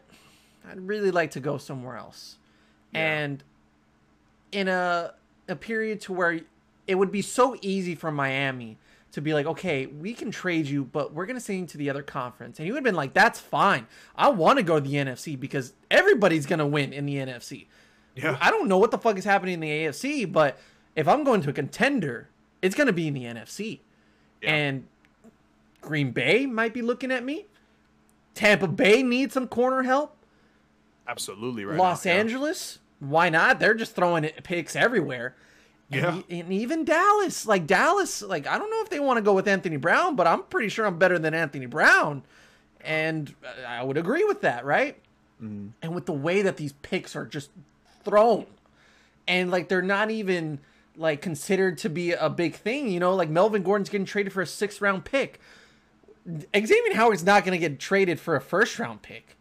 I'd 0.70 0.80
really 0.86 1.10
like 1.10 1.30
to 1.32 1.40
go 1.40 1.56
somewhere 1.58 1.96
else. 1.96 2.36
And 2.92 3.42
in 4.52 4.68
a 4.68 5.14
a 5.48 5.56
period 5.56 6.00
to 6.02 6.12
where 6.12 6.40
it 6.86 6.94
would 6.94 7.10
be 7.12 7.22
so 7.22 7.56
easy 7.60 7.94
for 7.94 8.10
Miami 8.12 8.78
to 9.12 9.20
be 9.20 9.32
like, 9.34 9.46
okay, 9.46 9.86
we 9.86 10.12
can 10.14 10.30
trade 10.30 10.66
you, 10.66 10.84
but 10.84 11.12
we're 11.12 11.26
gonna 11.26 11.40
send 11.40 11.60
you 11.60 11.66
to 11.66 11.78
the 11.78 11.90
other 11.90 12.02
conference. 12.02 12.58
And 12.58 12.66
he 12.66 12.72
would 12.72 12.78
have 12.78 12.84
been 12.84 12.94
like, 12.94 13.14
that's 13.14 13.38
fine. 13.40 13.86
I 14.16 14.28
want 14.28 14.58
to 14.58 14.62
go 14.62 14.78
to 14.78 14.80
the 14.80 14.94
NFC 14.94 15.38
because 15.38 15.72
everybody's 15.90 16.46
gonna 16.46 16.66
win 16.66 16.92
in 16.92 17.06
the 17.06 17.16
NFC. 17.16 17.66
Yeah. 18.14 18.36
I 18.40 18.50
don't 18.50 18.68
know 18.68 18.78
what 18.78 18.90
the 18.90 18.98
fuck 18.98 19.18
is 19.18 19.24
happening 19.24 19.54
in 19.54 19.60
the 19.60 19.70
AFC, 19.70 20.30
but 20.30 20.58
if 20.96 21.08
I'm 21.08 21.24
going 21.24 21.40
to 21.42 21.50
a 21.50 21.52
contender, 21.52 22.28
it's 22.62 22.74
gonna 22.74 22.92
be 22.92 23.08
in 23.08 23.14
the 23.14 23.24
NFC. 23.24 23.80
Yeah. 24.42 24.54
And 24.54 24.86
Green 25.80 26.12
Bay 26.12 26.46
might 26.46 26.72
be 26.74 26.82
looking 26.82 27.10
at 27.10 27.24
me. 27.24 27.46
Tampa 28.34 28.66
Bay 28.68 29.02
needs 29.02 29.34
some 29.34 29.46
corner 29.48 29.82
help. 29.82 30.16
Absolutely 31.06 31.64
right. 31.64 31.78
Los 31.78 32.04
now, 32.04 32.12
yeah. 32.12 32.18
Angeles, 32.18 32.78
why 33.00 33.28
not? 33.28 33.60
They're 33.60 33.74
just 33.74 33.94
throwing 33.94 34.24
picks 34.42 34.74
everywhere. 34.74 35.34
And 35.90 36.00
Yeah. 36.00 36.22
e- 36.36 36.40
And, 36.40 36.52
even 36.52 36.84
Dallas, 36.84 37.46
like 37.46 37.66
Dallas, 37.66 38.22
like 38.22 38.46
I 38.46 38.56
don't 38.58 38.70
know 38.70 38.80
if 38.80 38.88
they 38.90 38.98
want 39.00 39.18
to 39.18 39.22
go 39.22 39.34
with 39.34 39.46
Anthony 39.46 39.76
Brown, 39.76 40.16
but 40.16 40.26
I'm 40.26 40.42
pretty 40.44 40.68
sure 40.70 40.86
I'm 40.86 40.98
better 40.98 41.18
than 41.18 41.34
Anthony 41.34 41.66
Brown, 41.66 42.22
and 42.80 43.34
I 43.66 43.82
would 43.82 43.98
agree 43.98 44.24
with 44.24 44.40
that, 44.40 44.64
right? 44.64 44.96
Mm-hmm. 45.42 45.68
And 45.82 45.94
with 45.94 46.06
the 46.06 46.12
way 46.12 46.40
that 46.42 46.56
these 46.56 46.72
picks 46.72 47.14
are 47.14 47.26
just 47.26 47.50
thrown, 48.04 48.46
and 49.28 49.50
like 49.50 49.68
they're 49.68 49.82
not 49.82 50.10
even 50.10 50.58
like 50.96 51.20
considered 51.22 51.78
to 51.78 51.88
be 51.90 52.12
a 52.12 52.30
big 52.30 52.54
thing, 52.54 52.88
you 52.88 53.00
know, 53.00 53.14
like 53.14 53.28
Melvin 53.28 53.62
Gordon's 53.62 53.88
getting 53.88 54.04
traded 54.06 54.32
for 54.32 54.42
a 54.42 54.46
sixth 54.46 54.80
round 54.80 55.04
pick. 55.04 55.40
Xavier 56.56 56.94
Howard's 56.94 57.24
not 57.24 57.44
going 57.44 57.58
to 57.58 57.68
get 57.68 57.78
traded 57.78 58.18
for 58.18 58.34
a 58.36 58.40
first 58.40 58.78
round 58.78 59.02
pick. 59.02 59.36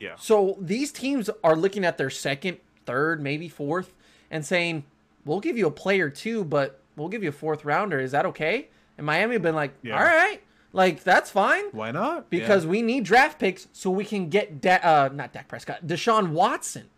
Yeah. 0.00 0.14
So 0.16 0.56
these 0.60 0.90
teams 0.92 1.28
are 1.44 1.54
looking 1.56 1.84
at 1.84 1.98
their 1.98 2.10
second, 2.10 2.58
third, 2.86 3.22
maybe 3.22 3.48
fourth, 3.48 3.94
and 4.30 4.44
saying, 4.44 4.84
"We'll 5.24 5.40
give 5.40 5.56
you 5.58 5.66
a 5.66 5.70
player 5.70 6.08
too, 6.08 6.44
but 6.44 6.80
we'll 6.96 7.08
give 7.08 7.22
you 7.22 7.28
a 7.28 7.32
fourth 7.32 7.64
rounder. 7.64 8.00
Is 8.00 8.12
that 8.12 8.26
okay?" 8.26 8.68
And 8.96 9.06
Miami 9.06 9.34
have 9.34 9.42
been 9.42 9.54
like, 9.54 9.74
Yeah. 9.82 9.96
"All 9.98 10.04
right, 10.04 10.40
like 10.72 11.04
that's 11.04 11.30
fine." 11.30 11.66
Why 11.72 11.90
not? 11.92 12.30
Because 12.30 12.66
we 12.66 12.80
need 12.82 13.04
draft 13.04 13.38
picks 13.38 13.68
so 13.72 13.90
we 13.90 14.04
can 14.04 14.28
get 14.28 14.60
da- 14.60 14.80
uh 14.82 15.10
not 15.12 15.32
Dak 15.32 15.48
Prescott, 15.48 15.86
Deshaun 15.86 16.30
Watson. 16.30 16.88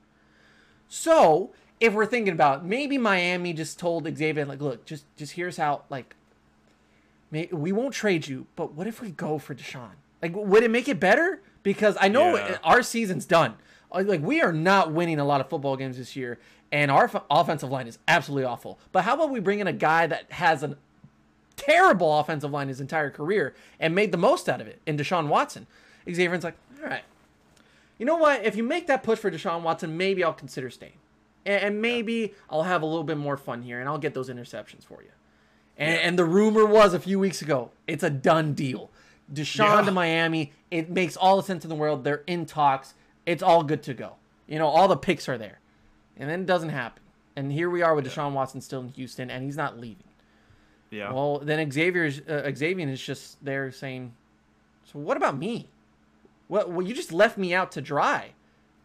So 0.88 1.52
if 1.80 1.92
we're 1.92 2.06
thinking 2.06 2.32
about 2.32 2.64
maybe 2.64 2.98
Miami 2.98 3.52
just 3.52 3.78
told 3.78 4.04
Xavier 4.16 4.44
like, 4.46 4.60
look, 4.60 4.84
just 4.84 5.04
just 5.16 5.32
here's 5.32 5.56
how 5.56 5.82
like, 5.90 6.14
may, 7.30 7.48
we 7.52 7.72
won't 7.72 7.94
trade 7.94 8.26
you, 8.28 8.46
but 8.56 8.72
what 8.72 8.86
if 8.86 9.00
we 9.00 9.10
go 9.10 9.38
for 9.38 9.54
Deshaun? 9.54 9.90
Like, 10.22 10.32
would 10.34 10.62
it 10.62 10.70
make 10.70 10.88
it 10.88 10.98
better? 11.00 11.40
Because 11.62 11.96
I 12.00 12.08
know 12.08 12.36
Yeah. 12.36 12.58
our 12.62 12.82
season's 12.82 13.26
done. 13.26 13.54
Uh, 13.92 14.02
Like 14.06 14.22
we 14.22 14.40
are 14.40 14.52
not 14.52 14.92
winning 14.92 15.18
a 15.18 15.24
lot 15.24 15.40
of 15.40 15.48
football 15.48 15.76
games 15.76 15.98
this 15.98 16.14
year, 16.16 16.38
and 16.72 16.90
our 16.90 17.04
f- 17.04 17.22
offensive 17.30 17.70
line 17.70 17.86
is 17.88 17.98
absolutely 18.08 18.44
awful. 18.44 18.78
But 18.92 19.04
how 19.04 19.14
about 19.14 19.30
we 19.30 19.40
bring 19.40 19.58
in 19.60 19.66
a 19.66 19.72
guy 19.72 20.06
that 20.06 20.30
has 20.32 20.62
an 20.62 20.76
terrible 21.56 22.18
offensive 22.18 22.50
line 22.50 22.66
his 22.68 22.80
entire 22.80 23.10
career 23.10 23.54
and 23.78 23.94
made 23.94 24.10
the 24.12 24.18
most 24.18 24.48
out 24.48 24.60
of 24.60 24.66
it 24.66 24.80
in 24.86 24.96
Deshaun 24.96 25.28
Watson. 25.28 25.66
Xavier's 26.10 26.42
like, 26.42 26.56
all 26.82 26.88
right, 26.88 27.04
you 27.96 28.04
know 28.04 28.16
what? 28.16 28.44
If 28.44 28.56
you 28.56 28.64
make 28.64 28.88
that 28.88 29.02
push 29.04 29.20
for 29.20 29.30
Deshaun 29.30 29.62
Watson, 29.62 29.96
maybe 29.96 30.24
I'll 30.24 30.32
consider 30.32 30.68
staying. 30.68 30.94
And, 31.46 31.62
and 31.62 31.82
maybe 31.82 32.34
I'll 32.50 32.62
have 32.62 32.82
a 32.82 32.86
little 32.86 33.04
bit 33.04 33.16
more 33.18 33.36
fun 33.36 33.62
here 33.62 33.80
and 33.80 33.88
I'll 33.88 33.98
get 33.98 34.14
those 34.14 34.28
interceptions 34.28 34.84
for 34.84 35.02
you. 35.02 35.10
And, 35.76 35.98
and 36.00 36.18
the 36.18 36.24
rumor 36.24 36.64
was 36.66 36.94
a 36.94 37.00
few 37.00 37.18
weeks 37.18 37.42
ago, 37.42 37.70
it's 37.86 38.02
a 38.02 38.10
done 38.10 38.54
deal. 38.54 38.90
Deshaun 39.32 39.78
Yeah. 39.80 39.82
to 39.82 39.90
Miami, 39.90 40.52
it 40.70 40.90
makes 40.90 41.16
all 41.16 41.36
the 41.36 41.42
sense 41.42 41.64
in 41.64 41.68
the 41.70 41.74
world. 41.74 42.04
They're 42.04 42.22
in 42.26 42.46
talks. 42.46 42.94
It's 43.26 43.42
all 43.42 43.62
good 43.62 43.82
to 43.84 43.94
go. 43.94 44.14
You 44.46 44.58
know, 44.58 44.66
all 44.68 44.86
the 44.88 44.96
picks 44.96 45.28
are 45.28 45.38
there. 45.38 45.58
And 46.16 46.28
then 46.28 46.40
it 46.42 46.46
doesn't 46.46 46.68
happen. 46.68 47.02
And 47.34 47.50
here 47.50 47.68
we 47.70 47.82
are 47.82 47.94
with 47.94 48.06
Deshaun 48.06 48.32
Watson 48.32 48.60
still 48.60 48.80
in 48.80 48.88
Houston, 48.90 49.30
and 49.30 49.42
he's 49.44 49.56
not 49.56 49.78
leaving. 49.80 50.04
Yeah. 50.90 51.12
Well, 51.12 51.38
then 51.40 51.72
Xavier's 51.72 52.20
uh, 52.20 52.48
Xavier 52.54 52.86
is 52.88 53.02
just 53.02 53.44
there 53.44 53.72
saying, 53.72 54.12
"So 54.84 55.00
what 55.00 55.16
about 55.16 55.36
me? 55.36 55.68
Well, 56.48 56.70
well, 56.70 56.86
you 56.86 56.94
just 56.94 57.12
left 57.12 57.36
me 57.36 57.52
out 57.52 57.72
to 57.72 57.80
dry. 57.80 58.34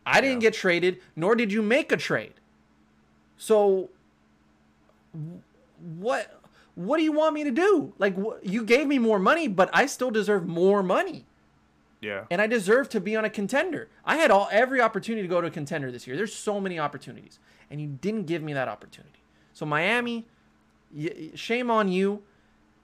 I 0.05 0.21
didn't 0.21 0.39
get 0.39 0.55
traded, 0.55 0.99
nor 1.15 1.35
did 1.35 1.51
you 1.53 1.61
make 1.61 1.91
a 1.91 1.97
trade. 1.97 2.33
So, 3.39 3.89
what 5.97 6.39
what 6.75 6.97
do 6.97 7.03
you 7.03 7.11
want 7.11 7.33
me 7.33 7.43
to 7.45 7.51
do? 7.51 7.93
Like, 7.97 8.15
wh- 8.17 8.37
you 8.43 8.63
gave 8.63 8.85
me 8.87 8.99
more 8.99 9.17
money, 9.19 9.47
but 9.47 9.69
I 9.73 9.85
still 9.85 10.11
deserve 10.11 10.47
more 10.47 10.81
money, 10.83 11.25
Yeah. 11.99 12.23
and 12.31 12.41
I 12.41 12.47
deserve 12.47 12.87
to 12.89 13.01
be 13.01 13.15
on 13.17 13.25
a 13.25 13.29
contender. 13.29 13.89
I 14.05 14.15
had 14.17 14.29
all 14.31 14.47
every 14.51 14.79
opportunity 14.79 15.21
to 15.23 15.27
go 15.27 15.41
to 15.41 15.47
a 15.47 15.51
contender 15.51 15.91
this 15.91 16.05
year. 16.07 16.15
There's 16.15 16.33
so 16.33 16.59
many 16.61 16.79
opportunities, 16.79 17.39
and 17.69 17.81
you 17.81 17.87
didn't 17.87 18.27
give 18.27 18.41
me 18.43 18.53
that 18.53 18.67
opportunity. 18.69 19.19
So 19.53 19.65
Miami, 19.65 20.25
y- 20.95 21.31
shame 21.35 21.69
on 21.71 21.89
you. 21.89 22.21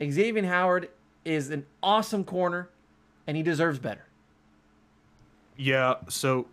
Xavier 0.02 0.46
Howard 0.46 0.90
is 1.24 1.50
an 1.50 1.66
awesome 1.82 2.26
corner, 2.26 2.70
and 3.28 3.38
he 3.38 3.44
deserves 3.44 3.80
better. 3.80 4.06
Yeah, 5.58 5.96
so 6.10 6.48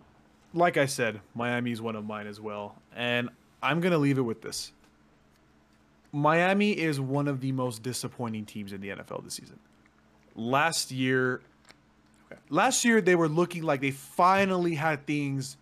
like 0.54 0.76
I 0.76 0.86
said, 0.86 1.20
Miami's 1.34 1.80
one 1.80 1.96
of 1.96 2.04
mine 2.04 2.28
as 2.28 2.40
well. 2.40 2.76
And 2.94 3.30
I'm 3.62 3.80
going 3.80 3.92
to 3.92 3.98
leave 3.98 4.18
it 4.18 4.22
with 4.22 4.42
this. 4.42 4.72
Miami 6.10 6.72
is 6.72 7.00
one 7.00 7.28
of 7.28 7.40
the 7.40 7.52
most 7.52 7.82
disappointing 7.82 8.44
teams 8.44 8.72
in 8.72 8.80
the 8.80 8.88
NFL 8.88 9.24
this 9.24 9.34
season. 9.34 9.58
Last 10.34 10.90
year 10.90 11.40
last 12.50 12.84
year 12.84 13.00
they 13.00 13.14
were 13.14 13.28
looking 13.28 13.62
like 13.62 13.80
they 13.80 13.90
finally 13.90 14.74
had 14.74 15.06
things 15.06 15.56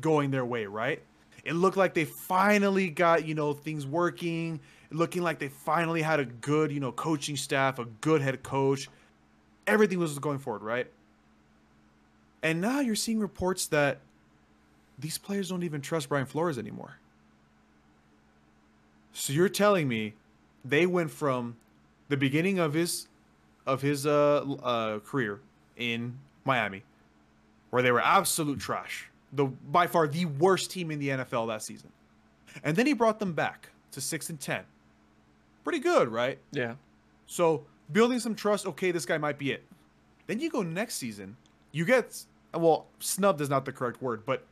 going 0.00 0.30
their 0.30 0.44
way, 0.44 0.66
right? 0.66 1.02
It 1.44 1.54
looked 1.54 1.76
like 1.76 1.94
they 1.94 2.04
finally 2.04 2.90
got, 2.90 3.26
you 3.26 3.34
know, 3.34 3.52
things 3.52 3.86
working, 3.86 4.60
looking 4.90 5.22
like 5.22 5.38
they 5.38 5.48
finally 5.48 6.02
had 6.02 6.20
a 6.20 6.24
good, 6.24 6.70
you 6.70 6.80
know, 6.80 6.92
coaching 6.92 7.36
staff, 7.36 7.78
a 7.78 7.84
good 7.84 8.20
head 8.20 8.42
coach. 8.42 8.88
Everything 9.66 9.98
was 9.98 10.18
going 10.18 10.38
forward, 10.38 10.62
right? 10.62 10.86
And 12.42 12.60
now 12.60 12.80
you're 12.80 12.94
seeing 12.94 13.20
reports 13.20 13.66
that 13.68 13.98
these 14.98 15.18
players 15.18 15.48
don't 15.48 15.62
even 15.62 15.80
trust 15.80 16.08
Brian 16.08 16.26
Flores 16.26 16.58
anymore. 16.58 16.99
So 19.12 19.32
you're 19.32 19.48
telling 19.48 19.88
me 19.88 20.14
they 20.64 20.86
went 20.86 21.10
from 21.10 21.56
the 22.08 22.16
beginning 22.16 22.58
of 22.58 22.74
his 22.74 23.08
of 23.66 23.82
his 23.82 24.06
uh, 24.06 24.44
uh, 24.62 24.98
career 25.00 25.40
in 25.76 26.18
Miami, 26.44 26.82
where 27.70 27.82
they 27.82 27.92
were 27.92 28.00
absolute 28.00 28.58
trash, 28.58 29.08
the 29.32 29.44
by 29.44 29.86
far 29.86 30.08
the 30.08 30.24
worst 30.24 30.70
team 30.70 30.90
in 30.90 30.98
the 30.98 31.08
NFL 31.08 31.48
that 31.48 31.62
season, 31.62 31.90
and 32.64 32.76
then 32.76 32.86
he 32.86 32.92
brought 32.92 33.18
them 33.18 33.32
back 33.32 33.70
to 33.92 34.00
six 34.00 34.30
and 34.30 34.40
ten, 34.40 34.64
pretty 35.64 35.78
good, 35.78 36.08
right? 36.08 36.38
Yeah. 36.52 36.74
So 37.26 37.64
building 37.92 38.18
some 38.20 38.34
trust, 38.34 38.66
okay, 38.66 38.90
this 38.90 39.06
guy 39.06 39.18
might 39.18 39.38
be 39.38 39.52
it. 39.52 39.62
Then 40.26 40.40
you 40.40 40.50
go 40.50 40.62
next 40.62 40.94
season, 40.94 41.36
you 41.72 41.84
get 41.84 42.24
well, 42.54 42.86
snubbed 42.98 43.40
is 43.40 43.48
not 43.48 43.64
the 43.64 43.72
correct 43.72 44.02
word, 44.02 44.24
but 44.26 44.44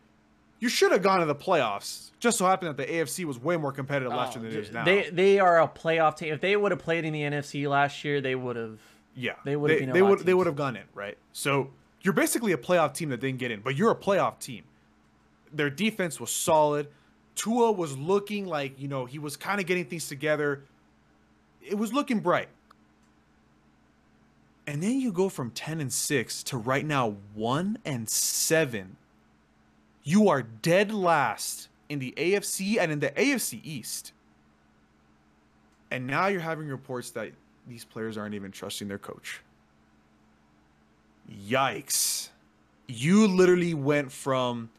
you 0.61 0.69
should 0.69 0.93
have 0.93 1.03
gone 1.03 1.21
to 1.21 1.27
the 1.27 1.35
playoffs. 1.35 2.11
Just 2.19 2.39
so 2.39 2.47
happened 2.47 2.77
that 2.77 2.87
the 2.87 2.93
AFC 2.93 3.25
was 3.25 3.39
way 3.39 3.57
more 3.57 3.71
competitive 3.71 4.13
last 4.13 4.35
year 4.35 4.43
than 4.43 4.53
it 4.53 4.57
oh, 4.57 4.61
is 4.61 4.73
now. 4.73 4.83
Oh, 4.83 4.85
They 4.85 5.11
they 5.11 5.39
are 5.39 5.61
a 5.61 5.69
playoff 5.69 6.17
team. 6.17 6.33
If 6.33 6.41
they 6.41 6.57
would 6.57 6.73
have 6.73 6.81
played 6.81 7.05
in 7.05 7.13
the 7.13 7.23
NFC 7.23 7.69
last 7.69 8.05
year, 8.05 8.21
they 8.21 8.35
would 8.35 8.57
have. 8.57 8.81
yeah, 9.15 9.33
they 9.45 9.57
would've 9.57 9.79
been 9.79 9.93
They 9.93 10.03
would. 10.03 10.21
They 10.21 10.35
would 10.35 10.47
have 10.47 10.57
gone 10.57 10.77
in, 10.77 10.85
right? 10.95 11.17
So 11.33 11.71
you're 12.03 12.15
basically 12.15 12.53
a 12.53 12.59
playoff 12.59 12.95
team 12.95 13.11
that 13.11 13.21
didn't 13.21 13.39
get 13.39 13.51
in, 13.51 13.61
but 13.61 13.77
you're 13.77 13.91
a 13.91 13.97
playoff 13.97 14.41
team. 14.41 14.65
Their 15.53 15.71
defense 15.71 16.21
was 16.21 16.31
solid. 16.31 16.89
Tua 17.35 17.71
was 17.71 17.97
looking 17.97 18.47
like 18.47 18.81
you 18.81 18.89
know 18.89 19.05
he 19.05 19.19
was 19.19 19.37
kind 19.37 19.61
of 19.61 19.67
getting 19.67 19.85
things 19.85 20.09
together. 20.09 20.65
It 21.63 21.79
was 21.79 21.93
looking 21.93 22.19
bright. 22.19 22.49
And 24.67 24.83
then 24.83 25.01
you 25.01 25.13
go 25.13 25.31
from 25.31 25.51
10 25.51 25.81
and 25.81 25.91
6 25.91 26.43
to 26.43 26.59
right 26.59 26.85
now 26.85 27.17
1 27.35 27.79
and 27.87 28.07
7. 28.07 28.99
You 30.09 30.31
are 30.31 30.41
dead 30.41 30.91
last 30.91 31.69
in 31.91 31.99
the 31.99 32.15
AFC 32.17 32.79
and 32.81 32.91
in 32.91 33.01
the 33.01 33.11
AFC 33.11 33.61
East. 33.63 34.13
And 35.91 36.07
now 36.07 36.29
you're 36.29 36.41
having 36.41 36.67
reports 36.67 37.11
that 37.11 37.33
these 37.67 37.85
players 37.85 38.17
aren't 38.17 38.35
even 38.35 38.51
trusting 38.51 38.89
their 38.89 38.97
coach. 38.97 39.43
Yikes. 41.31 42.31
You 42.87 43.27
literally 43.27 43.75
went 43.75 44.11
from 44.11 44.71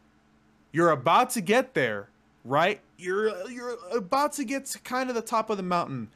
you're 0.72 0.90
about 0.90 1.30
to 1.32 1.42
get 1.42 1.76
there, 1.76 2.10
right? 2.44 2.82
You're 2.98 3.52
you're 3.52 3.78
about 3.96 4.34
to 4.34 4.44
get 4.44 4.66
to 4.66 4.80
kind 4.80 5.10
of 5.10 5.16
the 5.16 5.22
top 5.22 5.52
of 5.52 5.58
the 5.58 5.64
mountain. 5.64 6.10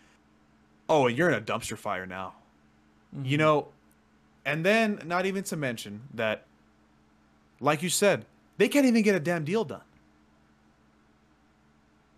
Oh, 0.90 1.06
and 1.06 1.16
you're 1.16 1.30
in 1.30 1.36
a 1.36 1.42
dumpster 1.42 1.78
fire 1.78 2.08
now. 2.08 2.34
You 3.14 3.20
mm-hmm. 3.20 3.38
know, 3.38 3.68
and 4.44 4.66
then 4.66 5.04
not 5.06 5.28
even 5.28 5.44
to 5.44 5.56
mention 5.56 6.02
that 6.16 6.48
like 7.60 7.84
you 7.84 7.90
said, 7.90 8.26
they 8.58 8.68
can't 8.68 8.86
even 8.86 9.02
get 9.02 9.16
a 9.16 9.20
damn 9.20 9.44
deal 9.44 9.64
done. 9.64 9.82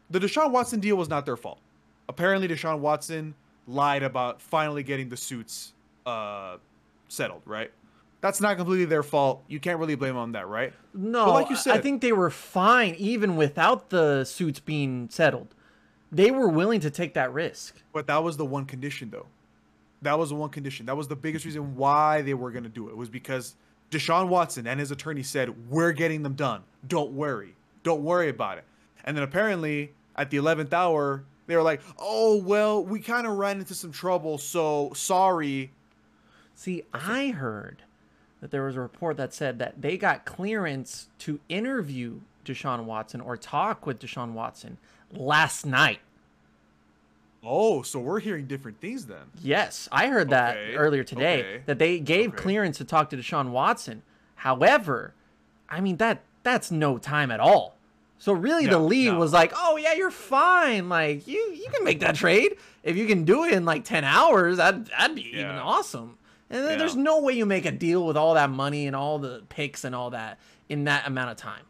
The 0.09 0.19
Deshaun 0.19 0.51
Watson 0.51 0.79
deal 0.79 0.95
was 0.95 1.09
not 1.09 1.25
their 1.25 1.37
fault. 1.37 1.59
Apparently, 2.07 2.47
Deshaun 2.47 2.79
Watson 2.79 3.33
lied 3.67 4.03
about 4.03 4.41
finally 4.41 4.83
getting 4.83 5.09
the 5.09 5.17
suits 5.17 5.73
uh, 6.05 6.57
settled, 7.07 7.41
right? 7.45 7.71
That's 8.21 8.41
not 8.41 8.57
completely 8.57 8.85
their 8.85 9.03
fault. 9.03 9.43
You 9.47 9.59
can't 9.59 9.79
really 9.79 9.95
blame 9.95 10.11
them 10.13 10.17
on 10.17 10.31
that, 10.33 10.47
right? 10.47 10.73
No, 10.93 11.25
But 11.25 11.33
like 11.33 11.49
you 11.49 11.55
said, 11.55 11.75
I 11.75 11.81
think 11.81 12.01
they 12.01 12.11
were 12.11 12.29
fine 12.29 12.95
even 12.95 13.35
without 13.35 13.89
the 13.89 14.23
suits 14.23 14.59
being 14.59 15.09
settled. 15.09 15.53
They 16.11 16.31
were 16.31 16.47
willing 16.47 16.79
to 16.81 16.89
take 16.89 17.13
that 17.15 17.33
risk. 17.33 17.81
But 17.93 18.07
that 18.07 18.23
was 18.23 18.37
the 18.37 18.45
one 18.45 18.65
condition, 18.65 19.09
though. 19.09 19.27
That 20.01 20.17
was 20.17 20.29
the 20.29 20.35
one 20.35 20.49
condition. 20.49 20.85
That 20.85 20.97
was 20.97 21.07
the 21.07 21.15
biggest 21.15 21.45
reason 21.45 21.75
why 21.75 22.21
they 22.21 22.33
were 22.33 22.51
going 22.51 22.63
to 22.63 22.69
do 22.69 22.89
it. 22.89 22.95
Was 22.95 23.09
because 23.09 23.55
Deshaun 23.91 24.27
Watson 24.27 24.67
and 24.67 24.79
his 24.79 24.91
attorney 24.91 25.23
said, 25.23 25.69
"We're 25.69 25.91
getting 25.91 26.23
them 26.23 26.33
done. 26.33 26.63
Don't 26.87 27.11
worry. 27.11 27.55
Don't 27.83 28.03
worry 28.03 28.29
about 28.29 28.57
it." 28.57 28.65
And 29.03 29.15
then 29.15 29.23
apparently, 29.23 29.93
at 30.15 30.29
the 30.29 30.37
eleventh 30.37 30.73
hour, 30.73 31.23
they 31.47 31.55
were 31.55 31.61
like, 31.61 31.81
"Oh 31.99 32.37
well, 32.37 32.83
we 32.83 32.99
kind 32.99 33.27
of 33.27 33.37
ran 33.37 33.59
into 33.59 33.75
some 33.75 33.91
trouble, 33.91 34.37
so 34.37 34.91
sorry." 34.93 35.71
See, 36.55 36.83
I 36.93 37.29
heard 37.29 37.83
that 38.41 38.51
there 38.51 38.63
was 38.63 38.75
a 38.75 38.81
report 38.81 39.17
that 39.17 39.33
said 39.33 39.59
that 39.59 39.81
they 39.81 39.97
got 39.97 40.25
clearance 40.25 41.07
to 41.19 41.39
interview 41.49 42.21
Deshaun 42.45 42.85
Watson 42.85 43.21
or 43.21 43.37
talk 43.37 43.85
with 43.85 43.99
Deshaun 43.99 44.31
Watson 44.31 44.77
last 45.11 45.65
night. 45.65 45.99
Oh, 47.45 47.81
so 47.83 47.99
we're 47.99 48.19
hearing 48.19 48.47
different 48.47 48.79
things 48.81 49.05
then. 49.05 49.25
Yes, 49.41 49.87
I 49.91 50.07
heard 50.07 50.29
that 50.29 50.57
Okay, 50.57 50.75
earlier 50.75 51.03
today 51.03 51.39
okay, 51.39 51.63
that 51.67 51.79
they 51.79 51.99
gave 51.99 52.29
okay. 52.33 52.37
clearance 52.41 52.77
to 52.79 52.85
talk 52.85 53.09
to 53.11 53.17
Deshaun 53.17 53.49
Watson. 53.51 54.01
However, 54.35 55.13
I 55.69 55.79
mean 55.81 55.97
that 55.97 56.21
that's 56.43 56.71
no 56.71 56.97
time 56.97 57.31
at 57.31 57.39
all. 57.39 57.75
So 58.17 58.31
really, 58.33 58.65
the 58.65 58.79
lead 58.79 59.11
no. 59.11 59.19
was 59.19 59.33
like, 59.33 59.51
"Oh 59.55 59.75
yeah, 59.77 59.93
you're 59.93 60.09
fine. 60.11 60.89
Like 60.89 61.27
you 61.27 61.37
you 61.53 61.69
can 61.71 61.83
make 61.83 61.99
that 61.99 62.15
trade 62.15 62.57
if 62.83 62.95
you 62.95 63.05
can 63.07 63.25
do 63.25 63.43
it 63.43 63.53
in 63.53 63.65
like 63.65 63.83
ten 63.83 64.03
hours. 64.03 64.57
That 64.57 64.85
that'd 64.85 65.15
be 65.15 65.27
even 65.37 65.47
awesome." 65.57 66.17
And 66.49 66.63
then 66.63 66.71
Yeah. 66.73 66.77
there's 66.77 66.95
no 66.95 67.21
way 67.21 67.33
you 67.33 67.45
make 67.45 67.65
a 67.65 67.71
deal 67.71 68.05
with 68.05 68.15
all 68.17 68.35
that 68.35 68.49
money 68.49 68.87
and 68.87 68.95
all 68.95 69.17
the 69.19 69.43
picks 69.49 69.83
and 69.83 69.93
all 69.95 70.11
that 70.11 70.39
in 70.69 70.83
that 70.85 71.07
amount 71.07 71.31
of 71.31 71.37
time. 71.37 71.63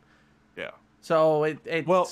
Yeah. 0.56 0.72
So 1.02 1.44
it 1.46 1.60
it 1.66 1.88
Well- 1.88 2.10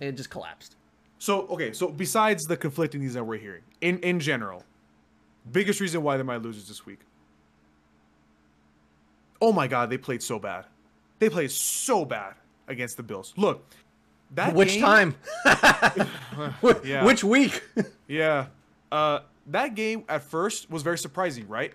it 0.00 0.12
just 0.12 0.30
collapsed. 0.30 0.76
So 1.20 1.46
okay, 1.48 1.72
so 1.74 1.88
besides 1.88 2.44
the 2.46 2.56
conflicting 2.56 3.02
things 3.02 3.12
that 3.12 3.22
we're 3.22 3.36
hearing, 3.36 3.60
in 3.82 3.98
in 3.98 4.20
general, 4.20 4.64
biggest 5.52 5.78
reason 5.78 6.02
why 6.02 6.16
they 6.16 6.22
might 6.22 6.40
lose 6.40 6.56
is 6.56 6.66
this 6.66 6.86
week. 6.86 7.00
Oh 9.42 9.52
my 9.52 9.68
God, 9.68 9.90
they 9.90 9.98
played 9.98 10.22
so 10.22 10.38
bad. 10.38 10.64
They 11.18 11.28
played 11.28 11.50
so 11.50 12.06
bad 12.06 12.34
against 12.68 12.96
the 12.96 13.02
Bills. 13.02 13.34
Look, 13.36 13.62
that 14.34 14.54
Which 14.54 14.72
game- 14.74 14.80
time? 14.82 15.14
Yeah. 16.84 17.04
Which 17.04 17.22
week? 17.22 17.62
Yeah, 18.08 18.46
uh, 18.90 19.20
that 19.48 19.74
game 19.76 20.04
at 20.08 20.22
first 20.22 20.68
was 20.70 20.82
very 20.82 20.98
surprising, 20.98 21.46
right? 21.46 21.72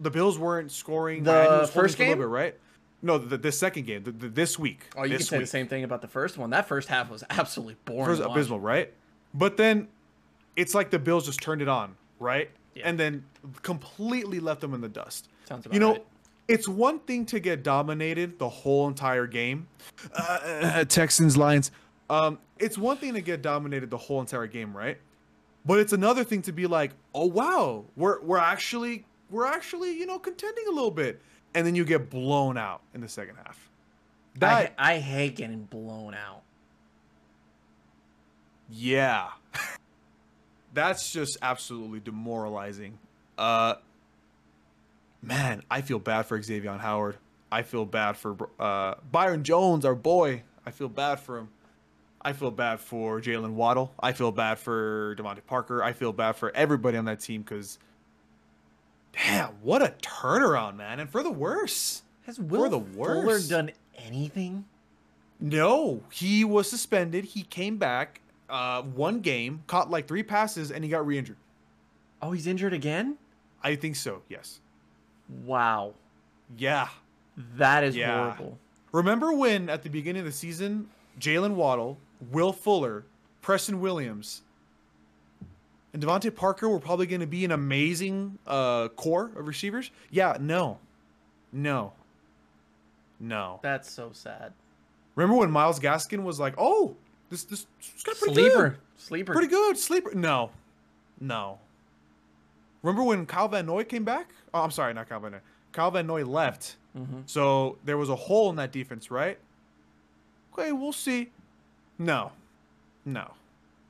The 0.00 0.10
Bills 0.10 0.38
weren't 0.38 0.70
scoring. 0.72 1.24
The 1.24 1.32
Miami 1.32 1.48
was 1.50 1.68
holding 1.68 1.82
first 1.82 1.96
for 1.96 2.02
a 2.02 2.06
little 2.06 2.22
game? 2.22 2.30
bit, 2.30 2.32
right? 2.32 2.54
No, 3.02 3.18
the, 3.18 3.36
the 3.36 3.52
second 3.52 3.86
game, 3.86 4.04
the, 4.04 4.12
the, 4.12 4.28
this 4.28 4.58
week. 4.58 4.88
Oh, 4.96 5.02
you 5.02 5.10
can 5.10 5.18
this 5.18 5.28
say 5.28 5.38
week. 5.38 5.46
the 5.46 5.50
same 5.50 5.66
thing 5.66 5.82
about 5.82 6.02
the 6.02 6.08
first 6.08 6.38
one. 6.38 6.50
That 6.50 6.68
first 6.68 6.88
half 6.88 7.10
was 7.10 7.24
absolutely 7.30 7.76
boring. 7.84 8.06
First 8.06 8.22
abysmal, 8.22 8.60
right? 8.60 8.92
But 9.34 9.56
then 9.56 9.88
it's 10.56 10.74
like 10.74 10.90
the 10.90 10.98
Bills 10.98 11.26
just 11.26 11.40
turned 11.40 11.62
it 11.62 11.68
on, 11.68 11.96
right? 12.20 12.50
Yeah. 12.74 12.88
And 12.88 12.98
then 12.98 13.24
completely 13.62 14.40
left 14.40 14.60
them 14.60 14.72
in 14.72 14.80
the 14.80 14.88
dust. 14.88 15.28
Sounds 15.46 15.66
about 15.66 15.74
you 15.74 15.80
know, 15.80 15.92
right. 15.92 16.06
it's 16.48 16.68
one 16.68 17.00
thing 17.00 17.26
to 17.26 17.40
get 17.40 17.62
dominated 17.62 18.38
the 18.38 18.48
whole 18.48 18.88
entire 18.88 19.26
game. 19.26 19.66
Uh, 20.14 20.84
Texans, 20.84 21.36
Lions. 21.36 21.70
Um, 22.08 22.38
it's 22.58 22.78
one 22.78 22.98
thing 22.98 23.14
to 23.14 23.20
get 23.20 23.42
dominated 23.42 23.90
the 23.90 23.98
whole 23.98 24.20
entire 24.20 24.46
game, 24.46 24.76
right? 24.76 24.98
But 25.64 25.78
it's 25.78 25.92
another 25.92 26.24
thing 26.24 26.42
to 26.42 26.52
be 26.52 26.66
like, 26.66 26.92
oh 27.14 27.26
wow, 27.26 27.84
we're 27.96 28.20
we're 28.22 28.38
actually 28.38 29.04
we're 29.30 29.46
actually 29.46 29.96
you 29.98 30.06
know 30.06 30.18
contending 30.18 30.64
a 30.68 30.70
little 30.70 30.90
bit, 30.90 31.20
and 31.54 31.66
then 31.66 31.74
you 31.74 31.84
get 31.84 32.10
blown 32.10 32.56
out 32.56 32.80
in 32.94 33.00
the 33.00 33.08
second 33.08 33.36
half. 33.36 33.70
That 34.38 34.74
I, 34.78 34.94
I 34.94 34.98
hate 34.98 35.36
getting 35.36 35.64
blown 35.64 36.14
out. 36.14 36.42
Yeah. 38.70 39.28
That's 40.74 41.12
just 41.12 41.36
absolutely 41.42 42.00
demoralizing. 42.00 42.98
Uh 43.36 43.74
man, 45.22 45.62
I 45.70 45.82
feel 45.82 45.98
bad 45.98 46.22
for 46.26 46.40
Xavier 46.40 46.72
Howard. 46.72 47.16
I 47.50 47.62
feel 47.62 47.84
bad 47.84 48.16
for 48.16 48.48
uh, 48.58 48.94
Byron 49.10 49.44
Jones, 49.44 49.84
our 49.84 49.94
boy. 49.94 50.42
I 50.66 50.70
feel 50.70 50.88
bad 50.88 51.20
for 51.20 51.38
him. 51.38 51.48
I 52.20 52.32
feel 52.32 52.50
bad 52.50 52.80
for 52.80 53.20
Jaylen 53.20 53.52
Waddle. 53.52 53.92
I 54.00 54.12
feel 54.12 54.32
bad 54.32 54.58
for 54.58 55.14
DeVante 55.16 55.44
Parker. 55.46 55.82
I 55.82 55.92
feel 55.92 56.12
bad 56.12 56.36
for 56.36 56.54
everybody 56.56 56.96
on 56.96 57.04
that 57.06 57.20
team 57.20 57.42
because, 57.42 57.78
damn, 59.12 59.48
what 59.62 59.82
a 59.82 59.94
turnaround, 60.02 60.76
man, 60.76 61.00
and 61.00 61.10
for 61.10 61.22
the 61.22 61.30
worse. 61.30 62.02
Has 62.26 62.38
Will 62.38 62.68
the 62.70 62.80
Fuller 62.80 63.26
worst. 63.26 63.50
done 63.50 63.70
anything? 63.96 64.64
No, 65.40 66.02
he 66.12 66.44
was 66.44 66.70
suspended. 66.70 67.24
He 67.24 67.42
came 67.42 67.76
back, 67.78 68.20
uh, 68.48 68.82
one 68.82 69.20
game, 69.20 69.64
caught 69.66 69.90
like 69.90 70.06
three 70.06 70.22
passes, 70.22 70.70
and 70.70 70.84
he 70.84 70.90
got 70.90 71.04
re-injured. 71.04 71.36
Oh, 72.20 72.30
he's 72.30 72.46
injured 72.46 72.72
again? 72.72 73.16
I 73.62 73.74
think 73.74 73.96
so. 73.96 74.22
Yes. 74.28 74.60
Wow. 75.44 75.94
Yeah. 76.56 76.88
That 77.56 77.82
is 77.82 77.96
Yeah. 77.96 78.16
horrible. 78.34 78.58
Remember 78.92 79.32
when 79.32 79.68
at 79.68 79.82
the 79.82 79.88
beginning 79.90 80.20
of 80.20 80.26
the 80.26 80.32
season, 80.32 80.88
Jaylen 81.18 81.54
Waddle, 81.54 81.98
Will 82.30 82.52
Fuller, 82.52 83.04
Preston 83.40 83.80
Williams, 83.80 84.42
and 85.92 86.02
DeVante 86.02 86.34
Parker 86.34 86.68
were 86.68 86.80
probably 86.80 87.06
going 87.06 87.20
to 87.20 87.26
be 87.26 87.44
an 87.44 87.52
amazing 87.52 88.38
uh, 88.46 88.88
core 88.88 89.30
of 89.36 89.46
receivers? 89.46 89.90
Yeah. 90.10 90.36
No. 90.40 90.78
No. 91.52 91.92
No. 93.20 93.60
That's 93.62 93.90
so 93.90 94.10
sad. 94.12 94.52
Remember 95.14 95.38
when 95.38 95.50
Myles 95.50 95.78
Gaskin 95.78 96.22
was 96.22 96.40
like, 96.40 96.54
"Oh, 96.56 96.96
this 97.30 97.44
this, 97.44 97.66
this 97.94 98.02
guy's 98.02 98.18
pretty 98.18 98.34
Sleeper. 98.34 98.68
good." 98.70 98.78
Sleeper. 98.96 99.32
Pretty 99.32 99.48
good. 99.48 99.76
Sleeper. 99.76 100.14
No. 100.14 100.50
No. 101.20 101.58
Remember 102.82 103.02
when 103.04 103.26
Kyle 103.26 103.48
Van 103.48 103.66
Noy 103.66 103.84
came 103.84 104.04
back? 104.04 104.30
Oh, 104.54 104.62
I'm 104.62 104.70
sorry, 104.70 104.94
not 104.94 105.08
Kyle 105.08 105.20
Van 105.20 105.32
Noy. 105.32 105.40
Kyle 105.72 105.90
Van 105.90 106.06
Noy 106.06 106.24
left. 106.24 106.76
So 107.24 107.78
there 107.84 107.96
was 107.96 108.10
a 108.10 108.16
hole 108.16 108.50
in 108.50 108.56
that 108.56 108.70
defense, 108.70 109.10
right? 109.10 109.38
Okay, 110.52 110.72
we'll 110.72 110.92
see. 110.92 111.30
No. 111.98 112.32
No. 113.06 113.30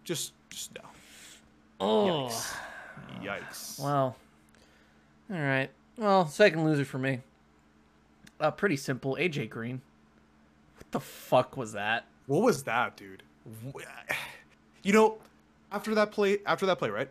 Just 0.05 0.33
just 0.51 0.73
no. 0.75 0.83
Oh. 1.83 2.28
Yikes. 2.30 2.55
Yikes. 3.22 3.80
Well. 3.80 4.16
All 5.30 5.41
right. 5.41 5.70
Well, 5.97 6.26
second 6.28 6.64
loser 6.64 6.85
for 6.85 6.99
me. 6.99 7.20
Uh, 8.41 8.51
pretty 8.51 8.76
simple. 8.76 9.16
AJ 9.18 9.51
Green. 9.51 9.80
What 10.76 10.91
the 10.93 11.01
fuck 11.01 11.57
was 11.57 11.72
that? 11.72 12.07
What 12.26 12.43
was 12.43 12.62
that, 12.64 12.97
dude? 12.97 13.22
You 14.85 14.93
know, 14.93 15.18
after 15.70 15.95
that 15.95 16.11
play, 16.11 16.39
after 16.45 16.66
that 16.66 16.76
play, 16.76 16.91
right? 16.91 17.09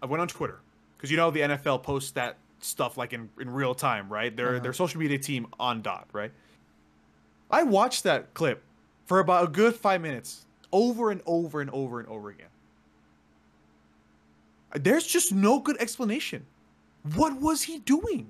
I 0.00 0.06
went 0.06 0.20
on 0.20 0.28
Twitter 0.28 0.60
because 0.96 1.10
you 1.10 1.16
know 1.16 1.32
the 1.32 1.40
NFL 1.40 1.82
posts 1.82 2.12
that 2.12 2.36
stuff 2.60 2.96
like 2.96 3.12
in, 3.12 3.28
in 3.40 3.50
real 3.50 3.74
time, 3.74 4.08
right? 4.08 4.36
Their 4.36 4.60
their 4.60 4.72
social 4.72 5.00
media 5.00 5.18
team 5.18 5.48
on 5.58 5.82
dot, 5.82 6.06
right? 6.12 6.30
I 7.50 7.64
watched 7.64 8.04
that 8.04 8.32
clip 8.32 8.62
for 9.06 9.18
about 9.18 9.48
a 9.48 9.50
good 9.50 9.74
five 9.74 10.00
minutes, 10.00 10.46
over 10.70 11.10
and 11.10 11.20
over 11.26 11.60
and 11.60 11.68
over 11.70 11.98
and 11.98 12.08
over 12.08 12.30
again. 12.30 12.46
There's 14.74 15.06
just 15.06 15.32
no 15.32 15.60
good 15.60 15.76
explanation. 15.80 16.46
What 17.14 17.40
was 17.40 17.62
he 17.62 17.78
doing? 17.78 18.28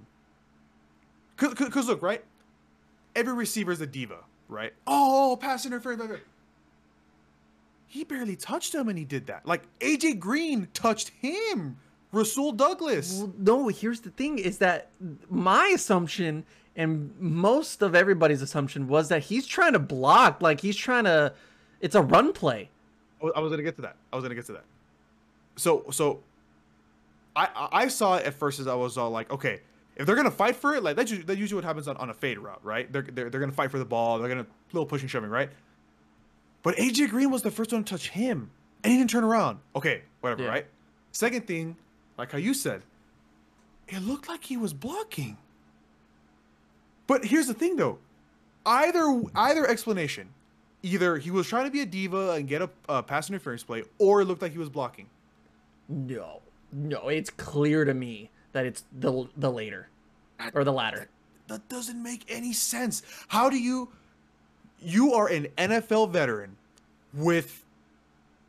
Because 1.36 1.88
look, 1.88 2.02
right? 2.02 2.24
Every 3.16 3.32
receiver 3.34 3.72
is 3.72 3.80
a 3.80 3.86
diva, 3.86 4.18
right? 4.48 4.72
Oh, 4.86 5.38
pass 5.40 5.66
interference. 5.66 5.98
blah, 5.98 6.06
blah. 6.08 6.16
He 7.86 8.04
barely 8.04 8.36
touched 8.36 8.74
him 8.74 8.88
and 8.88 8.96
he 8.96 9.04
did 9.04 9.26
that. 9.26 9.46
Like 9.46 9.62
AJ 9.80 10.20
Green 10.20 10.68
touched 10.74 11.08
him. 11.20 11.76
Rasul 12.12 12.52
Douglas. 12.52 13.18
Well, 13.18 13.32
no, 13.38 13.68
here's 13.68 14.00
the 14.00 14.10
thing 14.10 14.38
is 14.38 14.58
that 14.58 14.90
my 15.28 15.66
assumption 15.74 16.44
and 16.76 17.12
most 17.18 17.82
of 17.82 17.94
everybody's 17.94 18.42
assumption 18.42 18.86
was 18.86 19.08
that 19.08 19.24
he's 19.24 19.46
trying 19.46 19.72
to 19.72 19.78
block, 19.78 20.40
like 20.40 20.60
he's 20.60 20.76
trying 20.76 21.04
to 21.04 21.32
it's 21.80 21.94
a 21.94 22.02
run 22.02 22.32
play. 22.32 22.68
I 23.20 23.24
was- 23.24 23.32
I 23.36 23.40
was 23.40 23.50
gonna 23.50 23.62
get 23.62 23.76
to 23.76 23.82
that. 23.82 23.96
I 24.12 24.16
was 24.16 24.22
gonna 24.22 24.34
get 24.34 24.46
to 24.46 24.52
that. 24.52 24.64
So 25.56 25.84
so, 25.90 26.20
I 27.36 27.68
I 27.72 27.88
saw 27.88 28.16
it 28.16 28.24
at 28.26 28.34
first 28.34 28.60
as 28.60 28.66
I 28.66 28.74
was 28.74 28.98
all 28.98 29.10
like, 29.10 29.30
okay, 29.30 29.60
if 29.96 30.06
they're 30.06 30.16
gonna 30.16 30.30
fight 30.30 30.56
for 30.56 30.74
it, 30.74 30.82
like 30.82 30.96
that's 30.96 31.10
usually, 31.10 31.26
that's 31.26 31.38
usually 31.38 31.56
what 31.56 31.64
happens 31.64 31.86
on, 31.88 31.96
on 31.98 32.10
a 32.10 32.14
fade 32.14 32.38
route, 32.38 32.60
right? 32.64 32.90
They're, 32.92 33.02
they're 33.02 33.30
they're 33.30 33.40
gonna 33.40 33.52
fight 33.52 33.70
for 33.70 33.78
the 33.78 33.84
ball. 33.84 34.18
They're 34.18 34.28
gonna 34.28 34.46
little 34.72 34.86
pushing 34.86 35.08
shoving, 35.08 35.30
right? 35.30 35.50
But 36.62 36.76
AJ 36.76 37.10
Green 37.10 37.30
was 37.30 37.42
the 37.42 37.50
first 37.50 37.72
one 37.72 37.84
to 37.84 37.90
touch 37.90 38.10
him, 38.10 38.50
and 38.84 38.92
he 38.92 38.98
didn't 38.98 39.10
turn 39.10 39.24
around. 39.24 39.60
Okay, 39.76 40.02
whatever, 40.20 40.42
Yeah. 40.42 40.48
right? 40.50 40.66
Second 41.12 41.46
thing, 41.46 41.76
like 42.18 42.32
how 42.32 42.38
you 42.38 42.52
said, 42.54 42.82
it 43.88 44.00
looked 44.00 44.28
like 44.28 44.44
he 44.44 44.56
was 44.56 44.72
blocking. 44.72 45.38
But 47.06 47.24
here's 47.24 47.46
the 47.46 47.54
thing, 47.54 47.76
though. 47.76 47.98
Either 48.66 49.22
either 49.34 49.66
explanation, 49.66 50.28
either 50.82 51.16
he 51.18 51.30
was 51.30 51.46
trying 51.48 51.64
to 51.64 51.70
be 51.70 51.80
a 51.80 51.86
diva 51.86 52.32
and 52.32 52.46
get 52.46 52.62
a, 52.62 52.70
a 52.88 53.02
pass 53.02 53.28
interference 53.30 53.62
play, 53.62 53.84
or 53.98 54.20
it 54.20 54.26
looked 54.26 54.42
like 54.42 54.52
he 54.52 54.58
was 54.58 54.68
blocking. 54.68 55.08
No. 55.88 56.42
No, 56.72 57.08
it's 57.08 57.30
clear 57.30 57.84
to 57.84 57.94
me 57.94 58.30
that 58.52 58.66
it's 58.66 58.84
the 58.98 59.28
the 59.36 59.50
later 59.50 59.88
or 60.54 60.64
the 60.64 60.72
latter. 60.72 61.08
That 61.48 61.68
doesn't 61.68 62.00
make 62.02 62.24
any 62.28 62.52
sense. 62.52 63.02
How 63.28 63.50
do 63.50 63.58
you? 63.58 63.88
You 64.82 65.12
are 65.14 65.26
an 65.28 65.48
NFL 65.58 66.10
veteran 66.10 66.56
with 67.12 67.64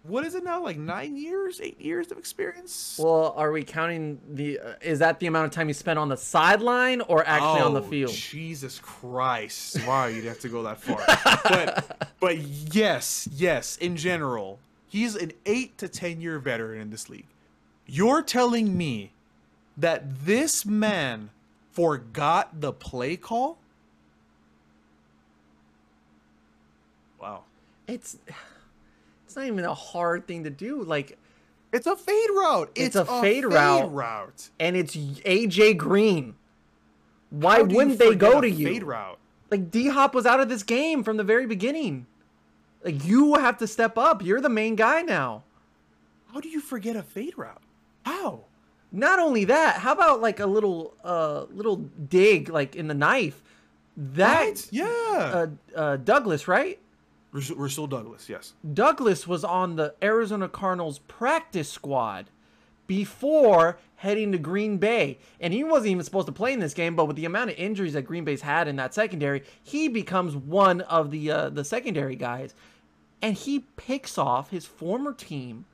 what 0.04 0.26
is 0.26 0.34
it 0.34 0.44
now? 0.44 0.64
Like 0.64 0.78
nine 0.78 1.16
years, 1.18 1.60
eight 1.62 1.80
years 1.80 2.10
of 2.12 2.18
experience. 2.18 2.98
Well, 3.02 3.34
are 3.36 3.52
we 3.52 3.64
counting 3.64 4.20
the 4.30 4.60
uh, 4.60 4.74
is 4.82 5.00
that 5.00 5.20
the 5.20 5.28
amount 5.28 5.46
of 5.46 5.52
time 5.52 5.68
you 5.68 5.74
spent 5.74 6.00
on 6.00 6.10
the 6.10 6.18
sideline 6.18 7.02
or 7.02 7.28
actually 7.28 7.62
on 7.62 7.74
the 7.74 7.82
Oh, 7.82 7.90
field? 7.90 8.12
Jesus 8.14 8.80
Christ! 8.80 9.86
Wow, 9.86 10.06
you'd 10.06 10.26
have 10.26 10.40
to 10.40 10.50
go 10.50 10.64
that 10.64 10.80
far. 10.82 11.04
but 11.44 12.10
but 12.20 12.38
yes, 12.38 13.28
yes. 13.34 13.78
In 13.78 13.98
general, 13.98 14.60
he's 14.88 15.16
an 15.16 15.32
eight 15.46 15.78
to 15.80 15.88
ten 15.88 16.22
year 16.22 16.40
veteran 16.40 16.82
in 16.82 16.90
this 16.92 17.10
league. 17.10 17.28
You're 17.94 18.22
telling 18.22 18.78
me 18.78 19.12
that 19.76 20.24
this 20.26 20.66
man 20.66 21.30
forgot 21.74 22.62
the 22.62 22.72
play 22.72 23.18
call? 23.18 23.58
Wow. 27.22 27.44
It's 27.88 28.18
it's 29.26 29.36
not 29.36 29.46
even 29.46 29.66
a 29.66 29.74
hard 29.74 30.26
thing 30.26 30.46
to 30.46 30.50
do. 30.50 30.84
Like 30.84 31.18
It's 31.74 31.86
a 31.86 31.98
fade 31.98 32.30
route. 32.30 32.72
It's 32.76 32.96
It's, 32.96 33.10
a 33.10 33.22
fade 33.22 33.44
route. 33.44 33.94
route. 33.94 34.50
and 34.58 34.78
it's 34.78 34.96
AJ 34.96 35.78
Green. 35.78 36.36
Why 37.30 37.58
How 37.58 37.64
do 37.66 37.72
you 37.74 37.78
wouldn't 37.78 38.00
they 38.00 38.16
go 38.16 38.40
to 38.40 38.50
you? 38.50 38.68
Fade 38.68 38.84
route. 38.84 39.18
Like 39.50 39.70
D 39.70 39.90
Hop 39.90 40.16
was 40.16 40.26
out 40.26 40.40
of 40.40 40.48
this 40.48 40.64
game 40.64 41.04
from 41.04 41.18
the 41.18 41.26
very 41.26 41.46
beginning. 41.46 42.06
Like 42.86 43.04
you 43.04 43.36
have 43.36 43.58
to 43.58 43.68
step 43.68 43.98
up. 43.98 44.24
You're 44.24 44.40
the 44.40 44.48
main 44.48 44.78
guy 44.78 45.02
now. 45.02 45.44
How 46.34 46.40
do 46.40 46.48
you 46.48 46.62
forget 46.62 46.96
a 46.96 47.04
fade 47.04 47.38
route? 47.38 47.62
How? 48.06 48.46
Not 48.92 49.20
only 49.20 49.46
that, 49.46 49.78
how 49.78 49.94
about 49.94 50.22
like 50.22 50.40
a 50.40 50.46
little 50.46 50.96
uh 51.04 51.46
little 51.52 51.78
dig 51.78 52.50
like 52.50 52.76
in 52.76 52.88
the 52.88 52.94
knife? 52.94 53.42
That 53.96 54.46
Right? 54.46 54.68
Yeah. 54.72 54.86
uh, 54.86 55.48
uh 55.76 55.98
Douglas, 55.98 56.48
right? 56.48 56.80
Rasul 57.32 57.88
Douglas, 57.88 58.28
yes. 58.28 58.54
Douglas 58.74 59.26
was 59.26 59.46
on 59.46 59.78
the 59.78 59.96
Arizona 60.04 60.50
Cardinals 60.50 61.00
practice 61.00 61.70
squad 61.70 62.30
before 62.88 63.78
heading 63.96 64.34
to 64.34 64.38
Green 64.38 64.78
Bay. 64.78 65.18
And 65.40 65.54
he 65.54 65.64
wasn't 65.64 65.92
even 65.92 66.04
supposed 66.04 66.28
to 66.28 66.34
play 66.34 66.52
in 66.52 66.60
this 66.60 66.74
game, 66.74 66.94
but 66.94 67.06
with 67.06 67.16
the 67.16 67.24
amount 67.24 67.52
of 67.52 67.56
injuries 67.56 67.94
that 67.94 68.02
Green 68.02 68.26
Bay's 68.26 68.42
had 68.42 68.68
in 68.68 68.76
that 68.76 68.94
secondary, 68.94 69.44
he 69.64 69.88
becomes 69.88 70.36
one 70.36 70.82
of 70.82 71.10
the 71.10 71.32
uh, 71.32 71.50
the 71.50 71.64
secondary 71.64 72.18
guys. 72.18 72.54
And 73.22 73.36
he 73.36 73.60
picks 73.78 74.18
off 74.18 74.50
his 74.50 74.66
former 74.66 75.14
team 75.14 75.66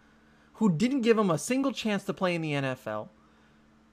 who 0.57 0.71
didn't 0.71 1.01
give 1.01 1.17
him 1.17 1.29
a 1.29 1.37
single 1.37 1.71
chance 1.71 2.03
to 2.03 2.13
play 2.13 2.35
in 2.35 2.41
the 2.41 2.51
NFL 2.51 3.09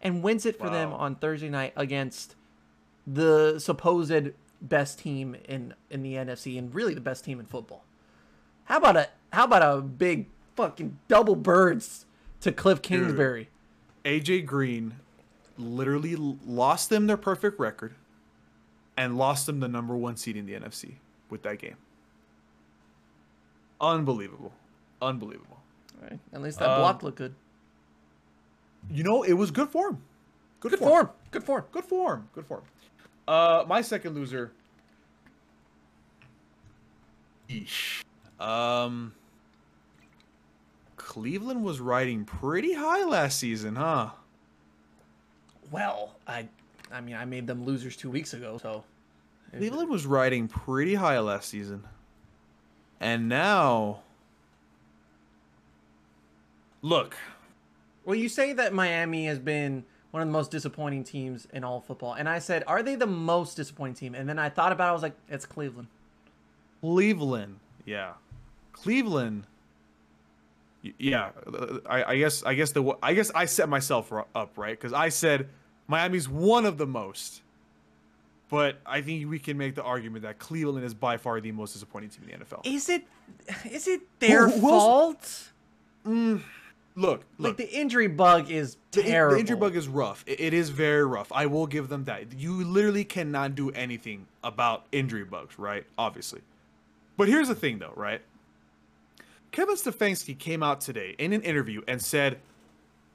and 0.01 0.23
wins 0.23 0.45
it 0.45 0.59
for 0.59 0.69
them 0.69 0.93
on 0.93 1.15
Thursday 1.15 1.49
night 1.49 1.73
against 1.77 2.37
the 3.07 3.59
supposed 3.59 4.33
best 4.61 4.99
team 4.99 5.37
in 5.47 5.75
in 5.91 6.03
the 6.03 6.15
NFC 6.15 6.59
and 6.59 6.75
really 6.75 6.95
the 6.95 7.01
best 7.01 7.25
team 7.25 7.39
in 7.39 7.47
football. 7.47 7.85
How 8.65 8.79
about 8.79 8.97
a 8.97 9.09
how 9.33 9.45
about 9.45 9.63
a 9.63 9.81
big 9.83 10.29
fucking 10.57 10.99
double 11.09 11.37
birds 11.37 12.07
to 12.41 12.53
Cliff 12.53 12.81
Kingsbury? 12.81 13.49
AJ 14.05 14.47
Green 14.47 14.95
literally 15.59 16.17
lost 16.17 16.91
them 16.91 17.07
their 17.07 17.17
perfect 17.17 17.59
record 17.59 17.95
and 18.97 19.19
lost 19.19 19.47
them 19.47 19.61
the 19.61 19.69
number 19.69 19.97
one 19.97 20.17
seed 20.17 20.37
in 20.37 20.47
the 20.47 20.55
NFC 20.55 20.95
with 21.29 21.43
that 21.43 21.59
game. 21.59 21.77
Unbelievable. 23.81 24.53
Unbelievable. 25.03 25.54
Right. 26.05 26.21
At 26.33 26.43
least 26.43 26.59
that 26.59 26.69
Um, 26.69 26.81
block 26.81 27.03
looked 27.03 27.19
good. 27.19 27.35
You 28.91 29.03
know, 29.03 29.23
it 29.23 29.33
was 29.33 29.51
good 29.51 29.71
form. 29.71 30.03
Good, 30.61 30.71
Good 30.73 30.79
form. 30.79 31.11
Good 31.31 31.43
form. 31.45 31.65
Good 31.73 31.85
form. 31.85 32.29
Good 32.35 32.47
form. 32.47 32.63
Uh, 33.27 33.65
my 33.67 33.81
second 33.81 34.15
loser. 34.15 34.53
Eesh. 37.49 38.03
Um, 38.41 39.15
Cleveland 40.97 41.63
was 41.63 41.81
riding 41.81 42.25
pretty 42.25 42.75
high 42.75 43.05
last 43.05 43.39
season, 43.39 43.77
huh? 43.77 44.11
Well, 45.71 46.17
I 46.27 46.49
I 46.93 47.01
mean, 47.01 47.15
I 47.17 47.25
made 47.25 47.47
them 47.47 47.65
losers 47.65 47.97
two 47.97 48.11
weeks 48.11 48.35
ago, 48.35 48.59
so 48.59 48.85
Cleveland 49.57 49.89
was 49.89 50.07
riding 50.07 50.49
pretty 50.49 50.95
high 50.95 51.19
last 51.21 51.49
season. 51.49 51.85
And 53.01 53.29
now 53.29 54.01
Look, 56.85 57.17
Well, 58.05 58.15
you 58.15 58.29
say 58.29 58.53
that 58.53 58.75
Miami 58.75 59.25
has 59.25 59.39
been 59.39 59.85
one 60.11 60.21
of 60.23 60.29
the 60.29 60.33
most 60.33 60.51
disappointing 60.51 61.03
teams 61.03 61.49
in 61.51 61.65
all 61.65 61.81
football, 61.81 62.13
and 62.13 62.29
I 62.29 62.39
said, 62.41 62.63
are 62.67 62.83
they 62.83 62.95
the 62.95 63.07
most 63.07 63.55
disappointing 63.57 63.95
team? 63.95 64.15
And 64.15 64.29
then 64.29 64.39
I 64.39 64.51
thought 64.51 64.71
about 64.71 64.89
it. 64.89 64.91
I 64.91 64.93
was 64.93 65.03
like, 65.03 65.15
it's 65.31 65.47
Cleveland. 65.47 65.89
Cleveland. 66.83 67.59
Yeah. 67.87 68.13
Cleveland. 68.75 69.47
Yeah, 70.99 71.31
I, 71.89 72.05
I 72.05 72.19
guess 72.19 72.43
I 72.43 72.53
guess 72.53 72.73
the 72.73 72.85
I 73.03 73.15
guess 73.15 73.31
I 73.35 73.47
set 73.47 73.71
myself 73.71 74.13
up 74.13 74.53
right 74.59 74.79
because 74.79 74.93
I 74.93 75.09
said 75.09 75.49
Miami's 75.89 76.29
one 76.29 76.67
of 76.67 76.77
the 76.77 76.87
most, 76.87 77.41
but 78.51 78.77
I 78.85 79.01
think 79.01 79.31
we 79.31 79.39
can 79.39 79.57
make 79.57 79.77
the 79.77 79.83
argument 79.83 80.25
that 80.25 80.39
Cleveland 80.39 80.85
is 80.85 80.93
by 80.93 81.17
far 81.17 81.41
the 81.41 81.53
most 81.53 81.73
disappointing 81.73 82.11
team 82.11 82.29
in 82.29 82.39
the 82.39 82.45
NFL. 82.45 82.67
Is 82.67 82.91
it? 82.91 83.07
Is 83.71 83.89
it 83.89 84.03
their 84.21 84.47
Who- 84.51 84.61
who 84.61 84.71
else- 84.75 85.53
mm. 86.07 86.43
Fault? 86.97 87.07
Look, 87.11 87.25
Like 87.39 87.49
look, 87.49 87.57
the 87.57 87.71
injury 87.73 88.07
bug 88.09 88.51
is 88.51 88.77
the, 88.93 89.03
terrible. 89.03 89.35
the 89.35 89.41
injury 89.41 89.57
bug 89.57 89.77
is 89.77 89.89
rough. 89.89 90.25
It, 90.27 90.41
it 90.41 90.55
is 90.55 90.71
very 90.71 91.05
rough. 91.05 91.33
I 91.33 91.47
will 91.47 91.67
give 91.67 91.89
them 91.89 92.05
that. 92.05 92.33
You 92.39 92.65
literally 92.65 93.05
cannot 93.05 93.55
do 93.55 93.71
anything 93.71 94.27
about 94.43 94.87
injury 94.93 95.25
bugs, 95.25 95.59
right? 95.59 95.85
Obviously. 95.99 96.41
But 97.17 97.29
here's 97.29 97.49
the 97.49 97.55
thing, 97.55 97.79
though, 97.79 97.93
right? 97.97 98.21
Kevin 99.53 99.77
Stefanski 99.77 100.37
came 100.37 100.63
out 100.63 100.81
today 100.81 101.15
in 101.19 101.33
an 101.33 101.43
interview 101.43 101.83
and 101.87 102.03
said, 102.03 102.39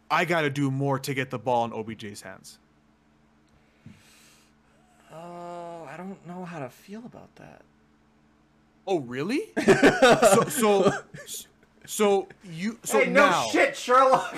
I 0.10 0.24
got 0.26 0.42
to 0.42 0.50
do 0.50 0.72
more 0.72 0.98
to 1.00 1.14
get 1.14 1.30
the 1.30 1.38
ball 1.40 1.66
in 1.66 1.72
OBJ's 1.72 2.22
hands. 2.22 2.60
Oh, 5.14 5.88
I 5.92 5.98
don't 5.98 6.26
know 6.28 6.46
how 6.46 6.60
to 6.60 6.70
feel 6.70 7.04
about 7.06 7.36
that. 7.36 7.62
Oh, 8.88 9.00
really? 9.00 9.42
so, 9.66 10.44
so, 10.48 10.94
so 11.90 12.28
you, 12.44 12.78
so 12.84 13.00
now, 13.00 13.42
no 13.46 13.50
shit, 13.52 13.76
Sherlock. 13.76 14.36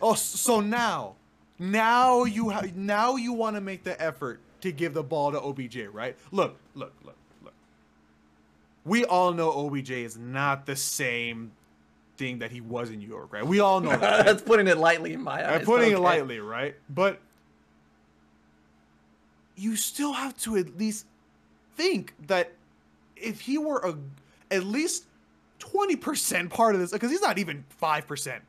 Oh, 0.00 0.14
so 0.14 0.60
now, 0.60 1.16
now 1.58 2.22
you 2.22 2.50
ha- 2.50 2.62
now 2.76 3.16
you 3.16 3.32
want 3.32 3.56
to 3.56 3.60
make 3.60 3.82
the 3.82 4.00
effort 4.00 4.38
to 4.60 4.70
give 4.70 4.94
the 4.94 5.02
ball 5.02 5.32
to 5.32 5.40
OBJ, 5.40 5.88
right? 5.92 6.16
Look, 6.30 6.56
look, 6.76 6.94
look, 7.04 7.16
look. 7.42 7.54
We 8.84 9.04
all 9.04 9.32
know 9.32 9.50
OBJ 9.50 9.90
is 9.90 10.16
not 10.16 10.64
the 10.64 10.76
same 10.76 11.50
thing 12.18 12.38
that 12.38 12.52
he 12.52 12.60
was 12.60 12.90
in 12.90 13.00
New 13.00 13.08
York, 13.08 13.32
right? 13.32 13.44
We 13.44 13.58
all 13.58 13.80
know 13.80 13.90
that. 13.90 14.00
right? 14.00 14.24
That's 14.24 14.42
putting 14.42 14.68
it 14.68 14.78
lightly 14.78 15.12
in 15.12 15.22
my 15.22 15.44
eyes. 15.44 15.60
I'm 15.60 15.66
putting 15.66 15.90
but 15.90 15.98
it 15.98 16.00
lightly, 16.00 16.38
right? 16.38 16.76
But 16.88 17.18
you 19.56 19.74
still 19.74 20.12
have 20.12 20.36
to 20.42 20.56
at 20.56 20.78
least 20.78 21.06
think 21.74 22.14
that 22.28 22.52
if 23.16 23.40
he 23.40 23.58
were 23.58 23.80
a 23.80 23.96
at 24.54 24.62
least 24.62 25.06
20% 25.62 26.50
part 26.50 26.74
of 26.74 26.80
this, 26.80 26.92
because 26.92 27.10
he's 27.10 27.22
not 27.22 27.38
even 27.38 27.64
5%. 27.80 28.40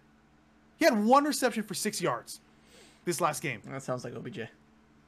He 0.78 0.86
had 0.86 1.03
one 1.03 1.24
reception 1.24 1.64
for 1.64 1.74
six 1.74 2.01
yards 2.01 2.41
this 3.05 3.22
last 3.22 3.41
game. 3.41 3.61
That 3.66 3.84
sounds 3.84 4.03
like 4.03 4.16
OBJ. 4.16 4.41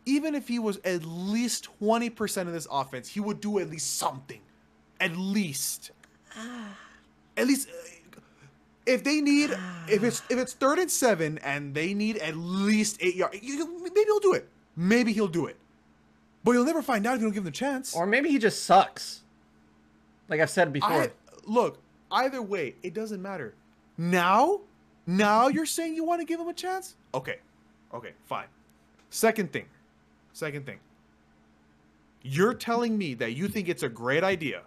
Even 0.05 0.35
if 0.35 0.47
he 0.47 0.59
was 0.59 0.79
at 0.85 1.03
least 1.05 1.67
20% 1.81 2.41
of 2.41 2.53
this 2.53 2.67
offense, 2.71 3.09
he 3.09 3.19
would 3.19 3.41
do 3.41 3.59
at 3.59 3.69
least 3.69 3.97
something. 3.97 4.41
At 4.99 5.15
least. 5.17 5.91
At 7.37 7.47
least 7.47 7.69
uh, 7.69 7.71
if 8.85 9.03
they 9.03 9.19
need 9.19 9.49
if 9.87 10.03
it's 10.03 10.21
if 10.29 10.37
it's 10.37 10.53
third 10.53 10.79
and 10.79 10.91
seven 10.91 11.39
and 11.39 11.73
they 11.73 11.93
need 11.93 12.17
at 12.17 12.35
least 12.35 12.97
eight 13.01 13.15
yards, 13.15 13.37
maybe 13.41 14.03
he'll 14.05 14.19
do 14.19 14.33
it. 14.33 14.47
Maybe 14.75 15.11
he'll 15.11 15.27
do 15.27 15.47
it. 15.47 15.57
But 16.43 16.51
you'll 16.51 16.65
never 16.65 16.81
find 16.81 17.05
out 17.07 17.15
if 17.15 17.21
you 17.21 17.27
don't 17.27 17.33
give 17.33 17.41
him 17.41 17.45
the 17.45 17.51
chance. 17.51 17.95
Or 17.95 18.05
maybe 18.05 18.29
he 18.29 18.37
just 18.37 18.63
sucks. 18.65 19.23
Like 20.29 20.39
I've 20.39 20.49
said 20.49 20.71
before. 20.71 20.91
I, 20.91 21.11
look, 21.45 21.79
either 22.11 22.41
way, 22.41 22.75
it 22.83 22.93
doesn't 22.93 23.21
matter. 23.21 23.55
Now, 23.97 24.61
now 25.07 25.47
you're 25.47 25.65
saying 25.65 25.95
you 25.95 26.03
want 26.03 26.21
to 26.21 26.25
give 26.25 26.39
him 26.39 26.47
a 26.47 26.53
chance? 26.53 26.95
Okay. 27.13 27.39
Okay, 27.93 28.13
fine. 28.25 28.47
Second 29.09 29.51
thing. 29.53 29.65
Second 30.33 30.65
thing. 30.65 30.79
You're 32.23 32.53
telling 32.53 32.97
me 32.97 33.13
that 33.15 33.33
you 33.33 33.47
think 33.47 33.69
it's 33.69 33.83
a 33.83 33.89
great 33.89 34.23
idea 34.23 34.63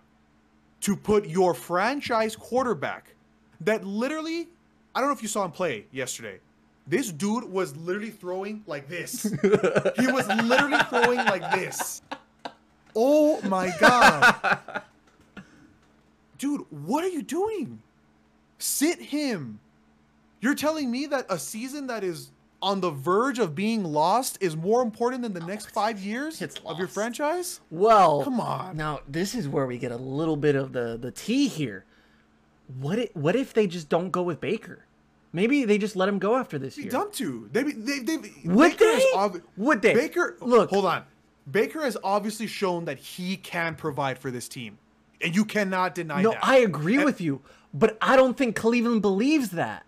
to 0.82 0.96
put 0.96 1.26
your 1.26 1.54
franchise 1.54 2.36
quarterback 2.36 3.14
that 3.60 3.84
literally, 3.84 4.48
I 4.94 5.00
don't 5.00 5.08
know 5.08 5.14
if 5.14 5.22
you 5.22 5.28
saw 5.28 5.44
him 5.44 5.50
play 5.50 5.86
yesterday. 5.90 6.38
This 6.86 7.12
dude 7.12 7.44
was 7.44 7.76
literally 7.76 8.10
throwing 8.10 8.62
like 8.66 8.88
this. 8.88 9.22
he 9.42 10.06
was 10.06 10.26
literally 10.44 10.78
throwing 10.88 11.18
like 11.18 11.50
this. 11.52 12.00
Oh 12.96 13.42
my 13.42 13.72
god. 13.78 14.82
Dude, 16.38 16.64
what 16.70 17.04
are 17.04 17.08
you 17.08 17.22
doing? 17.22 17.82
Sit 18.58 19.00
him. 19.00 19.60
You're 20.40 20.54
telling 20.54 20.90
me 20.90 21.06
that 21.06 21.26
a 21.28 21.38
season 21.38 21.88
that 21.88 22.04
is 22.04 22.30
on 22.60 22.80
the 22.80 22.90
verge 22.90 23.38
of 23.38 23.54
being 23.54 23.84
lost 23.84 24.38
is 24.40 24.56
more 24.56 24.82
important 24.82 25.22
than 25.22 25.32
the 25.32 25.42
oh, 25.42 25.46
next 25.46 25.70
five 25.70 26.00
years 26.00 26.40
of 26.64 26.78
your 26.78 26.88
franchise? 26.88 27.60
Well, 27.70 28.22
Come 28.22 28.40
on. 28.40 28.76
Now 28.76 29.00
this 29.08 29.34
is 29.34 29.48
where 29.48 29.66
we 29.66 29.78
get 29.78 29.92
a 29.92 29.96
little 29.96 30.36
bit 30.36 30.54
of 30.54 30.72
the 30.72 30.96
the 31.00 31.10
tea 31.10 31.48
here. 31.48 31.84
What 32.80 32.98
if, 32.98 33.16
what 33.16 33.34
if 33.36 33.54
they 33.54 33.66
just 33.66 33.88
don't 33.88 34.10
go 34.10 34.22
with 34.22 34.40
Baker? 34.40 34.84
Maybe 35.32 35.64
they 35.64 35.78
just 35.78 35.96
let 35.96 36.08
him 36.08 36.18
go 36.18 36.36
after 36.36 36.58
this 36.58 36.76
Be 36.76 36.82
year. 36.82 36.90
dumb 36.90 37.12
to. 37.12 37.48
They, 37.52 37.62
they, 37.62 37.98
they, 38.00 38.16
Would 38.44 38.78
Baker 38.78 38.84
they? 38.84 39.40
Would 39.56 39.82
they? 39.82 39.94
Baker, 39.94 40.36
Look. 40.40 40.70
hold 40.70 40.86
on. 40.86 41.04
Baker 41.50 41.82
has 41.82 41.96
obviously 42.02 42.46
shown 42.46 42.84
that 42.86 42.98
he 42.98 43.36
can 43.36 43.74
provide 43.74 44.18
for 44.18 44.30
this 44.30 44.48
team, 44.48 44.78
and 45.20 45.34
you 45.34 45.44
cannot 45.44 45.94
deny 45.94 46.22
No, 46.22 46.30
that. 46.30 46.42
No, 46.44 46.52
I 46.52 46.56
agree 46.58 46.96
And 46.96 47.04
with 47.04 47.20
you, 47.20 47.40
but 47.74 47.96
I 48.00 48.16
don't 48.16 48.36
think 48.36 48.56
Cleveland 48.56 49.02
believes 49.02 49.50
that. 49.50 49.84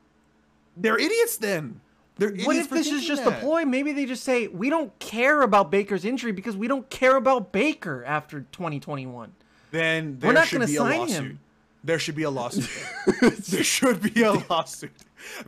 They're 0.76 0.98
idiots. 0.98 1.36
Then 1.36 1.80
they're 2.16 2.32
What 2.44 2.56
if 2.56 2.70
this 2.70 2.86
is 2.90 3.04
just 3.06 3.24
that. 3.24 3.38
a 3.38 3.40
ploy? 3.40 3.64
Maybe 3.64 3.92
they 3.92 4.06
just 4.06 4.24
say 4.24 4.46
we 4.48 4.70
don't 4.70 4.96
care 4.98 5.42
about 5.42 5.70
Baker's 5.70 6.04
injury 6.04 6.32
because 6.32 6.56
we 6.56 6.68
don't 6.68 6.88
care 6.90 7.16
about 7.16 7.52
Baker 7.52 8.04
after 8.04 8.40
2021. 8.52 9.32
then 9.72 10.18
there 10.18 10.32
not 10.32 10.46
should 10.48 10.56
gonna 10.56 10.66
be 10.66 10.74
sign 10.76 10.98
lawsuit. 11.00 11.16
him. 11.16 11.40
There 11.82 11.98
should 11.98 12.14
be 12.16 12.24
a 12.24 12.30
lawsuit. 12.30 12.68
there 13.48 13.64
should 13.64 14.12
be 14.14 14.22
a 14.22 14.32
lawsuit. 14.32 14.92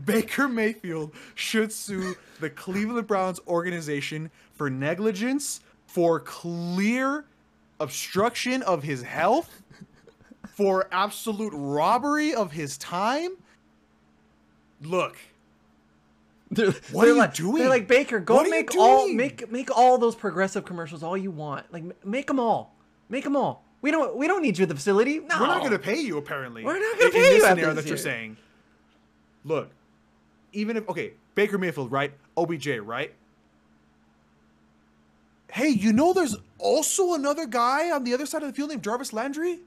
Baker 0.04 0.48
Mayfield 0.48 1.12
should 1.34 1.72
sue 1.72 2.14
the 2.40 2.48
Cleveland 2.48 3.06
Browns 3.06 3.38
organization 3.46 4.30
for 4.54 4.70
negligence, 4.70 5.60
for 5.86 6.20
clear 6.20 7.24
obstruction 7.80 8.62
of 8.62 8.82
his 8.82 9.02
health, 9.02 9.61
for 10.62 10.86
absolute 10.92 11.52
robbery 11.54 12.34
of 12.34 12.52
his 12.52 12.78
time. 12.78 13.32
Look, 14.80 15.16
They're, 16.50 16.70
What 16.92 17.04
are 17.04 17.06
they're 17.06 17.14
you 17.14 17.18
like, 17.18 17.34
doing? 17.34 17.56
They're 17.56 17.68
like 17.68 17.88
Baker, 17.88 18.20
go 18.20 18.42
make 18.44 18.76
all 18.76 19.12
make 19.12 19.50
make 19.50 19.76
all 19.76 19.98
those 19.98 20.14
progressive 20.14 20.64
commercials 20.64 21.02
all 21.02 21.16
you 21.16 21.30
want. 21.30 21.72
Like 21.72 22.04
make 22.04 22.26
them 22.26 22.38
all, 22.38 22.74
make 23.08 23.24
them 23.24 23.36
all. 23.36 23.64
We 23.80 23.90
don't 23.90 24.16
we 24.16 24.28
don't 24.28 24.42
need 24.42 24.58
you 24.58 24.62
at 24.62 24.68
the 24.68 24.74
facility. 24.76 25.18
No, 25.18 25.40
we're 25.40 25.46
not 25.46 25.60
going 25.60 25.72
to 25.72 25.78
pay 25.78 26.00
you 26.00 26.18
apparently. 26.18 26.62
We're 26.64 26.78
not 26.78 26.98
gonna 26.98 27.10
pay 27.10 27.18
in 27.18 27.24
you 27.24 27.30
this 27.40 27.42
scenario 27.42 27.74
this 27.74 27.84
that 27.84 27.88
you're 27.88 27.98
saying. 27.98 28.36
Look, 29.44 29.70
even 30.52 30.76
if 30.76 30.88
okay, 30.88 31.14
Baker 31.34 31.58
Mayfield, 31.58 31.90
right? 31.90 32.12
OBJ, 32.36 32.68
right? 32.82 33.12
Hey, 35.50 35.68
you 35.68 35.92
know 35.92 36.12
there's 36.12 36.36
also 36.58 37.14
another 37.14 37.46
guy 37.46 37.90
on 37.90 38.04
the 38.04 38.14
other 38.14 38.24
side 38.24 38.42
of 38.42 38.48
the 38.48 38.54
field 38.54 38.70
named 38.70 38.82
Jarvis 38.84 39.12
Landry? 39.12 39.60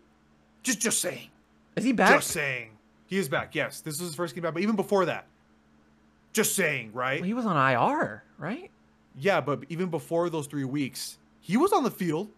Just 0.65 0.81
just 0.81 0.99
saying. 0.99 1.29
Is 1.77 1.83
he 1.83 1.93
back? 1.93 2.15
Just 2.15 2.31
saying. 2.31 2.71
He 3.07 3.17
is 3.17 3.29
back. 3.29 3.55
Yes, 3.55 3.81
this 3.81 3.93
is 3.93 4.01
his 4.01 4.15
first 4.15 4.35
game 4.35 4.41
back, 4.41 4.53
but 4.53 4.63
even 4.63 4.75
before 4.75 5.05
that. 5.05 5.27
Just 6.33 6.55
saying, 6.55 6.91
right? 6.93 7.21
Well, 7.21 7.27
he 7.27 7.33
was 7.33 7.45
on 7.45 7.55
IR, 7.55 8.23
right? 8.37 8.71
yeah, 9.19 9.41
but 9.41 9.63
even 9.69 9.89
before 9.89 10.29
those 10.29 10.47
3 10.47 10.63
weeks, 10.65 11.17
he 11.41 11.57
was 11.57 11.71
on 11.71 11.83
the 11.83 11.91
field 11.91 12.29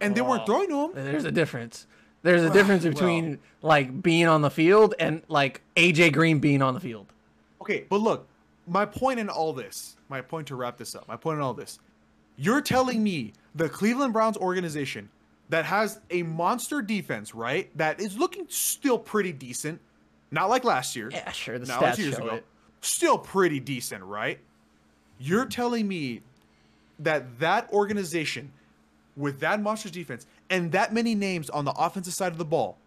and 0.00 0.14
they 0.14 0.20
weren't 0.20 0.46
throwing 0.46 0.68
to 0.68 0.84
him. 0.86 0.90
There's 0.94 1.24
a 1.24 1.30
difference. 1.30 1.86
There's 2.22 2.42
a 2.42 2.50
difference 2.50 2.84
between 2.84 3.38
like 3.62 4.02
being 4.02 4.26
on 4.26 4.42
the 4.42 4.50
field 4.50 4.94
and 4.98 5.22
like 5.28 5.62
AJ 5.76 6.12
Green 6.12 6.38
being 6.38 6.62
on 6.62 6.74
the 6.74 6.80
field. 6.80 7.06
Okay, 7.60 7.84
but 7.88 8.00
look, 8.00 8.26
my 8.66 8.84
point 8.84 9.20
in 9.20 9.28
all 9.28 9.52
this, 9.52 9.96
my 10.08 10.20
point 10.20 10.48
to 10.48 10.56
wrap 10.56 10.76
this 10.76 10.94
up, 10.94 11.06
my 11.08 11.16
point 11.16 11.36
in 11.36 11.42
all 11.42 11.54
this, 11.54 11.78
you're 12.36 12.60
telling 12.60 13.02
me 13.02 13.32
the 13.54 13.68
Cleveland 13.68 14.12
Browns 14.12 14.36
organization 14.36 15.08
that 15.48 15.64
has 15.64 16.00
a 16.10 16.22
monster 16.22 16.82
defense, 16.82 17.34
right? 17.34 17.76
That 17.76 18.00
is 18.00 18.16
looking 18.16 18.46
still 18.48 18.98
pretty 18.98 19.32
decent, 19.32 19.80
not 20.30 20.48
like 20.48 20.64
last 20.64 20.96
year. 20.96 21.10
Yeah, 21.12 21.30
sure. 21.32 21.58
The 21.58 21.66
not 21.66 21.82
stats 21.82 21.96
two 21.96 22.02
years 22.02 22.14
show 22.14 22.24
ago. 22.24 22.34
it. 22.36 22.46
Still 22.80 23.18
pretty 23.18 23.60
decent, 23.60 24.02
right? 24.04 24.38
You're 25.18 25.46
telling 25.46 25.86
me 25.86 26.22
that 26.98 27.38
that 27.40 27.70
organization 27.72 28.52
with 29.16 29.40
that 29.40 29.60
monster 29.60 29.90
defense 29.90 30.26
and 30.50 30.72
that 30.72 30.92
many 30.92 31.14
names 31.14 31.50
on 31.50 31.64
the 31.64 31.72
offensive 31.72 32.14
side 32.14 32.32
of 32.32 32.38
the 32.38 32.44
ball 32.44 32.78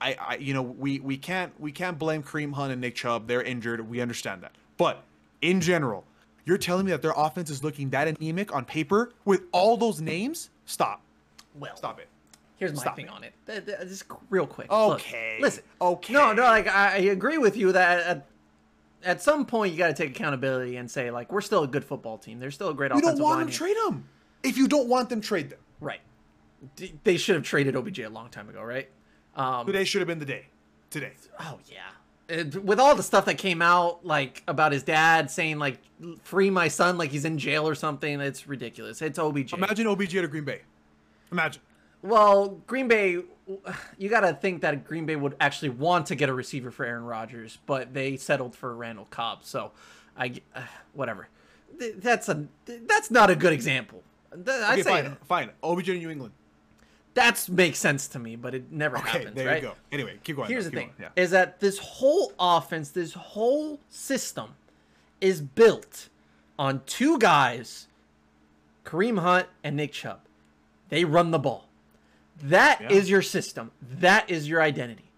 I, 0.00 0.16
I 0.20 0.36
you 0.36 0.52
know 0.54 0.62
we 0.62 1.00
we 1.00 1.16
can't 1.16 1.52
we 1.60 1.72
can't 1.72 1.98
blame 1.98 2.22
Kareem 2.22 2.52
Hunt 2.52 2.72
and 2.72 2.80
Nick 2.80 2.94
Chubb. 2.94 3.26
They're 3.26 3.42
injured. 3.42 3.88
We 3.88 4.00
understand 4.00 4.42
that. 4.42 4.52
But 4.76 5.02
in 5.40 5.60
general, 5.60 6.04
You're 6.44 6.58
telling 6.58 6.84
me 6.84 6.92
that 6.92 7.02
their 7.02 7.14
offense 7.16 7.48
is 7.48 7.64
looking 7.64 7.90
that 7.90 8.06
anemic 8.08 8.54
on 8.54 8.64
paper 8.64 9.12
with 9.24 9.42
all 9.52 9.76
those 9.76 10.00
names? 10.00 10.50
Stop. 10.66 11.00
Well, 11.54 11.76
Stop 11.76 12.00
it. 12.00 12.08
Here's 12.56 12.72
my 12.72 12.82
Stop 12.82 12.96
thing 12.96 13.06
it. 13.06 13.10
on 13.12 13.24
it. 13.24 13.34
Just 13.88 14.04
real 14.30 14.46
quick. 14.46 14.70
Look, 14.70 15.00
Okay. 15.00 15.38
listen. 15.40 15.64
Okay. 15.80 16.12
No, 16.12 16.32
no. 16.32 16.42
Like 16.42 16.68
I 16.68 16.96
agree 16.98 17.36
with 17.38 17.56
you 17.56 17.72
that 17.72 18.06
at, 18.06 18.26
at 19.02 19.22
some 19.22 19.44
point 19.44 19.72
you 19.72 19.78
got 19.78 19.88
to 19.88 19.94
take 19.94 20.10
accountability 20.10 20.76
and 20.76 20.88
say 20.90 21.10
like 21.10 21.32
we're 21.32 21.40
still 21.40 21.64
a 21.64 21.68
good 21.68 21.84
football 21.84 22.16
team. 22.16 22.38
There's 22.38 22.54
still 22.54 22.68
a 22.68 22.74
great 22.74 22.92
You 22.94 23.00
don't 23.00 23.18
want 23.18 23.40
them, 23.40 23.48
here. 23.48 23.56
trade 23.56 23.76
them. 23.86 24.08
If 24.44 24.56
you 24.56 24.68
don't 24.68 24.88
want 24.88 25.08
them, 25.10 25.20
trade 25.20 25.50
them. 25.50 25.58
Right. 25.80 26.00
D- 26.76 26.94
They 27.02 27.16
should 27.16 27.34
have 27.34 27.44
traded 27.44 27.74
OBJ 27.76 27.98
a 28.00 28.08
long 28.08 28.30
time 28.30 28.48
ago, 28.48 28.62
right? 28.62 28.88
Um, 29.36 29.66
Today 29.66 29.84
should 29.84 30.00
have 30.00 30.08
been 30.08 30.20
the 30.20 30.24
day. 30.24 30.46
Today. 30.90 31.12
oh 31.40 31.58
yeah. 31.66 31.80
It- 32.28 32.64
with 32.64 32.78
all 32.78 32.94
the 32.94 33.02
stuff 33.02 33.24
that 33.26 33.36
came 33.36 33.60
out, 33.62 34.06
like 34.06 34.42
about 34.46 34.70
his 34.72 34.82
dad 34.84 35.30
saying 35.30 35.58
like 35.58 35.78
"free 36.22 36.50
my 36.50 36.68
son," 36.68 36.96
like 36.98 37.10
he's 37.10 37.24
in 37.24 37.36
jail 37.36 37.66
or 37.68 37.74
something, 37.74 38.20
it's 38.20 38.46
ridiculous. 38.46 39.02
It's 39.02 39.18
OBJ. 39.18 39.52
Imagine 39.54 39.88
OBJ 39.88 40.14
at 40.16 40.24
a 40.24 40.28
Green 40.28 40.44
Bay. 40.44 40.62
Imagine. 41.34 41.62
Well, 42.00 42.60
Green 42.68 42.86
Bay, 42.86 43.18
you 43.98 44.08
got 44.08 44.20
to 44.20 44.34
think 44.34 44.60
that 44.62 44.84
Green 44.84 45.04
Bay 45.04 45.16
would 45.16 45.34
actually 45.40 45.70
want 45.70 46.06
to 46.06 46.14
get 46.14 46.28
a 46.28 46.32
receiver 46.34 46.70
for 46.70 46.84
Aaron 46.86 47.04
Rodgers, 47.04 47.58
but 47.66 47.92
they 47.92 48.16
settled 48.16 48.54
for 48.54 48.74
Randall 48.76 49.06
Cobb. 49.10 49.42
So, 49.42 49.72
I 50.16 50.34
uh, 50.54 50.62
whatever. 50.92 51.28
That's 51.96 52.28
a 52.28 52.46
that's 52.66 53.10
not 53.10 53.30
a 53.30 53.34
good 53.36 53.52
example. 53.52 54.02
I'd 54.32 54.48
Okay, 54.48 54.82
say 54.82 54.90
fine. 55.02 55.16
Fine. 55.26 55.50
OBJ 55.62 55.88
in 55.90 55.98
New 55.98 56.10
England. 56.10 56.32
that 57.14 57.48
makes 57.48 57.78
sense 57.78 58.06
to 58.08 58.18
me, 58.20 58.36
but 58.36 58.54
it 58.54 58.70
never 58.70 58.96
Okay, 58.98 59.08
happens. 59.10 59.34
there 59.34 59.46
right? 59.48 59.62
you 59.62 59.68
go. 59.70 59.74
Anyway, 59.90 60.18
keep 60.22 60.36
going. 60.36 60.48
Here's 60.48 60.64
though, 60.64 60.70
the 60.70 60.76
thing: 60.76 60.92
going, 60.98 61.10
Yeah. 61.16 61.22
is 61.22 61.30
that 61.32 61.58
this 61.58 61.78
whole 61.78 62.32
offense, 62.38 62.90
this 62.90 63.12
whole 63.14 63.80
system, 63.88 64.50
is 65.20 65.40
built 65.40 66.08
on 66.58 66.82
two 66.86 67.18
guys, 67.18 67.88
Kareem 68.84 69.18
Hunt 69.18 69.48
and 69.64 69.74
Nick 69.76 69.92
Chubb. 69.92 70.20
They 70.88 71.04
run 71.04 71.30
the 71.30 71.38
ball. 71.38 71.68
That 72.42 72.90
is 72.90 73.08
Yeah. 73.08 73.14
your 73.14 73.22
system. 73.22 73.70
That 73.80 74.28
is 74.28 74.48
your 74.48 74.60
identity. 74.62 75.10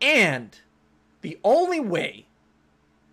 And 0.00 0.56
the 1.20 1.38
only 1.42 1.80
way 1.80 2.26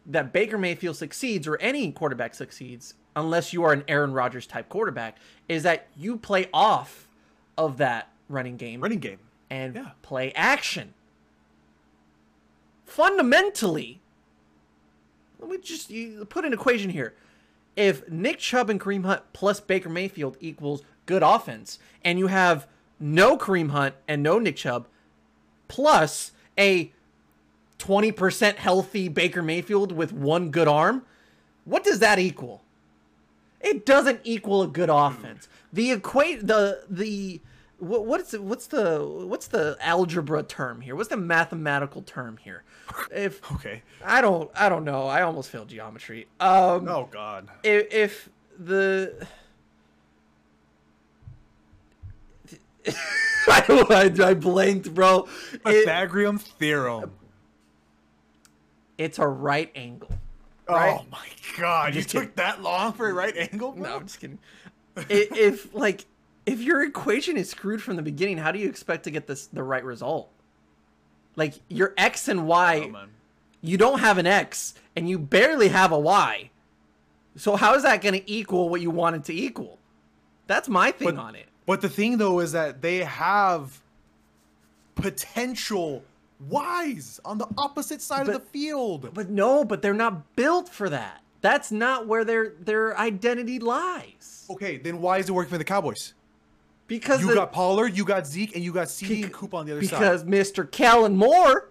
that 0.05 0.31
Baker 0.31 0.57
Mayfield 0.57 0.95
succeeds 0.95 1.47
or 1.47 1.57
any 1.57 1.91
quarterback 1.91 2.35
succeeds, 2.35 2.93
unless 3.15 3.51
you 3.53 3.63
are 3.63 3.73
an 3.73 3.83
Aaron 3.87 4.13
Rodgers 4.13 4.45
type 4.45 4.69
quarterback, 4.69 5.17
is 5.49 5.63
that 5.63 5.87
you 5.97 6.17
play 6.17 6.47
off 6.53 7.07
of 7.57 7.77
that 7.77 8.09
running 8.29 8.57
game 8.57 8.81
Running 8.81 8.99
game. 8.99 9.19
and 9.49 9.75
Yeah. 9.75 9.91
play 10.03 10.31
action. 10.33 10.93
Fundamentally, 12.85 13.99
let 15.39 15.49
me 15.49 15.57
just 15.57 15.91
put 16.29 16.45
an 16.45 16.53
equation 16.53 16.91
here. 16.91 17.15
If 17.75 18.07
Nick 18.09 18.39
Chubb 18.39 18.69
and 18.69 18.79
Kareem 18.79 19.05
Hunt 19.05 19.21
plus 19.33 19.59
Baker 19.59 19.89
Mayfield 19.89 20.37
equals 20.39 20.81
good 21.05 21.23
offense, 21.23 21.79
and 22.03 22.19
you 22.19 22.27
have 22.27 22.67
no 22.99 23.37
Kareem 23.37 23.71
Hunt 23.71 23.95
and 24.07 24.23
no 24.23 24.39
Nick 24.39 24.55
Chubb, 24.55 24.87
plus 25.67 26.31
a 26.57 26.91
20% 27.79 28.55
healthy 28.55 29.07
Baker 29.09 29.41
Mayfield 29.41 29.91
with 29.91 30.13
one 30.13 30.49
good 30.49 30.67
arm, 30.67 31.03
what 31.65 31.83
does 31.83 31.99
that 31.99 32.19
equal? 32.19 32.61
It 33.59 33.85
doesn't 33.85 34.21
equal 34.23 34.61
a 34.61 34.67
good 34.67 34.89
offense. 34.89 35.47
The 35.73 35.91
equate 35.91 36.45
the 36.45 36.83
the 36.89 37.41
what, 37.79 38.05
what's 38.05 38.33
what's 38.37 38.67
the 38.67 39.03
what's 39.03 39.47
the 39.47 39.75
algebra 39.81 40.43
term 40.43 40.81
here? 40.81 40.95
What's 40.95 41.09
the 41.09 41.17
mathematical 41.17 42.03
term 42.03 42.37
here? 42.37 42.63
If 43.11 43.41
Okay. 43.53 43.81
I 44.03 44.21
don't 44.21 44.51
I 44.55 44.69
don't 44.69 44.85
know. 44.85 45.07
I 45.07 45.23
almost 45.23 45.49
failed 45.49 45.67
geometry. 45.67 46.27
Um 46.39 46.87
Oh 46.87 47.09
God. 47.11 47.49
if, 47.63 47.91
if 47.91 48.29
the 48.57 49.27
I, 53.47 54.11
I, 54.19 54.23
I 54.29 54.33
blanked, 54.33 54.93
bro. 54.93 55.27
It- 55.53 55.63
Pythagorean 55.63 56.37
theorem. 56.39 57.11
it's 58.97 59.19
a 59.19 59.27
right 59.27 59.71
angle. 59.75 60.09
Oh 60.67 60.73
right? 60.73 60.97
Oh 60.99 61.05
my 61.11 61.27
God! 61.57 61.93
You 61.93 62.01
just 62.01 62.09
took 62.09 62.35
that 62.37 62.61
long 62.63 62.93
for 62.93 63.07
a 63.09 63.13
right 63.13 63.35
angle, 63.37 63.71
bro? 63.73 63.83
No, 63.83 63.95
I'm 63.97 64.07
just 64.07 64.19
kidding. 64.19 64.39
If 65.09 65.73
like 65.75 66.05
if 66.45 66.59
your 66.61 66.83
equation 66.83 67.37
is 67.37 67.49
screwed 67.49 67.83
from 67.83 67.97
the 67.97 68.01
beginning, 68.01 68.37
how 68.37 68.51
do 68.51 68.57
you 68.59 68.67
expect 68.67 69.03
to 69.03 69.11
get 69.11 69.27
this 69.27 69.45
the 69.47 69.61
right 69.63 69.83
result? 69.83 70.31
Like 71.35 71.55
your 71.67 71.93
x 71.97 72.27
and 72.29 72.47
y, 72.47 72.89
Oh, 72.95 73.03
you 73.61 73.77
don't 73.77 73.99
have 73.99 74.17
an 74.17 74.25
x 74.25 74.73
and 74.95 75.07
you 75.09 75.19
barely 75.19 75.67
have 75.67 75.91
a 75.91 75.99
y. 75.99 76.49
So 77.35 77.55
how 77.57 77.75
is 77.75 77.83
that 77.83 78.01
going 78.01 78.13
to 78.15 78.31
equal 78.31 78.69
what 78.69 78.79
you 78.81 78.89
want 78.89 79.17
it 79.17 79.23
to 79.25 79.33
equal? 79.35 79.77
That's 80.47 80.67
my 80.69 80.91
thing 80.91 81.15
But- 81.15 81.17
on 81.21 81.35
it. 81.35 81.47
But 81.65 81.81
the 81.81 81.89
thing 81.89 82.17
though 82.17 82.39
is 82.39 82.51
that 82.51 82.81
they 82.81 82.97
have 83.03 83.81
potential 84.95 86.03
Ys 86.51 87.19
on 87.25 87.37
the 87.37 87.47
opposite 87.57 88.01
side 88.01 88.25
But- 88.27 88.35
of 88.35 88.41
the 88.43 88.47
field. 88.49 89.09
But 89.13 89.29
no, 89.29 89.63
but 89.63 89.81
they're 89.81 89.93
not 89.93 90.35
built 90.35 90.69
for 90.69 90.89
that. 90.89 91.21
That's 91.41 91.71
not 91.71 92.07
where 92.07 92.25
their 92.25 92.49
their 92.59 92.97
identity 92.97 93.59
lies. 93.59 94.45
Okay, 94.49 94.77
then 94.77 94.99
why 94.99 95.19
is 95.19 95.29
it 95.29 95.31
working 95.31 95.51
for 95.51 95.57
the 95.57 95.63
Cowboys? 95.63 96.13
Because 96.87 97.21
You 97.21 97.27
the- 97.29 97.33
got 97.35 97.51
Pollard, 97.51 97.97
you 97.97 98.05
got 98.05 98.27
Zeke, 98.27 98.55
and 98.55 98.63
you 98.63 98.71
got 98.71 98.89
CD 98.89 99.23
and 99.23 99.33
Coop 99.33 99.53
on 99.53 99.65
the 99.65 99.71
other 99.73 99.81
because 99.81 100.21
side. 100.21 100.29
Because 100.29 100.51
Mr. 100.53 100.69
Kellen 100.69 101.15
Moore 101.17 101.69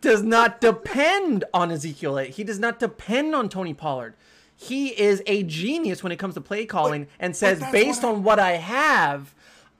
does 0.00 0.22
not 0.22 0.60
depend 0.60 1.44
on 1.54 1.70
Ezekiel. 1.70 2.16
He 2.18 2.44
does 2.44 2.58
not 2.58 2.78
depend 2.78 3.34
on 3.34 3.48
Tony 3.48 3.74
Pollard. 3.74 4.14
He 4.60 4.88
is 4.88 5.22
a 5.26 5.44
genius 5.44 6.02
when 6.02 6.10
it 6.10 6.16
comes 6.18 6.34
to 6.34 6.40
play 6.40 6.66
calling 6.66 7.06
and 7.20 7.34
says, 7.34 7.62
based 7.70 8.02
what 8.02 8.08
I- 8.08 8.12
on 8.12 8.22
what 8.24 8.38
I 8.40 8.50
have, 8.52 9.32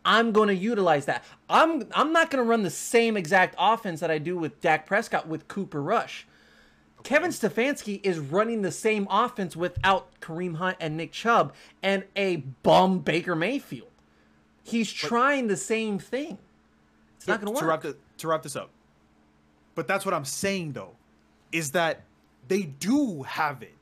I'm 0.05 0.31
going 0.31 0.47
to 0.49 0.55
utilize 0.55 1.07
that. 1.07 1.25
I'm 1.51 1.85
I'm 1.95 2.13
not 2.13 2.31
going 2.31 2.43
to 2.43 2.49
run 2.49 2.63
the 2.63 2.71
same 2.71 3.17
exact 3.17 3.57
offense 3.59 3.99
that 4.01 4.11
I 4.11 4.19
do 4.19 4.39
with 4.39 4.61
Dak 4.61 4.87
Prescott 4.87 5.27
with 5.27 5.49
Cooper 5.49 5.83
Rush. 5.83 6.27
Kevin 7.03 7.31
Stefanski 7.31 8.01
is 8.05 8.19
running 8.19 8.63
the 8.63 8.71
same 8.73 9.09
offense 9.11 9.57
without 9.57 10.09
Kareem 10.21 10.57
Hunt 10.57 10.77
and 10.81 10.97
Nick 10.97 11.11
Chubb 11.13 11.53
and 11.83 12.05
a 12.15 12.37
bum 12.63 13.01
Baker 13.01 13.35
Mayfield. 13.35 13.89
He's 14.63 14.93
trying 14.93 15.49
the 15.49 15.57
same 15.57 15.99
thing. 15.99 16.39
It's 17.17 17.27
not 17.27 17.41
going 17.41 17.53
to 17.53 17.61
to 17.61 17.67
work. 17.67 17.71
wrap 17.71 17.83
the, 17.83 17.97
to 18.19 18.29
wrap 18.29 18.43
this 18.43 18.55
up. 18.55 18.71
But 19.75 19.89
that's 19.89 20.05
what 20.05 20.15
I'm 20.15 20.25
saying 20.25 20.73
though, 20.73 20.93
is 21.51 21.73
that 21.73 22.03
they 22.47 22.63
do 22.63 23.23
have 23.25 23.63
it. 23.63 23.75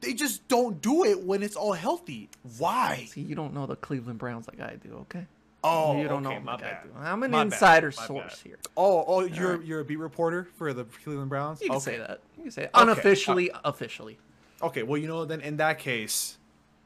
They 0.00 0.14
just 0.14 0.46
don't 0.48 0.80
do 0.80 1.04
it 1.04 1.24
when 1.24 1.42
it's 1.42 1.56
all 1.56 1.72
healthy. 1.72 2.28
Why? 2.58 3.08
See, 3.10 3.20
you 3.20 3.34
don't 3.34 3.52
know 3.52 3.66
the 3.66 3.76
Cleveland 3.76 4.18
Browns 4.18 4.46
like 4.48 4.60
I 4.60 4.76
do, 4.76 4.94
okay? 5.02 5.26
Oh, 5.64 6.00
you 6.00 6.06
don't 6.06 6.24
okay, 6.24 6.36
know 6.36 6.40
my 6.40 6.52
like 6.52 6.60
bad. 6.62 6.78
I'm 6.96 7.22
an 7.24 7.32
My 7.32 7.42
insider 7.42 7.92
my 7.96 8.06
source 8.06 8.40
here. 8.40 8.58
Oh, 8.76 9.04
oh, 9.06 9.20
you're 9.24 9.56
right. 9.56 9.66
you're 9.66 9.80
a 9.80 9.84
beat 9.84 9.98
reporter 9.98 10.48
for 10.56 10.72
the 10.72 10.84
Cleveland 10.84 11.28
Browns. 11.28 11.60
You 11.60 11.68
can 11.68 11.76
okay. 11.76 11.84
say 11.84 11.98
that. 11.98 12.20
You 12.36 12.44
can 12.44 12.52
say 12.52 12.62
it. 12.64 12.70
Unofficially, 12.74 13.50
uh, 13.50 13.58
officially. 13.64 14.18
Okay, 14.62 14.84
well, 14.84 14.98
you 14.98 15.08
know, 15.08 15.24
then 15.24 15.40
in 15.40 15.56
that 15.56 15.78
case, 15.78 16.38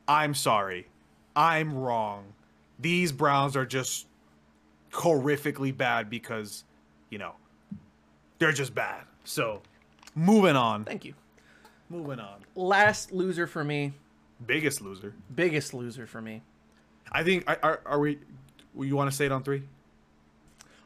I'm 0.09 0.35
sorry. 0.35 0.87
I'm 1.37 1.75
wrong. 1.75 2.33
These 2.79 3.13
Browns 3.13 3.57
are 3.57 3.67
just 3.67 4.07
horrifically 4.91 5.77
bad 5.77 6.11
because, 6.11 6.65
you 7.11 7.19
know, 7.19 7.33
they're 8.39 8.53
just 8.53 8.75
bad. 8.75 9.05
So, 9.25 9.63
moving 10.15 10.57
on. 10.57 10.85
Thank 10.85 11.05
you. 11.05 11.15
Moving 11.93 12.21
on. 12.21 12.41
Last 12.55 13.13
loser 13.13 13.47
for 13.47 13.63
me. 13.63 13.93
Biggest 14.47 14.81
loser. 14.81 15.15
Biggest 15.35 15.75
loser 15.75 16.07
for 16.07 16.23
me. 16.23 16.43
I 17.13 17.23
think, 17.23 17.45
are, 17.47 17.59
are, 17.63 17.81
are 17.85 17.99
we, 17.99 18.19
you 18.81 18.97
want 18.97 19.11
to 19.11 19.17
say 19.17 19.27
it 19.27 19.33
on 19.33 19.43
three? 19.43 19.63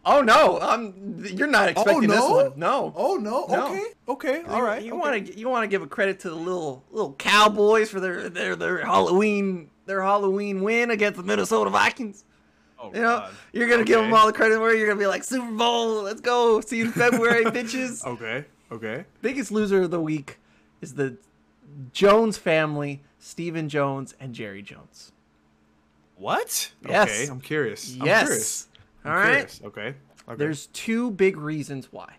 Oh 0.09 0.21
no, 0.21 0.61
um, 0.61 0.95
you're 1.33 1.49
not 1.49 1.69
expecting 1.69 2.09
this 2.09 2.21
one. 2.21 2.53
No. 2.55 2.93
Oh, 2.95 3.17
no. 3.17 3.47
No. 3.49 3.67
Okay. 3.67 3.85
Okay. 4.09 4.43
All 4.49 4.63
right. 4.63 4.81
You 4.81 4.93
okay. 4.93 5.01
want 5.01 5.27
to 5.27 5.37
you 5.37 5.49
want 5.49 5.65
to 5.65 5.67
give 5.67 5.83
a 5.83 5.87
credit 5.89 6.21
to 6.21 6.31
the 6.31 6.37
little 6.37 6.85
little 6.93 7.15
Cowboys 7.15 7.91
for 7.91 7.99
their 7.99 8.29
their 8.29 8.55
their 8.55 8.85
Halloween 8.85 9.69
their 9.87 10.01
Halloween 10.03 10.63
win 10.63 10.93
against 10.93 11.17
the 11.17 11.25
Minnesota 11.25 11.71
Vikings. 11.71 12.25
Oh, 12.81 12.93
You 12.95 13.01
know, 13.01 13.19
God. 13.19 13.35
you're 13.53 13.69
gonna 13.69 13.83
give 13.83 14.01
them 14.01 14.15
all 14.15 14.27
the 14.27 14.33
credit 14.33 14.61
where 14.61 14.77
you're 14.77 14.87
gonna 14.87 15.01
be 15.01 15.09
like 15.09 15.25
Super 15.25 15.51
Bowl. 15.51 16.03
Let's 16.05 16.21
go. 16.21 16.61
See 16.61 16.79
you 16.79 16.85
in 16.85 16.93
February, 16.93 17.45
bitches. 17.47 18.05
Okay. 18.07 18.45
Okay. 18.71 19.05
biggest 19.23 19.51
loser 19.51 19.83
of 19.83 19.91
the 19.91 20.01
week 20.01 20.39
is 20.81 20.95
the 20.95 21.17
Jones 21.93 22.39
family, 22.39 23.03
Stephen 23.19 23.69
Jones 23.69 24.15
and 24.21 24.35
Jerry 24.35 24.63
Jones. 24.63 25.13
What? 26.17 26.73
Yes. 26.87 27.09
Okay. 27.09 27.31
I'm 27.31 27.41
curious. 27.41 27.97
I'm 27.99 28.07
yes. 28.07 28.27
curious. 28.27 28.69
All 29.05 29.13
I'm 29.13 29.19
right. 29.19 29.31
curious. 29.33 29.61
Okay. 29.65 29.95
Okay. 30.29 30.37
There's 30.37 30.67
two 30.69 31.11
big 31.11 31.37
reasons 31.37 31.93
why. 31.93 32.15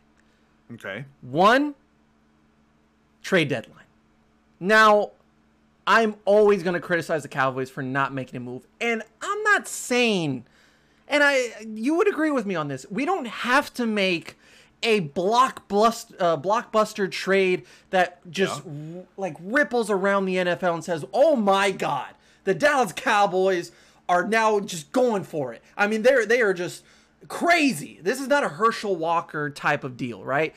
Okay. 0.73 1.05
One, 1.21 1.75
trade 3.21 3.49
deadline. 3.49 3.83
Now, 4.59 5.11
I'm 5.85 6.15
always 6.25 6.63
going 6.63 6.73
to 6.73 6.79
criticize 6.79 7.23
the 7.23 7.29
Cowboys 7.29 7.69
for 7.69 7.81
not 7.81 8.13
making 8.13 8.37
a 8.37 8.39
move. 8.39 8.67
And 8.81 9.03
I'm 9.21 9.43
not 9.43 9.67
saying, 9.67 10.45
and 11.07 11.23
I, 11.23 11.65
you 11.65 11.95
would 11.95 12.07
agree 12.07 12.31
with 12.31 12.45
me 12.45 12.55
on 12.55 12.67
this, 12.67 12.85
we 12.89 13.05
don't 13.05 13.27
have 13.27 13.73
to 13.75 13.85
make 13.85 14.37
a 14.83 15.01
blockbuster 15.01 16.15
uh, 16.19 16.37
blockbuster 16.37 17.09
trade 17.09 17.65
that 17.89 18.19
just 18.29 18.63
r- 18.65 19.03
like 19.17 19.35
ripples 19.39 19.89
around 19.89 20.25
the 20.25 20.35
NFL 20.35 20.75
and 20.75 20.83
says, 20.83 21.05
"Oh 21.13 21.35
my 21.35 21.71
God, 21.71 22.13
the 22.43 22.53
Dallas 22.53 22.93
Cowboys 22.93 23.71
are 24.07 24.27
now 24.27 24.59
just 24.59 24.91
going 24.91 25.23
for 25.23 25.53
it." 25.53 25.63
I 25.75 25.87
mean, 25.87 26.03
they're 26.03 26.25
they 26.25 26.41
are 26.41 26.53
just 26.53 26.83
crazy. 27.27 27.99
This 28.01 28.21
is 28.21 28.27
not 28.27 28.43
a 28.43 28.49
Herschel 28.49 28.95
Walker 28.95 29.49
type 29.49 29.83
of 29.83 29.97
deal, 29.97 30.23
right? 30.23 30.53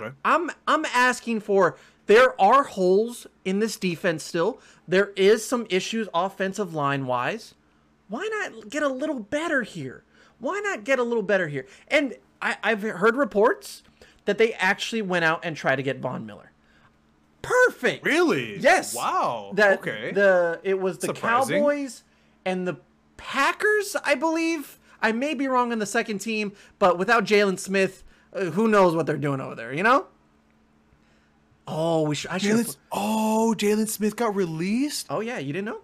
Okay. 0.00 0.14
I'm 0.24 0.50
I'm 0.66 0.84
asking 0.86 1.40
for 1.40 1.76
there 2.06 2.40
are 2.40 2.64
holes 2.64 3.26
in 3.44 3.58
this 3.58 3.76
defense 3.76 4.24
still. 4.24 4.60
There 4.88 5.12
is 5.16 5.46
some 5.46 5.66
issues 5.70 6.08
offensive 6.14 6.74
line 6.74 7.06
wise. 7.06 7.54
Why 8.08 8.28
not 8.30 8.68
get 8.68 8.82
a 8.82 8.88
little 8.88 9.20
better 9.20 9.62
here? 9.62 10.04
Why 10.38 10.60
not 10.60 10.84
get 10.84 10.98
a 10.98 11.02
little 11.04 11.22
better 11.22 11.48
here? 11.48 11.66
And 11.88 12.14
I, 12.42 12.56
I've 12.62 12.82
heard 12.82 13.16
reports 13.16 13.82
that 14.24 14.36
they 14.36 14.52
actually 14.54 15.02
went 15.02 15.24
out 15.24 15.44
and 15.44 15.56
tried 15.56 15.76
to 15.76 15.82
get 15.82 16.00
Von 16.00 16.26
Miller. 16.26 16.52
Perfect. 17.40 18.04
Really? 18.04 18.58
Yes. 18.58 18.94
Wow. 18.94 19.52
That 19.54 19.80
okay. 19.80 20.12
the 20.12 20.60
it 20.62 20.78
was 20.78 20.98
the 20.98 21.08
Surprising. 21.08 21.56
Cowboys 21.58 22.04
and 22.44 22.66
the 22.66 22.76
Packers, 23.16 23.96
I 24.04 24.14
believe. 24.14 24.78
I 25.00 25.12
may 25.12 25.34
be 25.34 25.48
wrong 25.48 25.72
on 25.72 25.78
the 25.78 25.86
second 25.86 26.18
team, 26.18 26.52
but 26.78 26.98
without 26.98 27.24
Jaylon 27.24 27.58
Smith, 27.58 28.04
uh, 28.32 28.46
who 28.46 28.68
knows 28.68 28.94
what 28.94 29.06
they're 29.06 29.16
doing 29.16 29.40
over 29.40 29.54
there? 29.54 29.72
You 29.72 29.82
know. 29.82 30.06
Oh, 31.66 32.02
we 32.02 32.14
should. 32.14 32.30
I 32.30 32.38
should. 32.38 32.66
Jaylon, 32.66 32.76
oh, 32.92 33.54
Jaylon 33.56 33.88
Smith 33.88 34.16
got 34.16 34.34
released. 34.34 35.06
Oh 35.10 35.20
yeah, 35.20 35.38
you 35.38 35.52
didn't 35.52 35.66
know? 35.66 35.80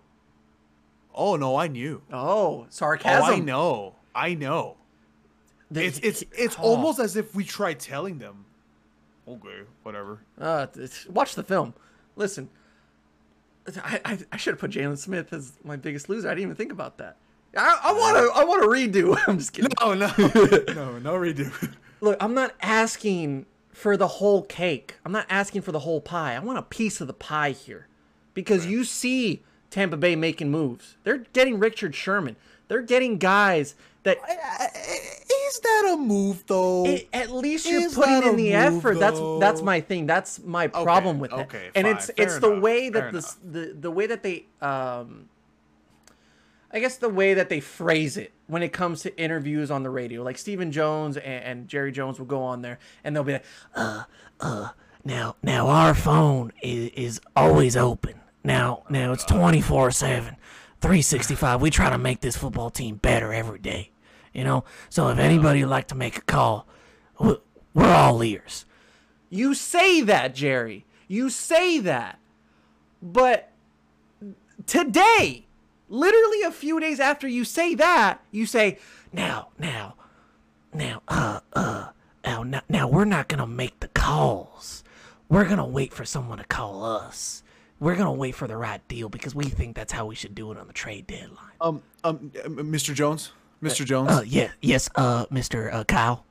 Oh 1.15 1.37
no, 1.37 1.57
I 1.57 1.67
knew. 1.67 2.03
Oh, 2.13 2.67
sarcasm. 2.71 3.11
Oh, 3.11 3.27
sarcasm. 3.27 3.35
I 3.35 3.45
know. 3.45 3.95
I 4.15 4.35
know. 4.35 4.78
The- 5.71 5.85
It's 5.85 5.99
it's 6.01 6.25
it's 6.37 6.57
oh. 6.59 6.63
almost 6.63 6.99
as 6.99 7.17
if 7.17 7.35
we 7.35 7.45
tried 7.45 7.79
telling 7.81 8.19
them. 8.19 8.45
Okay, 9.27 9.61
whatever. 9.83 10.21
Uh, 10.41 10.67
watch 11.11 11.35
the 11.35 11.43
film. 11.43 11.75
Listen, 12.17 12.49
I 13.85 14.01
I, 14.05 14.19
I 14.33 14.37
should 14.39 14.53
have 14.55 14.61
put 14.61 14.71
Jaylon 14.71 14.97
Smith 14.97 15.33
as 15.33 15.53
my 15.65 15.77
biggest 15.77 16.09
loser. 16.09 16.29
I 16.29 16.33
didn't 16.33 16.45
even 16.45 16.57
think 16.57 16.73
about 16.73 16.99
that. 16.99 17.17
I, 17.57 17.79
I 17.83 17.93
want 17.93 18.17
to 18.17 18.41
I 18.41 18.45
want 18.45 18.63
to 18.63 18.69
redo. 18.69 19.19
I'm 19.27 19.39
just 19.39 19.53
kidding. 19.53 19.71
Oh 19.81 19.95
no, 19.95 20.07
no, 20.75 20.99
no 20.99 21.15
redo. 21.15 21.75
Look, 22.01 22.17
I'm 22.21 22.35
not 22.35 22.55
asking 22.63 23.47
for 23.73 23.97
the 23.97 24.09
whole 24.09 24.43
cake. 24.43 24.97
I'm 25.05 25.13
not 25.13 25.27
asking 25.29 25.63
for 25.63 25.73
the 25.73 25.81
whole 25.81 26.01
pie. 26.01 26.35
I 26.35 26.39
want 26.39 26.59
a 26.59 26.63
piece 26.63 27.01
of 27.01 27.07
the 27.07 27.13
pie 27.13 27.51
here. 27.51 27.87
Because 28.35 28.67
you 28.67 28.85
see 28.85 29.43
Tampa 29.71 29.97
Bay 29.97 30.15
making 30.17 30.51
moves. 30.51 30.97
They're 31.05 31.19
getting 31.33 31.59
Richard 31.59 31.95
Sherman. 31.95 32.37
They're 32.69 32.83
getting 32.83 33.19
guys 33.19 33.75
that 34.09 34.19
Is 35.49 35.61
that 35.61 35.91
a 35.95 35.97
move 35.97 36.45
though? 36.47 36.85
it, 36.87 37.09
at 37.13 37.31
least 37.31 37.69
you're 37.69 37.83
Is 37.83 37.95
putting 37.95 38.23
in 38.23 38.37
the 38.37 38.53
effort. 38.53 38.99
That's 38.99 39.21
that's 39.41 39.63
my 39.63 39.81
thing. 39.81 40.07
That's 40.07 40.41
my 40.43 40.69
problem 40.69 41.19
with 41.19 41.33
it. 41.33 41.39
okay, 41.41 41.71
and 41.75 41.87
it's 41.87 42.07
fair 42.11 42.27
it's 42.27 42.39
the 42.39 42.51
enough, 42.51 42.63
way 42.63 42.91
fair 42.91 43.13
that 43.13 43.13
the, 43.13 43.61
the 43.61 43.75
the 43.75 43.91
way 43.91 44.07
that 44.07 44.23
they 44.23 44.47
um 44.61 45.29
I 46.71 46.81
guess 46.81 46.97
the 46.97 47.09
way 47.09 47.33
that 47.35 47.49
they 47.49 47.61
phrase 47.61 48.17
it 48.19 48.33
when 48.47 48.63
it 48.63 48.73
comes 48.75 49.03
to 49.03 49.19
interviews 49.19 49.71
on 49.71 49.83
the 49.83 49.91
radio, 49.91 50.23
like 50.23 50.37
Stephen 50.37 50.71
Jones 50.71 51.17
and, 51.17 51.45
and 51.45 51.69
Jerry 51.69 51.93
Jones 51.93 52.19
will 52.19 52.27
go 52.27 52.43
on 52.43 52.61
there 52.63 52.79
and 53.05 53.17
they'll 53.17 53.25
be 53.25 53.35
like, 53.35 53.45
"Uh, 53.75 54.05
uh, 54.41 54.69
now, 55.05 55.37
now 55.43 55.69
our 55.69 55.95
phone 55.95 56.53
is, 56.63 56.91
is 56.91 57.21
always 57.35 57.77
open. 57.77 58.21
Now, 58.45 58.83
now 58.91 59.13
it's 59.13 59.25
twenty 59.25 59.61
four 59.63 59.91
seven, 59.91 60.37
three 60.81 61.01
sixty 61.03 61.35
five. 61.35 61.61
We 61.63 61.71
try 61.71 61.89
to 61.91 61.99
make 61.99 62.21
this 62.21 62.37
football 62.37 62.69
team 62.71 62.97
better 62.97 63.33
every 63.33 63.59
day, 63.59 63.91
you 64.39 64.45
know. 64.45 64.65
So 64.89 65.09
if 65.09 65.19
anybody 65.19 65.63
would 65.63 65.71
like 65.71 65.89
to 65.89 65.95
make 65.95 66.17
a 66.17 66.23
call, 66.23 66.67
we- 67.19 67.37
we're 67.75 67.93
all 67.93 68.23
ears." 68.23 68.65
You 69.31 69.55
say 69.55 70.01
that, 70.03 70.35
Jerry. 70.35 70.87
You 71.09 71.29
say 71.31 71.79
that, 71.81 72.19
but 73.03 73.51
today, 74.67 75.47
literally 75.89 76.43
a 76.43 76.51
few 76.51 76.81
days 76.81 77.01
after 77.01 77.27
you 77.29 77.45
say 77.45 77.75
that, 77.75 78.21
you 78.31 78.47
say, 78.47 78.79
now, 79.13 79.49
now, 79.59 79.95
now, 80.73 81.03
uh, 81.09 81.41
uh, 81.55 81.89
now, 82.25 82.43
now, 82.43 82.61
now 82.69 82.89
we're 82.89 83.05
not 83.05 83.29
gonna 83.29 83.47
make 83.47 83.81
the 83.81 83.89
calls. 83.89 84.85
We're 85.29 85.47
gonna 85.49 85.67
wait 85.67 85.93
for 85.93 86.05
someone 86.05 86.39
to 86.39 86.45
call 86.45 86.85
us. 86.85 87.43
We're 87.81 87.97
gonna 87.97 88.13
wait 88.13 88.35
for 88.35 88.47
the 88.49 88.57
right 88.57 88.87
deal 88.89 89.09
because 89.09 89.35
we 89.35 89.45
think 89.45 89.77
that's 89.77 89.93
how 89.93 90.07
we 90.07 90.15
should 90.15 90.35
do 90.35 90.51
it 90.53 90.59
on 90.59 90.67
the 90.67 90.73
trade 90.73 91.07
deadline. 91.07 91.53
um 91.61 91.83
um 92.05 92.33
uh, 92.45 92.49
Mr. 92.49 92.95
Jones, 92.95 93.31
Mr. 93.63 93.85
Jones, 93.85 94.11
Uh, 94.11 94.23
yeah, 94.27 94.51
yes, 94.61 94.89
uh, 94.95 95.27
Mr. 95.27 95.73
Uh, 95.73 95.85
Kyle. 95.85 96.25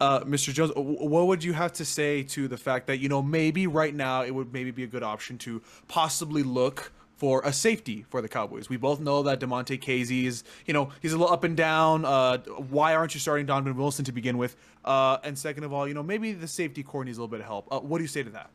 uh, 0.00 0.20
Mr. 0.20 0.52
Jones, 0.52 0.72
what 0.76 1.26
would 1.28 1.44
you 1.44 1.52
have 1.52 1.72
to 1.74 1.84
say 1.84 2.22
to 2.24 2.48
the 2.48 2.56
fact 2.56 2.86
that 2.88 2.98
you 2.98 3.08
know 3.08 3.22
maybe 3.22 3.66
right 3.66 3.94
now 3.94 4.22
it 4.22 4.32
would 4.34 4.52
maybe 4.52 4.70
be 4.70 4.82
a 4.82 4.86
good 4.88 5.02
option 5.02 5.38
to 5.38 5.62
possibly 5.88 6.42
look 6.42 6.92
for 7.16 7.42
a 7.44 7.52
safety 7.52 8.04
for 8.10 8.20
the 8.20 8.28
Cowboys? 8.28 8.68
We 8.68 8.76
both 8.78 8.98
know 9.00 9.22
that 9.22 9.40
Damontae 9.40 9.80
Kazee 9.80 10.24
is 10.24 10.42
you 10.66 10.74
know 10.74 10.90
he's 11.00 11.12
a 11.12 11.18
little 11.18 11.32
up 11.32 11.44
and 11.44 11.56
down. 11.56 12.04
Uh, 12.04 12.38
why 12.38 12.94
aren't 12.94 13.14
you 13.14 13.20
starting 13.20 13.46
Donovan 13.46 13.76
Wilson 13.76 14.04
to 14.06 14.12
begin 14.12 14.38
with? 14.38 14.56
Uh, 14.84 15.18
and 15.22 15.38
second 15.38 15.64
of 15.64 15.72
all, 15.72 15.86
you 15.86 15.94
know 15.94 16.02
maybe 16.02 16.32
the 16.32 16.48
safety 16.48 16.82
core 16.82 17.04
needs 17.04 17.16
a 17.18 17.20
little 17.20 17.30
bit 17.30 17.40
of 17.40 17.46
help. 17.46 17.68
Uh, 17.70 17.78
what 17.80 17.98
do 17.98 18.04
you 18.04 18.08
say 18.08 18.22
to 18.22 18.30
that? 18.30 18.50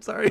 Sorry. 0.00 0.30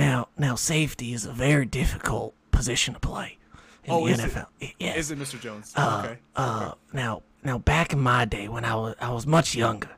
Now, 0.00 0.28
now, 0.38 0.54
safety 0.54 1.12
is 1.12 1.24
a 1.26 1.32
very 1.32 1.64
difficult 1.66 2.34
position 2.50 2.94
to 2.94 3.00
play 3.00 3.38
in 3.84 3.92
Oh, 3.92 4.06
the 4.06 4.12
is? 4.12 4.20
NFL. 4.20 4.46
Y- 4.60 4.74
Yes. 4.78 4.96
Is 4.96 5.10
it 5.10 5.18
Mr. 5.18 5.40
Jones? 5.40 5.72
okay. 5.76 6.18
Uh, 6.36 6.72
now, 6.92 7.22
now, 7.42 7.58
back 7.58 7.92
in 7.92 8.00
my 8.00 8.24
day 8.24 8.48
when 8.48 8.64
I 8.64 8.74
was 8.74 8.94
I 9.00 9.10
was 9.10 9.26
much 9.26 9.54
younger, 9.54 9.90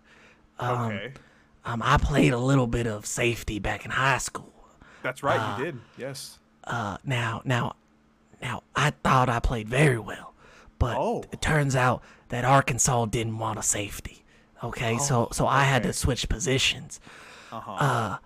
okay. 0.61 1.13
um, 1.65 1.83
I 1.83 1.97
played 1.97 2.33
a 2.33 2.39
little 2.39 2.67
bit 2.67 2.87
of 2.87 3.05
safety 3.07 3.59
back 3.59 3.85
in 3.85 3.91
high 3.91 4.19
school. 4.19 4.53
That's 5.03 5.23
right. 5.23 5.59
you 5.59 5.65
did. 5.65 5.79
Yes. 5.99 6.39
Uh, 6.65 6.99
now, 7.05 7.43
now, 7.45 7.75
now, 8.41 8.63
I 8.77 8.91
thought 9.03 9.29
I 9.29 9.41
played 9.41 9.69
very 9.69 9.99
well, 9.99 10.35
but 10.79 10.97
Oh. 10.97 11.25
it 11.33 11.41
turns 11.43 11.75
out 11.75 12.03
that 12.29 12.45
Arkansas 12.45 13.07
didn't 13.07 13.39
want 13.39 13.59
a 13.59 13.63
safety. 13.63 14.25
Okay, 14.63 14.97
so 14.99 15.29
so 15.33 15.49
I 15.49 15.65
had 15.65 15.83
to 15.83 15.93
switch 15.93 16.29
positions. 16.29 17.01
Uh, 17.51 18.19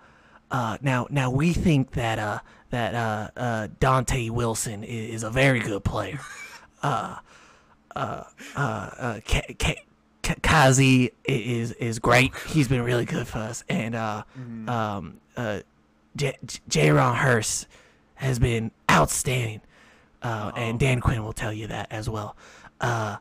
uh, 0.51 0.77
now 0.81 1.07
now 1.09 1.29
we 1.29 1.53
think 1.53 1.91
that 1.91 2.19
uh 2.19 2.39
that 2.69 2.95
uh 2.95 3.29
uh 3.39 3.67
Dante 3.79 4.29
Wilson 4.29 4.83
is, 4.83 5.15
is 5.15 5.23
a 5.23 5.29
very 5.29 5.59
good 5.59 5.83
player. 5.83 6.19
Uh, 6.83 7.17
uh, 7.95 8.23
uh, 8.55 8.59
uh, 8.59 9.19
Ka- 9.27 9.41
Ka- 9.57 9.81
Ka- 10.21 10.35
Kazee 10.43 11.09
is 11.25 11.71
is 11.71 11.97
great. 11.97 12.35
He's 12.47 12.67
been 12.67 12.83
really 12.83 13.03
good 13.05 13.27
for 13.27 13.39
us, 13.39 13.63
and 13.67 13.95
uh, 13.95 14.23
um, 14.67 15.19
uh, 15.35 15.61
J- 16.15 16.37
J- 16.45 16.59
Jaron 16.69 17.15
Hurst 17.15 17.67
has 18.13 18.37
been 18.37 18.69
outstanding, 18.91 19.61
uh, 20.21 20.51
and 20.55 20.79
Dan 20.79 21.01
Quinn 21.01 21.23
will 21.23 21.33
tell 21.33 21.51
you 21.51 21.65
that 21.65 21.91
as 21.91 22.07
well. 22.07 22.37
Uh, 22.79 23.17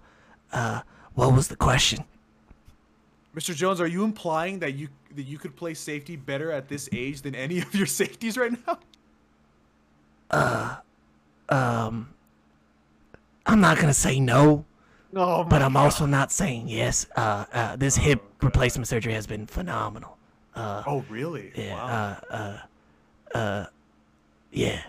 uh, 0.53 0.83
what 1.15 1.33
was 1.33 1.49
the 1.49 1.57
question? 1.57 2.05
Mr. 3.35 3.55
Jones, 3.55 3.81
are 3.81 3.87
you 3.87 4.05
implying 4.05 4.59
that 4.59 4.75
you 4.75 4.89
that 5.17 5.25
you 5.25 5.39
could 5.39 5.57
play 5.57 5.75
safety 5.75 6.17
better 6.17 6.51
at 6.51 6.69
this 6.69 6.89
age 6.93 7.23
than 7.23 7.35
any 7.35 7.59
of 7.59 7.75
your 7.75 7.87
safeties 8.01 8.37
right 8.37 8.53
now? 8.67 8.79
Uh, 10.31 10.77
um, 11.49 12.15
I'm 13.47 13.61
not 13.61 13.79
gonna 13.79 13.95
say 13.95 14.19
no, 14.19 14.65
No, 15.13 15.45
but 15.49 15.63
I'm 15.63 15.77
also 15.77 16.07
not 16.07 16.33
saying 16.33 16.69
yes. 16.69 17.07
Uh, 17.17 17.45
uh, 17.53 17.77
this 17.77 17.97
hip 17.97 18.23
replacement 18.43 18.89
surgery 18.89 19.13
has 19.13 19.27
been 19.27 19.47
phenomenal. 19.47 20.17
oh 20.57 21.05
really? 21.09 21.53
Yeah. 21.55 21.75
Wow. 21.75 22.17
Uh, 22.31 22.35
uh, 22.35 22.59
uh, 23.37 23.67
yeah. 24.51 24.83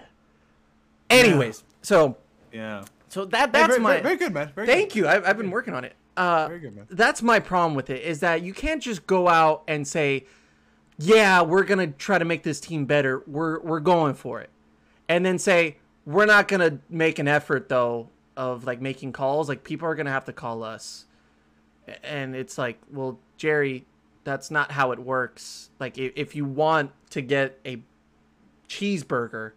Anyways, 1.10 1.64
so 1.82 2.18
yeah. 2.52 2.84
so 3.10 3.26
that 3.26 3.48
Hey, 3.48 3.52
that's 3.52 3.68
very, 3.68 3.80
my 3.80 3.92
very, 3.92 4.02
very 4.04 4.16
good, 4.18 4.34
man. 4.34 4.52
Very 4.56 4.68
Thank 4.68 4.96
you. 4.96 5.08
I've, 5.08 5.26
I've 5.26 5.38
been 5.38 5.52
working 5.52 5.74
on 5.74 5.84
it. 5.86 5.94
Uh, 6.18 6.48
good. 6.48 6.88
That's 6.90 7.22
my 7.22 7.40
problem 7.40 7.76
with 7.76 7.90
it 7.90 8.04
is 8.04 8.20
that 8.22 8.42
you 8.42 8.54
can't 8.54 8.82
just 8.82 9.06
go 9.08 9.28
out 9.28 9.64
and 9.68 9.88
say, 9.88 10.26
"Yeah, 10.98 11.44
we're 11.44 11.64
gonna 11.64 11.88
try 11.88 12.18
to 12.18 12.26
make 12.26 12.44
this 12.44 12.60
team 12.60 12.86
better. 12.86 13.24
We're 13.28 13.60
we're 13.62 13.80
going 13.80 14.16
for 14.16 14.42
it," 14.42 14.50
and 15.08 15.26
then 15.26 15.38
say, 15.38 15.78
"We're 16.06 16.26
not 16.26 16.48
gonna 16.48 16.80
make 16.90 17.20
an 17.20 17.28
effort 17.28 17.70
though 17.70 18.10
of 18.36 18.66
like 18.66 18.82
making 18.82 19.14
calls. 19.14 19.48
Like 19.48 19.64
people 19.64 19.88
are 19.88 19.96
gonna 19.96 20.12
have 20.12 20.26
to 20.26 20.34
call 20.34 20.64
us," 20.64 21.06
and 22.04 22.36
it's 22.36 22.58
like, 22.58 22.80
well, 22.92 23.20
Jerry, 23.38 23.86
that's 24.24 24.52
not 24.52 24.72
how 24.72 24.92
it 24.92 25.00
works. 25.00 25.70
Like 25.80 25.98
if, 25.98 26.14
if 26.16 26.36
you 26.36 26.46
want 26.46 26.92
to 27.12 27.22
get 27.22 27.60
a 27.66 27.82
cheeseburger, 28.68 29.54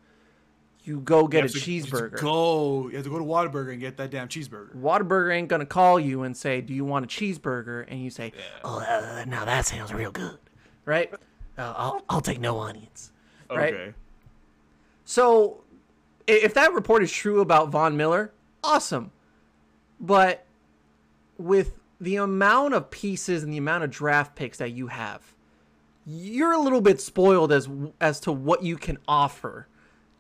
you 0.85 1.01
go 1.01 1.27
get 1.29 1.41
You 1.43 1.47
a 1.47 1.49
to- 1.51 1.59
cheeseburger. 1.59 2.21
Go. 2.21 2.89
You 2.89 2.97
have 2.97 3.05
to 3.05 3.11
go 3.11 3.19
to 3.19 3.25
Whataburger 3.25 3.73
and 3.73 3.81
get 3.81 3.97
that 3.99 4.11
damn 4.11 4.29
cheeseburger. 4.29 4.75
Whataburger 4.77 5.35
ain't 5.35 5.49
gonna 5.49 5.67
call 5.67 6.01
you 6.01 6.23
and 6.23 6.37
say, 6.37 6.61
"Do 6.61 6.73
you 6.75 6.85
want 6.85 7.05
a 7.05 7.09
cheeseburger?" 7.09 7.85
And 7.89 8.03
you 8.03 8.11
say, 8.11 8.33
"Oh, 8.65 8.79
uh, 8.81 9.25
now 9.27 9.45
that 9.45 9.67
sounds 9.67 9.93
real 9.93 10.11
good," 10.11 10.39
right? 10.85 11.13
Uh, 11.59 11.75
I'll 11.77 12.05
I'll 12.09 12.21
take 12.21 12.41
no 12.41 12.61
onions, 12.61 13.13
right? 13.51 13.75
Okay. 13.75 13.95
So 15.05 15.63
if 16.27 16.55
that 16.55 16.73
report 16.73 17.03
is 17.03 17.13
true 17.13 17.41
about 17.41 17.71
Von 17.71 17.97
Miller, 17.97 18.33
awesome. 18.63 19.11
But 20.01 20.47
with 21.37 21.75
the 22.01 22.17
amount 22.17 22.73
of 22.75 22.91
pieces 22.91 23.43
and 23.43 23.53
the 23.53 23.59
amount 23.59 23.85
of 23.85 23.91
draft 23.91 24.35
picks 24.35 24.59
that 24.59 24.71
you 24.71 24.87
have, 24.87 25.35
you're 26.07 26.53
a 26.53 26.59
little 26.59 26.81
bit 26.81 27.01
spoiled 27.01 27.53
as 27.53 27.69
as 28.01 28.21
to 28.21 28.33
what 28.33 28.63
you 28.63 28.77
can 28.77 28.97
offer 29.07 29.67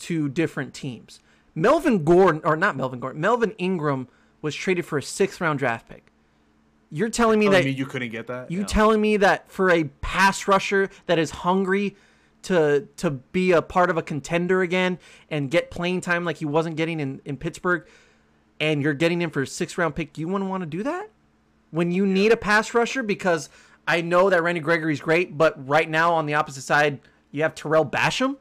to 0.00 0.28
different 0.28 0.74
teams. 0.74 1.20
Melvin 1.54 2.04
Gordon, 2.04 2.40
or 2.44 2.56
not 2.56 2.76
Melvin 2.76 3.00
Gordon, 3.00 3.20
Melvin 3.20 3.52
Ingram 3.58 4.08
was 4.42 4.54
traded 4.54 4.86
for 4.86 4.98
a 4.98 5.02
sixth 5.02 5.40
round 5.40 5.58
draft 5.58 5.88
pick. 5.88 6.06
You're 6.90 7.08
telling 7.08 7.38
me 7.38 7.46
oh, 7.46 7.50
Telling 7.50 7.64
that 7.66 7.70
me 7.70 7.76
you 7.76 7.86
couldn't 7.86 8.10
get 8.10 8.26
that? 8.26 8.50
you 8.50 8.60
Yeah. 8.60 8.66
telling 8.66 9.00
me 9.00 9.16
that 9.18 9.50
for 9.50 9.70
a 9.70 9.84
pass 10.00 10.48
rusher 10.48 10.90
that 11.06 11.18
is 11.18 11.30
hungry 11.30 11.96
to 12.42 12.88
to 12.96 13.10
be 13.10 13.52
a 13.52 13.62
part 13.62 13.90
of 13.90 13.96
a 13.98 14.02
contender 14.02 14.62
again 14.62 14.98
and 15.30 15.50
get 15.50 15.70
playing 15.70 16.00
time 16.00 16.24
like 16.24 16.38
he 16.38 16.44
wasn't 16.46 16.76
getting 16.76 16.98
in, 16.98 17.20
in 17.24 17.36
Pittsburgh, 17.36 17.86
and 18.58 18.82
you're 18.82 18.94
getting 18.94 19.20
him 19.22 19.30
for 19.30 19.42
a 19.42 19.46
sixth 19.46 19.76
round 19.78 19.94
pick, 19.94 20.16
you 20.18 20.26
wouldn't 20.26 20.50
want 20.50 20.62
to 20.62 20.66
do 20.66 20.82
that? 20.82 21.10
When 21.70 21.92
you 21.92 22.06
need 22.06 22.32
a 22.32 22.36
pass 22.36 22.74
rusher 22.74 23.02
because 23.02 23.48
I 23.86 24.00
know 24.00 24.30
that 24.30 24.42
Randy 24.42 24.60
Gregory's 24.60 25.00
great, 25.00 25.36
but 25.36 25.68
right 25.68 25.88
now 25.88 26.14
on 26.14 26.26
the 26.26 26.34
opposite 26.34 26.62
side, 26.62 27.00
you 27.30 27.42
have 27.42 27.54
Tarell 27.54 27.84
Basham. 27.88 28.36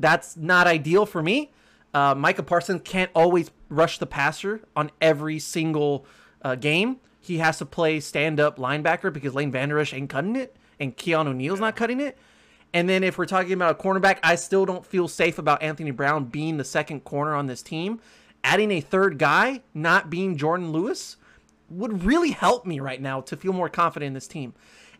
That's 0.00 0.36
not 0.36 0.66
ideal 0.66 1.06
for 1.06 1.22
me. 1.22 1.52
Uh, 1.92 2.14
Micah 2.14 2.42
Parsons 2.42 2.80
can't 2.84 3.10
always 3.14 3.50
rush 3.68 3.98
the 3.98 4.06
passer 4.06 4.62
on 4.74 4.90
every 5.00 5.38
single 5.38 6.06
uh, 6.42 6.54
game. 6.54 6.96
He 7.20 7.38
has 7.38 7.58
to 7.58 7.66
play 7.66 8.00
stand 8.00 8.40
up 8.40 8.56
linebacker 8.58 9.12
because 9.12 9.34
Leighton 9.34 9.52
Vander 9.52 9.78
Esch 9.78 9.92
ain't 9.92 10.08
cutting 10.08 10.36
it, 10.36 10.56
and 10.78 10.96
Keanu 10.96 11.34
Neal's 11.36 11.60
not 11.60 11.76
cutting 11.76 12.00
it. 12.00 12.16
And 12.72 12.88
then 12.88 13.04
if 13.04 13.18
we're 13.18 13.26
talking 13.26 13.52
about 13.52 13.78
a 13.78 13.82
cornerback, 13.82 14.18
I 14.22 14.36
still 14.36 14.64
don't 14.64 14.86
feel 14.86 15.08
safe 15.08 15.38
about 15.38 15.62
Anthony 15.62 15.90
Brown 15.90 16.24
being 16.24 16.56
the 16.56 16.64
second 16.64 17.04
corner 17.04 17.34
on 17.34 17.46
this 17.46 17.62
team. 17.62 18.00
Adding 18.42 18.70
a 18.70 18.80
third 18.80 19.18
guy, 19.18 19.60
not 19.74 20.08
being 20.08 20.38
Jourdan 20.38 20.70
Lewis, 20.72 21.16
would 21.68 22.04
really 22.04 22.30
help 22.30 22.64
me 22.64 22.80
right 22.80 23.02
now 23.02 23.20
to 23.22 23.36
feel 23.36 23.52
more 23.52 23.68
confident 23.68 24.08
in 24.08 24.14
this 24.14 24.28
team. 24.28 24.54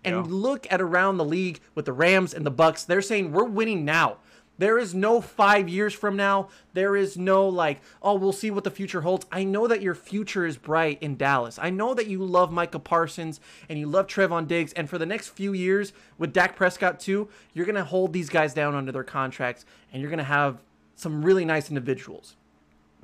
And 0.04 0.16
Yeah. 0.16 0.22
look 0.26 0.66
at 0.70 0.80
around 0.80 1.16
the 1.16 1.24
league 1.24 1.60
with 1.74 1.84
the 1.84 1.92
Rams 1.92 2.34
and 2.34 2.44
the 2.44 2.50
Bucs. 2.50 2.84
They're 2.84 3.00
saying 3.02 3.32
we're 3.32 3.44
winning 3.44 3.84
now. 3.84 4.18
There 4.60 4.78
is 4.78 4.94
no 4.94 5.22
five 5.22 5.70
years 5.70 5.94
from 5.94 6.16
now. 6.16 6.50
There 6.74 6.94
is 6.94 7.16
no 7.16 7.48
like, 7.48 7.80
oh, 8.02 8.16
we'll 8.16 8.30
see 8.30 8.50
what 8.50 8.62
the 8.62 8.70
future 8.70 9.00
holds. 9.00 9.24
I 9.32 9.42
know 9.42 9.66
that 9.66 9.80
your 9.80 9.94
future 9.94 10.44
is 10.44 10.58
bright 10.58 10.98
in 11.00 11.16
Dallas. 11.16 11.58
I 11.58 11.70
know 11.70 11.94
that 11.94 12.08
you 12.08 12.22
love 12.22 12.52
Micah 12.52 12.78
Parsons 12.78 13.40
and 13.70 13.78
you 13.78 13.86
love 13.86 14.06
Trevon 14.06 14.46
Diggs. 14.46 14.74
And 14.74 14.90
for 14.90 14.98
the 14.98 15.06
next 15.06 15.28
few 15.28 15.54
years 15.54 15.94
with 16.18 16.34
Dak 16.34 16.56
Prescott 16.56 17.00
too, 17.00 17.30
you're 17.54 17.64
gonna 17.64 17.84
hold 17.84 18.12
these 18.12 18.28
guys 18.28 18.52
down 18.52 18.74
under 18.74 18.92
their 18.92 19.02
contracts 19.02 19.64
and 19.90 20.02
you're 20.02 20.10
gonna 20.10 20.24
have 20.24 20.60
some 20.94 21.24
really 21.24 21.46
nice 21.46 21.70
individuals. 21.70 22.36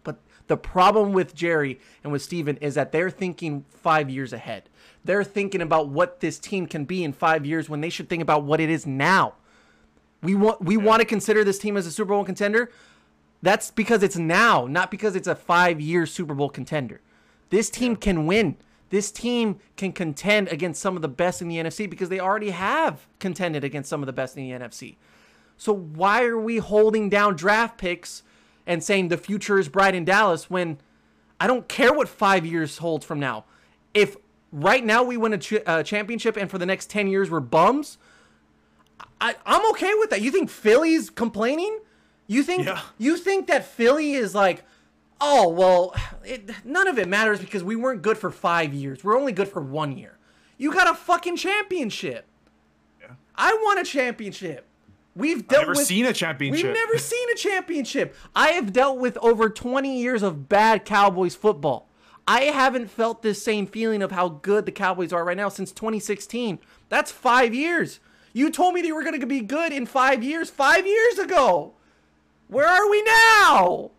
But 0.04 0.18
the 0.48 0.58
problem 0.58 1.14
with 1.14 1.34
Jerry 1.34 1.80
and 2.04 2.12
with 2.12 2.20
Stephen 2.20 2.58
is 2.58 2.74
that 2.74 2.92
they're 2.92 3.08
thinking 3.08 3.64
five 3.70 4.10
years 4.10 4.34
ahead. 4.34 4.68
They're 5.06 5.24
thinking 5.24 5.62
about 5.62 5.88
what 5.88 6.20
this 6.20 6.38
team 6.38 6.66
can 6.66 6.84
be 6.84 7.02
in 7.02 7.14
five 7.14 7.46
years 7.46 7.70
when 7.70 7.80
they 7.80 7.88
should 7.88 8.10
think 8.10 8.22
about 8.22 8.44
what 8.44 8.60
it 8.60 8.68
is 8.68 8.84
now. 8.84 9.36
We 10.22 10.34
want 10.34 10.62
we 10.62 10.76
want 10.76 11.00
to 11.00 11.06
consider 11.06 11.44
this 11.44 11.58
team 11.58 11.76
as 11.76 11.86
a 11.86 11.90
Super 11.90 12.10
Bowl 12.10 12.24
contender. 12.24 12.70
That's 13.42 13.70
because 13.70 14.02
it's 14.02 14.16
now, 14.16 14.66
not 14.66 14.90
because 14.90 15.14
it's 15.14 15.28
a 15.28 15.34
five 15.34 15.80
year 15.80 16.06
Super 16.06 16.34
Bowl 16.34 16.48
contender. 16.48 17.00
This 17.50 17.70
team 17.70 17.96
can 17.96 18.26
win. 18.26 18.56
This 18.90 19.10
team 19.10 19.58
can 19.76 19.92
contend 19.92 20.48
against 20.48 20.80
some 20.80 20.96
of 20.96 21.02
the 21.02 21.08
best 21.08 21.42
in 21.42 21.48
the 21.48 21.56
NFC 21.56 21.88
because 21.90 22.08
they 22.08 22.20
already 22.20 22.50
have 22.50 23.06
contended 23.18 23.64
against 23.64 23.90
some 23.90 24.02
of 24.02 24.06
the 24.06 24.12
best 24.12 24.36
in 24.36 24.48
the 24.48 24.56
NFC. 24.56 24.96
So 25.56 25.72
why 25.72 26.24
are 26.24 26.38
we 26.38 26.58
holding 26.58 27.08
down 27.08 27.34
draft 27.34 27.78
picks 27.78 28.22
and 28.66 28.82
saying 28.82 29.08
the 29.08 29.16
future 29.16 29.58
is 29.58 29.68
bright 29.68 29.94
in 29.94 30.04
Dallas 30.04 30.50
when 30.50 30.78
I 31.40 31.46
don't 31.46 31.68
care 31.68 31.92
what 31.92 32.08
five 32.08 32.44
years 32.44 32.78
holds 32.78 33.04
from 33.04 33.20
now. 33.20 33.44
If 33.94 34.16
right 34.52 34.84
now 34.84 35.02
we 35.02 35.16
win 35.16 35.32
a 35.32 35.38
ch- 35.38 35.62
uh, 35.66 35.82
championship 35.82 36.36
and 36.36 36.50
for 36.50 36.58
the 36.58 36.66
next 36.66 36.90
10 36.90 37.08
years 37.08 37.30
we're 37.30 37.40
bums, 37.40 37.98
I, 39.20 39.34
I'm 39.46 39.68
okay 39.70 39.94
with 39.94 40.10
that. 40.10 40.20
You 40.20 40.30
think 40.30 40.50
Philly's 40.50 41.10
complaining? 41.10 41.78
You 42.26 42.42
think 42.42 42.66
Yeah. 42.66 42.80
you 42.98 43.16
think 43.16 43.46
that 43.46 43.64
Philly 43.64 44.14
is 44.14 44.34
like, 44.34 44.64
oh 45.20 45.48
well, 45.48 45.94
it, 46.24 46.50
none 46.64 46.88
of 46.88 46.98
it 46.98 47.08
matters 47.08 47.40
because 47.40 47.62
we 47.64 47.76
weren't 47.76 48.02
good 48.02 48.18
for 48.18 48.30
five 48.30 48.74
years. 48.74 49.02
We're 49.04 49.18
only 49.18 49.32
good 49.32 49.48
for 49.48 49.60
one 49.62 49.96
year. 49.96 50.18
You 50.58 50.72
got 50.72 50.88
a 50.90 50.94
fucking 50.94 51.36
championship. 51.36 52.26
Yeah. 53.00 53.12
I 53.36 53.52
want 53.54 53.80
a 53.80 53.84
championship. 53.84 54.66
We've 55.14 55.46
dealt 55.48 55.62
never 55.62 55.72
with, 55.72 55.86
seen 55.86 56.04
a 56.04 56.12
championship. 56.12 56.64
We've 56.66 56.74
never 56.74 56.98
seen 56.98 57.30
a 57.30 57.36
championship. 57.36 58.14
I 58.34 58.48
have 58.48 58.72
dealt 58.72 58.98
with 58.98 59.16
over 59.18 59.48
20 59.48 59.98
years 59.98 60.22
of 60.22 60.46
bad 60.48 60.84
Cowboys 60.84 61.34
football. 61.34 61.88
I 62.28 62.42
haven't 62.42 62.90
felt 62.90 63.22
this 63.22 63.42
same 63.42 63.66
feeling 63.66 64.02
of 64.02 64.12
how 64.12 64.28
good 64.28 64.66
the 64.66 64.72
Cowboys 64.72 65.12
are 65.12 65.24
right 65.24 65.36
now 65.36 65.48
since 65.48 65.72
2016. 65.72 66.58
That's 66.90 67.10
five 67.12 67.54
years. 67.54 68.00
You 68.36 68.50
told 68.50 68.74
me 68.74 68.82
they 68.82 68.92
were 68.92 69.02
going 69.02 69.18
to 69.18 69.26
be 69.26 69.40
good 69.40 69.72
in 69.72 69.86
five 69.86 70.22
years, 70.22 70.50
five 70.50 70.86
years 70.86 71.18
ago. 71.18 71.72
Where 72.48 72.66
are 72.66 72.90
we 72.90 73.02
now? 73.02 73.92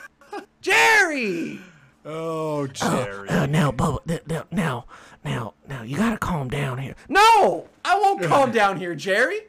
Jerry! 0.60 1.60
Oh, 2.04 2.66
Jerry. 2.66 3.28
Uh, 3.28 3.46
now, 3.46 3.70
Bubba, 3.70 4.44
now, 4.50 4.86
now, 5.22 5.54
now, 5.68 5.82
you 5.82 5.96
gotta 5.96 6.18
calm 6.18 6.48
down 6.48 6.78
here. 6.78 6.96
No, 7.08 7.68
I 7.84 7.96
won't 8.00 8.24
calm 8.24 8.50
down 8.60 8.76
here, 8.76 8.96
Jerry. 8.96 9.42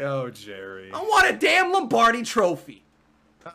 oh, 0.00 0.30
Jerry. 0.30 0.92
I 0.94 1.00
want 1.02 1.30
a 1.30 1.36
damn 1.36 1.72
Lombardi 1.72 2.22
trophy. 2.22 2.84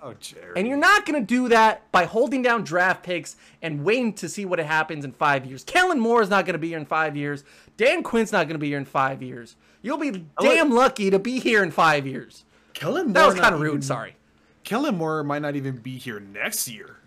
Oh, 0.04 0.14
Jerry. 0.20 0.52
And 0.58 0.68
you're 0.68 0.76
not 0.76 1.06
going 1.06 1.22
to 1.22 1.26
do 1.26 1.48
that 1.48 1.90
by 1.94 2.04
holding 2.04 2.42
down 2.42 2.66
draft 2.66 3.02
picks 3.02 3.38
and 3.62 3.86
waiting 3.86 4.12
to 4.16 4.28
see 4.28 4.44
what 4.44 4.60
happens 4.60 5.06
in 5.06 5.14
five 5.14 5.46
years. 5.46 5.64
Kellen 5.64 6.02
Moore 6.02 6.22
is 6.22 6.30
not 6.30 6.46
going 6.46 6.56
to 6.56 6.60
be 6.60 6.68
here 6.68 6.78
in 6.78 6.86
five 6.86 7.16
years. 7.16 7.46
Dan 7.78 8.04
Quinn's 8.04 8.34
not 8.34 8.48
going 8.48 8.56
to 8.56 8.60
be 8.60 8.68
here 8.68 8.78
in 8.78 8.84
five 8.84 9.24
years. 9.24 9.56
You'll 9.82 9.98
be 9.98 10.26
damn 10.42 10.72
lucky 10.72 11.10
to 11.10 11.20
be 11.20 11.40
here 11.40 11.64
in 11.64 11.72
five 11.72 12.06
years. 12.08 12.44
Kellen 12.74 13.06
Moore. 13.08 13.14
That 13.14 13.26
was 13.28 13.36
kind 13.40 13.56
of 13.56 13.62
rude. 13.62 13.70
even- 13.70 13.82
Sorry. 13.84 14.16
Kellen 14.64 14.98
Moore 14.98 15.24
might 15.24 15.42
not 15.42 15.56
even 15.56 15.78
be 15.78 15.98
here 15.98 16.20
next 16.20 16.68
year. 16.68 16.98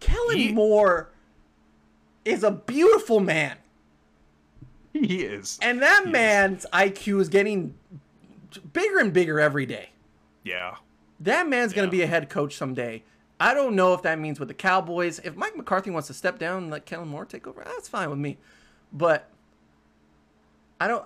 Kellen 0.00 0.36
He- 0.36 0.52
Moore 0.52 1.10
is 2.24 2.44
a 2.44 2.50
beautiful 2.50 3.18
man. 3.20 3.56
He 4.92 5.22
is. 5.22 5.58
And 5.62 5.80
that 5.82 6.02
He 6.02 6.08
is. 6.10 6.12
man's 6.12 6.66
IQ 6.72 7.20
is 7.20 7.28
getting 7.28 7.74
bigger 8.72 8.98
and 8.98 9.12
bigger 9.12 9.40
every 9.40 9.66
day. 9.66 9.90
Yeah. 10.44 10.76
That 11.20 11.48
man's 11.48 11.72
going 11.72 11.86
to 11.86 11.90
be 11.90 12.02
a 12.02 12.06
head 12.06 12.28
coach 12.28 12.56
someday. 12.56 13.02
I 13.40 13.54
don't 13.54 13.74
know 13.74 13.94
if 13.94 14.02
that 14.02 14.18
means 14.20 14.38
with 14.38 14.48
the 14.48 14.54
Cowboys. 14.54 15.18
If 15.24 15.34
Mike 15.34 15.56
McCarthy 15.56 15.90
wants 15.90 16.08
to 16.08 16.14
step 16.14 16.38
down 16.38 16.64
and 16.64 16.70
let 16.70 16.84
Kellen 16.86 17.08
Moore 17.08 17.24
take 17.24 17.46
over, 17.46 17.62
that's 17.64 17.88
fine 17.88 18.10
with 18.10 18.18
me. 18.18 18.38
But 18.92 19.28
I 20.80 20.86
don't. 20.88 21.04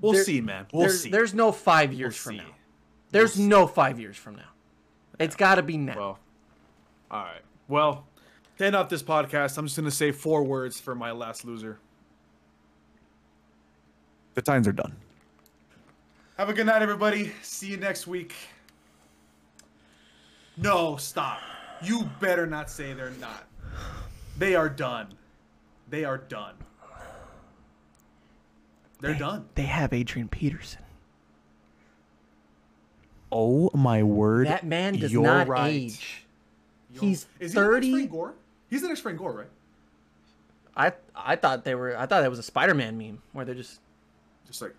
We'll 0.00 0.12
there- 0.12 0.24
see, 0.24 0.40
man. 0.40 0.66
We'll 0.72 0.82
there's, 0.82 1.02
see. 1.02 1.10
There's 1.10 1.34
no 1.34 1.52
five 1.52 1.92
years 1.92 2.14
We'll 2.14 2.34
from 2.36 2.44
see. 2.44 2.48
now. 2.50 2.56
There's 3.10 3.38
no 3.38 3.66
five 3.66 3.98
years 3.98 4.16
from 4.16 4.36
now. 4.36 4.48
It's 5.18 5.36
got 5.36 5.54
to 5.54 5.62
be 5.62 5.76
now. 5.78 5.96
Well, 5.96 6.18
all 7.10 7.24
right. 7.24 7.40
Well, 7.68 8.04
to 8.58 8.66
end 8.66 8.76
off 8.76 8.88
this 8.88 9.02
podcast, 9.02 9.56
I'm 9.56 9.66
just 9.66 9.76
going 9.76 9.88
to 9.88 9.94
say 9.94 10.12
four 10.12 10.42
words 10.44 10.78
for 10.78 10.94
my 10.94 11.12
last 11.12 11.44
loser. 11.44 11.78
The 14.34 14.42
Titans 14.42 14.68
are 14.68 14.72
done. 14.72 14.94
Have 16.36 16.50
a 16.50 16.52
good 16.52 16.66
night, 16.66 16.82
everybody. 16.82 17.32
See 17.42 17.68
you 17.68 17.78
next 17.78 18.06
week. 18.06 18.34
No, 20.58 20.96
stop. 20.96 21.40
You 21.82 22.08
better 22.20 22.46
not 22.46 22.68
say 22.70 22.92
they're 22.92 23.10
not. 23.20 23.46
They 24.38 24.54
are 24.54 24.68
done. 24.68 25.08
They 25.88 26.04
are 26.04 26.18
done. 26.18 26.54
They're 29.00 29.14
done. 29.14 29.46
they 29.54 29.62
have 29.64 29.92
Adrian 29.92 30.28
Peterson. 30.28 30.82
Oh 33.30 33.70
my 33.74 34.02
word! 34.02 34.46
That 34.46 34.64
man 34.64 34.94
does 34.98 35.12
You're 35.12 35.22
not 35.22 35.48
right. 35.48 35.72
age. 35.72 36.26
You're- 36.94 37.08
He's 37.08 37.26
Is 37.40 37.52
he 37.52 37.60
the 37.60 37.80
next 37.80 38.10
Gore? 38.10 38.34
He's 38.70 38.82
the 38.82 38.88
next 38.88 39.00
Frank 39.00 39.18
Gore, 39.18 39.32
right? 39.32 39.48
I 40.76 40.92
I 41.14 41.36
thought 41.36 41.64
they 41.64 41.74
were. 41.74 41.96
I 41.96 42.06
thought 42.06 42.20
that 42.22 42.30
was 42.30 42.38
a 42.38 42.42
Spider-Man 42.44 42.96
meme 42.96 43.22
where 43.32 43.44
they're 43.44 43.54
just. 43.54 43.80
Just 44.46 44.62
like, 44.62 44.74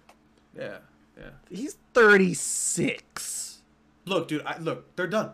yeah, 0.57 0.77
yeah. 1.17 1.29
He's 1.49 1.77
36. 1.93 3.59
Look, 4.05 4.29
dude. 4.29 4.43
I, 4.45 4.57
look, 4.59 4.95
they're 4.95 5.07
done. 5.07 5.31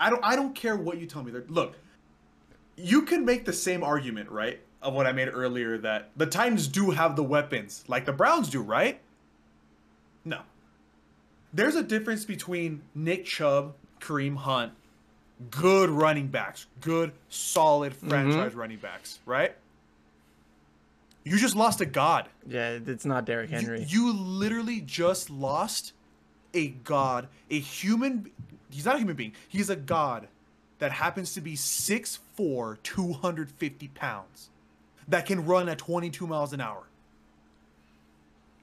I 0.00 0.08
don't. 0.08 0.24
I 0.24 0.34
don't 0.34 0.54
care 0.54 0.76
what 0.76 0.98
you 0.98 1.06
tell 1.06 1.22
me. 1.22 1.30
They're, 1.30 1.44
look, 1.48 1.74
you 2.76 3.02
can 3.02 3.24
make 3.26 3.44
the 3.44 3.52
same 3.52 3.82
argument, 3.82 4.30
right, 4.30 4.60
of 4.82 4.94
what 4.94 5.06
I 5.06 5.12
made 5.12 5.28
earlier 5.28 5.78
that 5.78 6.10
the 6.16 6.26
Titans 6.26 6.68
do 6.68 6.90
have 6.90 7.16
the 7.16 7.22
weapons, 7.22 7.84
like 7.88 8.04
the 8.04 8.12
Browns 8.12 8.48
do, 8.48 8.60
right? 8.60 9.00
No. 10.24 10.40
There's 11.52 11.74
a 11.74 11.82
difference 11.82 12.24
between 12.24 12.82
Nick 12.94 13.24
Chubb, 13.24 13.74
Kareem 14.00 14.36
Hunt, 14.36 14.72
good 15.50 15.90
running 15.90 16.28
backs, 16.28 16.66
good, 16.80 17.12
solid 17.28 17.94
mm-hmm. 17.94 18.08
franchise 18.08 18.54
running 18.54 18.78
backs, 18.78 19.20
right? 19.26 19.54
You 21.24 21.38
just 21.38 21.56
lost 21.56 21.80
a 21.80 21.86
god. 21.86 22.28
Yeah, 22.46 22.78
it's 22.86 23.04
not 23.04 23.24
Derrick 23.24 23.50
You- 23.50 23.56
Henry. 23.56 23.84
You, 23.88 24.12
literally 24.12 24.80
just 24.80 25.28
lost 25.28 25.92
a 26.54 26.68
god, 26.68 27.28
a 27.50 27.58
human, 27.58 28.30
he's 28.70 28.84
not 28.84 28.94
a 28.94 28.98
human 28.98 29.16
being. 29.16 29.32
He's 29.48 29.68
a 29.68 29.76
god 29.76 30.28
that 30.78 30.92
happens 30.92 31.34
to 31.34 31.40
be 31.40 31.54
6'4", 31.54 32.76
250 32.82 33.88
pounds, 33.88 34.50
that 35.08 35.26
can 35.26 35.44
run 35.44 35.68
at 35.68 35.78
22 35.78 36.26
miles 36.26 36.52
an 36.52 36.60
hour. 36.60 36.84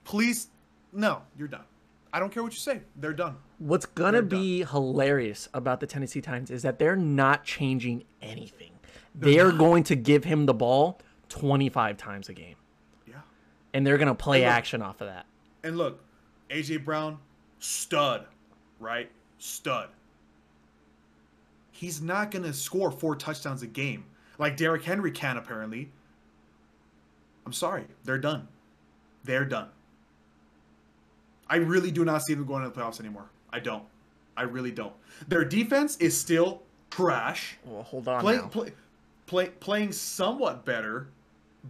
Please, 0.03 0.47
no, 0.91 1.21
you're 1.37 1.47
done. 1.47 1.63
I 2.11 2.19
don't 2.19 2.31
care 2.31 2.43
what 2.43 2.51
you 2.53 2.59
say. 2.59 2.81
They're 2.97 3.13
done. 3.13 3.37
What's 3.57 3.85
gonna 3.85 4.21
be 4.21 4.63
hilarious 4.65 5.49
about 5.53 5.79
the 5.79 5.87
Tennessee 5.87 6.21
Titans 6.21 6.51
is 6.51 6.61
that 6.61 6.77
they're 6.77 6.95
not 6.95 7.43
changing 7.43 8.03
anything. 8.21 8.71
They 9.15 9.39
are 9.39 9.51
going 9.51 9.83
to 9.85 9.95
give 9.95 10.23
him 10.23 10.45
the 10.45 10.53
ball 10.53 10.99
25 11.29 11.97
times 11.97 12.29
a 12.29 12.33
game, 12.33 12.55
Yeah. 13.07 13.15
and 13.73 13.87
they're 13.87 13.97
gonna 13.97 14.13
play 14.13 14.41
look. 14.41 14.49
action 14.51 14.81
off 14.81 15.01
of 15.01 15.07
that. 15.07 15.25
And 15.63 15.77
look, 15.77 16.03
AJ 16.49 16.77
Brown, 16.83 17.17
stud, 17.59 18.25
right? 18.79 19.09
Stud. 19.39 19.89
He's 21.71 22.01
not 22.01 22.29
gonna 22.31 22.53
score 22.53 22.91
four 22.91 23.15
touchdowns 23.15 23.63
a 23.63 23.67
game 23.67 24.05
like 24.37 24.57
Derrick 24.57 24.83
Henry 24.83 25.11
can 25.11 25.37
apparently. 25.37 25.91
I'm 27.45 27.53
sorry, 27.53 27.85
they're 28.03 28.17
done. 28.17 28.47
They're 29.23 29.45
done. 29.45 29.69
I 31.47 31.57
really 31.57 31.91
do 31.91 32.03
not 32.05 32.23
see 32.23 32.33
them 32.33 32.45
going 32.45 32.63
to 32.63 32.69
the 32.69 32.75
playoffs 32.75 32.99
anymore. 32.99 33.25
I 33.51 33.59
don't. 33.59 33.83
I 34.35 34.43
really 34.43 34.71
don't. 34.71 34.93
Their 35.27 35.45
defense 35.45 35.97
is 35.97 36.17
still 36.17 36.63
trash. 36.89 37.57
Well, 37.65 37.83
hold 37.83 38.07
on 38.07 38.21
Play, 38.21 38.35
now. 38.37 38.47
play, 38.47 38.71
play, 39.27 39.49
playing 39.49 39.91
somewhat 39.91 40.65
better, 40.65 41.07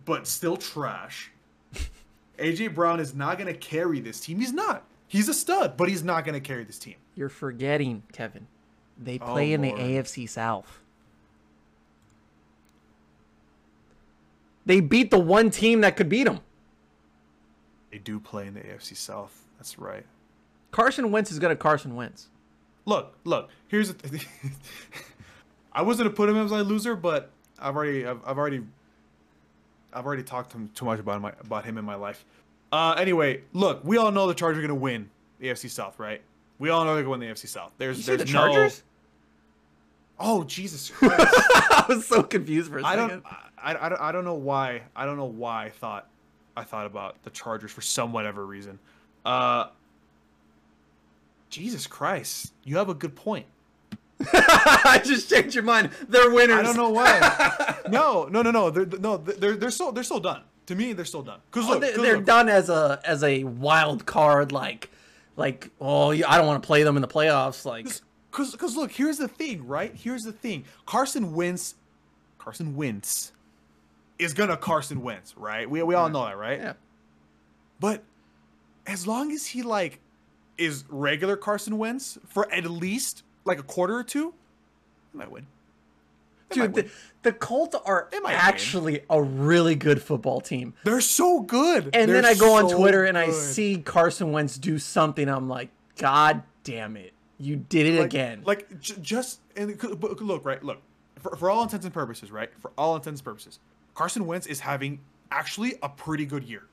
but 0.05 0.27
still 0.27 0.55
trash. 0.57 1.31
AJ 2.39 2.73
Brown 2.73 2.99
is 2.99 3.13
not 3.13 3.37
going 3.37 3.51
to 3.51 3.57
carry 3.59 3.99
this 3.99 4.19
team. 4.19 4.39
He's 4.39 4.53
not. 4.53 4.83
He's 5.07 5.27
a 5.27 5.33
stud, 5.33 5.75
but 5.77 5.89
he's 5.89 6.03
not 6.03 6.23
going 6.25 6.33
to 6.33 6.39
carry 6.47 6.63
this 6.63 6.79
team. 6.79 6.95
You're 7.15 7.29
forgetting, 7.29 8.03
Kevin. 8.13 8.47
They 8.97 9.19
Oh, 9.21 9.33
play 9.33 9.53
in 9.53 9.61
the 9.61 9.71
AFC 9.71 10.29
South. 10.29 10.79
They 14.65 14.79
beat 14.79 15.11
the 15.11 15.19
one 15.19 15.49
team 15.49 15.81
that 15.81 15.97
could 15.97 16.09
beat 16.09 16.23
them. 16.23 16.39
They 17.91 17.97
do 17.97 18.19
play 18.19 18.47
in 18.47 18.53
the 18.53 18.61
AFC 18.61 18.95
South. 18.95 19.43
That's 19.57 19.77
right. 19.77 20.05
Carson 20.71 21.11
Wentz 21.11 21.31
is 21.31 21.39
gonna 21.39 21.55
Carson 21.55 21.95
Wentz. 21.95 22.29
Look, 22.85 23.15
look. 23.23 23.49
Here's 23.67 23.93
the 23.93 24.09
th- 24.09 24.27
I 25.73 25.81
wasn't 25.81 26.09
to 26.09 26.15
put 26.15 26.29
him 26.29 26.37
as 26.37 26.51
my 26.51 26.61
loser, 26.61 26.95
but 26.95 27.31
I've 27.59 27.75
already, 27.75 28.05
I've, 28.05 28.19
I've 28.25 28.37
already, 28.37 28.61
I've 29.93 30.05
already 30.05 30.23
talked 30.23 30.51
to 30.51 30.57
him 30.57 30.69
too 30.75 30.85
much 30.85 30.99
about 30.99 31.21
my 31.21 31.33
about 31.39 31.65
him 31.65 31.77
in 31.77 31.85
my 31.85 31.95
life. 31.95 32.25
Uh, 32.71 32.95
anyway, 32.97 33.41
look, 33.53 33.81
we 33.83 33.97
all 33.97 34.11
know 34.11 34.27
the 34.27 34.33
Chargers 34.33 34.59
are 34.63 34.67
gonna 34.67 34.79
win 34.79 35.09
the 35.39 35.47
AFC 35.47 35.69
South, 35.69 35.99
right? 35.99 36.21
We 36.59 36.69
all 36.69 36.85
know 36.85 36.95
they're 36.95 37.03
gonna 37.03 37.17
win 37.17 37.19
the 37.19 37.27
AFC 37.27 37.47
South. 37.47 37.71
There's, 37.77 37.99
You 37.99 38.03
there's 38.05 38.19
the 38.19 38.25
Chargers? 38.25 38.83
No... 40.19 40.25
Oh 40.25 40.43
Jesus 40.43 40.89
Christ! 40.89 41.21
I 41.35 41.85
was 41.87 42.07
so 42.07 42.23
confused 42.23 42.71
for 42.71 42.79
a 42.79 42.85
I 42.85 42.95
second. 42.95 43.09
don't, 43.09 43.25
I, 43.63 43.85
I, 43.85 43.89
don't, 43.89 44.01
I 44.01 44.11
don't 44.11 44.25
know 44.25 44.33
why. 44.35 44.83
I 44.95 45.05
don't 45.05 45.17
know 45.17 45.25
why 45.25 45.65
I 45.65 45.69
thought, 45.69 46.07
I 46.55 46.63
thought 46.63 46.85
about 46.85 47.21
the 47.23 47.29
Chargers 47.29 47.71
for 47.71 47.81
some 47.81 48.11
whatever 48.13 48.45
reason. 48.45 48.79
Uh, 49.25 49.67
Jesus 51.49 51.87
Christ, 51.87 52.53
you 52.63 52.77
have 52.77 52.89
a 52.89 52.93
good 52.93 53.15
point. 53.15 53.45
I 54.33 55.01
just 55.03 55.29
changed 55.29 55.53
your 55.55 55.63
mind. 55.63 55.89
They're 56.07 56.31
winners. 56.31 56.57
I 56.57 56.61
don't 56.63 56.77
know 56.77 56.89
why. 56.89 57.75
no, 57.89 58.25
no, 58.25 58.41
no, 58.41 58.51
no. 58.51 58.69
They're 58.69 58.85
no, 58.85 59.17
they're 59.17 59.55
they're 59.55 59.71
so 59.71 59.91
they're 59.91 60.03
still 60.03 60.19
done. 60.19 60.43
To 60.67 60.75
me, 60.75 60.93
they're 60.93 61.03
still 61.05 61.23
done. 61.23 61.39
Cause 61.51 61.65
Oh, 61.67 61.71
look, 61.73 61.81
they, 61.81 61.91
'cause 61.93 62.01
they're 62.01 62.15
look, 62.17 62.25
done 62.25 62.47
as 62.47 62.69
a 62.69 63.01
as 63.05 63.23
a 63.23 63.43
wild 63.43 64.05
card, 64.05 64.51
like 64.51 64.89
like 65.35 65.69
oh 65.81 66.11
I 66.11 66.37
don't 66.37 66.47
want 66.47 66.63
to 66.63 66.67
play 66.67 66.83
them 66.83 66.95
in 66.95 67.01
the 67.01 67.07
playoffs. 67.07 67.65
Like 67.65 67.87
Cause, 68.31 68.55
cause 68.55 68.75
look, 68.75 68.91
here's 68.91 69.17
the 69.17 69.27
thing, 69.27 69.67
right? 69.67 69.93
Here's 69.93 70.23
the 70.23 70.31
thing. 70.31 70.63
Carson 70.87 71.33
Wentz, 71.35 71.75
Carson 72.39 72.75
Wentz, 72.75 73.31
is 74.19 74.33
gonna 74.33 74.57
Carson 74.57 75.01
Wentz, 75.01 75.35
right? 75.37 75.69
We 75.69 75.81
we 75.83 75.95
all 75.95 76.09
know 76.09 76.25
that, 76.25 76.37
right? 76.37 76.59
yeah, 76.59 76.73
But 77.79 78.03
as 78.85 79.07
long 79.07 79.31
as 79.31 79.47
he 79.47 79.63
like 79.63 79.99
is 80.57 80.83
regular 80.89 81.35
Carson 81.35 81.77
Wentz 81.77 82.17
for 82.27 82.51
at 82.53 82.65
least 82.65 83.23
like 83.45 83.59
a 83.59 83.63
quarter 83.63 83.95
or 83.95 84.03
two, 84.03 84.33
he 85.11 85.17
might 85.17 85.31
win. 85.31 85.47
They 86.49 86.55
dude, 86.55 86.73
win. 86.73 86.85
the, 86.85 86.91
the 87.31 87.33
Colts 87.33 87.75
are 87.85 88.09
might 88.13 88.23
win. 88.23 88.31
actually 88.33 89.01
a 89.09 89.21
really 89.21 89.75
good 89.75 90.01
football 90.01 90.39
team. 90.41 90.73
They're 90.83 91.01
so 91.01 91.41
good. 91.41 91.85
And 91.93 92.09
They're 92.11 92.21
then 92.21 92.25
I 92.25 92.35
go 92.35 92.53
on 92.53 92.69
so 92.69 92.77
Twitter 92.77 93.03
and 93.05 93.17
I 93.17 93.31
see 93.31 93.77
Carson 93.77 94.31
Wentz 94.31 94.57
do 94.57 94.77
something. 94.77 95.27
I'm 95.27 95.49
like, 95.49 95.69
God 95.97 96.43
damn 96.63 96.95
it, 96.95 97.13
you 97.39 97.55
did 97.55 97.87
it 97.87 97.97
like, 97.97 98.05
again. 98.05 98.43
Like 98.45 98.79
j- 98.79 98.95
just 99.01 99.39
and 99.57 99.71
it 99.71 99.79
could- 99.79 99.99
but 99.99 100.21
look, 100.21 100.45
right? 100.45 100.63
Look, 100.63 100.81
for, 101.19 101.35
for 101.35 101.49
all 101.49 101.63
intents 101.63 101.85
and 101.85 101.93
purposes, 101.93 102.31
right? 102.31 102.51
For 102.59 102.71
all 102.77 102.95
intents 102.95 103.21
and 103.21 103.25
purposes, 103.25 103.59
Carson 103.95 104.25
Wentz 104.25 104.47
is 104.47 104.59
having 104.59 104.99
actually 105.31 105.75
a 105.83 105.89
pretty 105.89 106.25
good 106.25 106.43
year. 106.43 106.63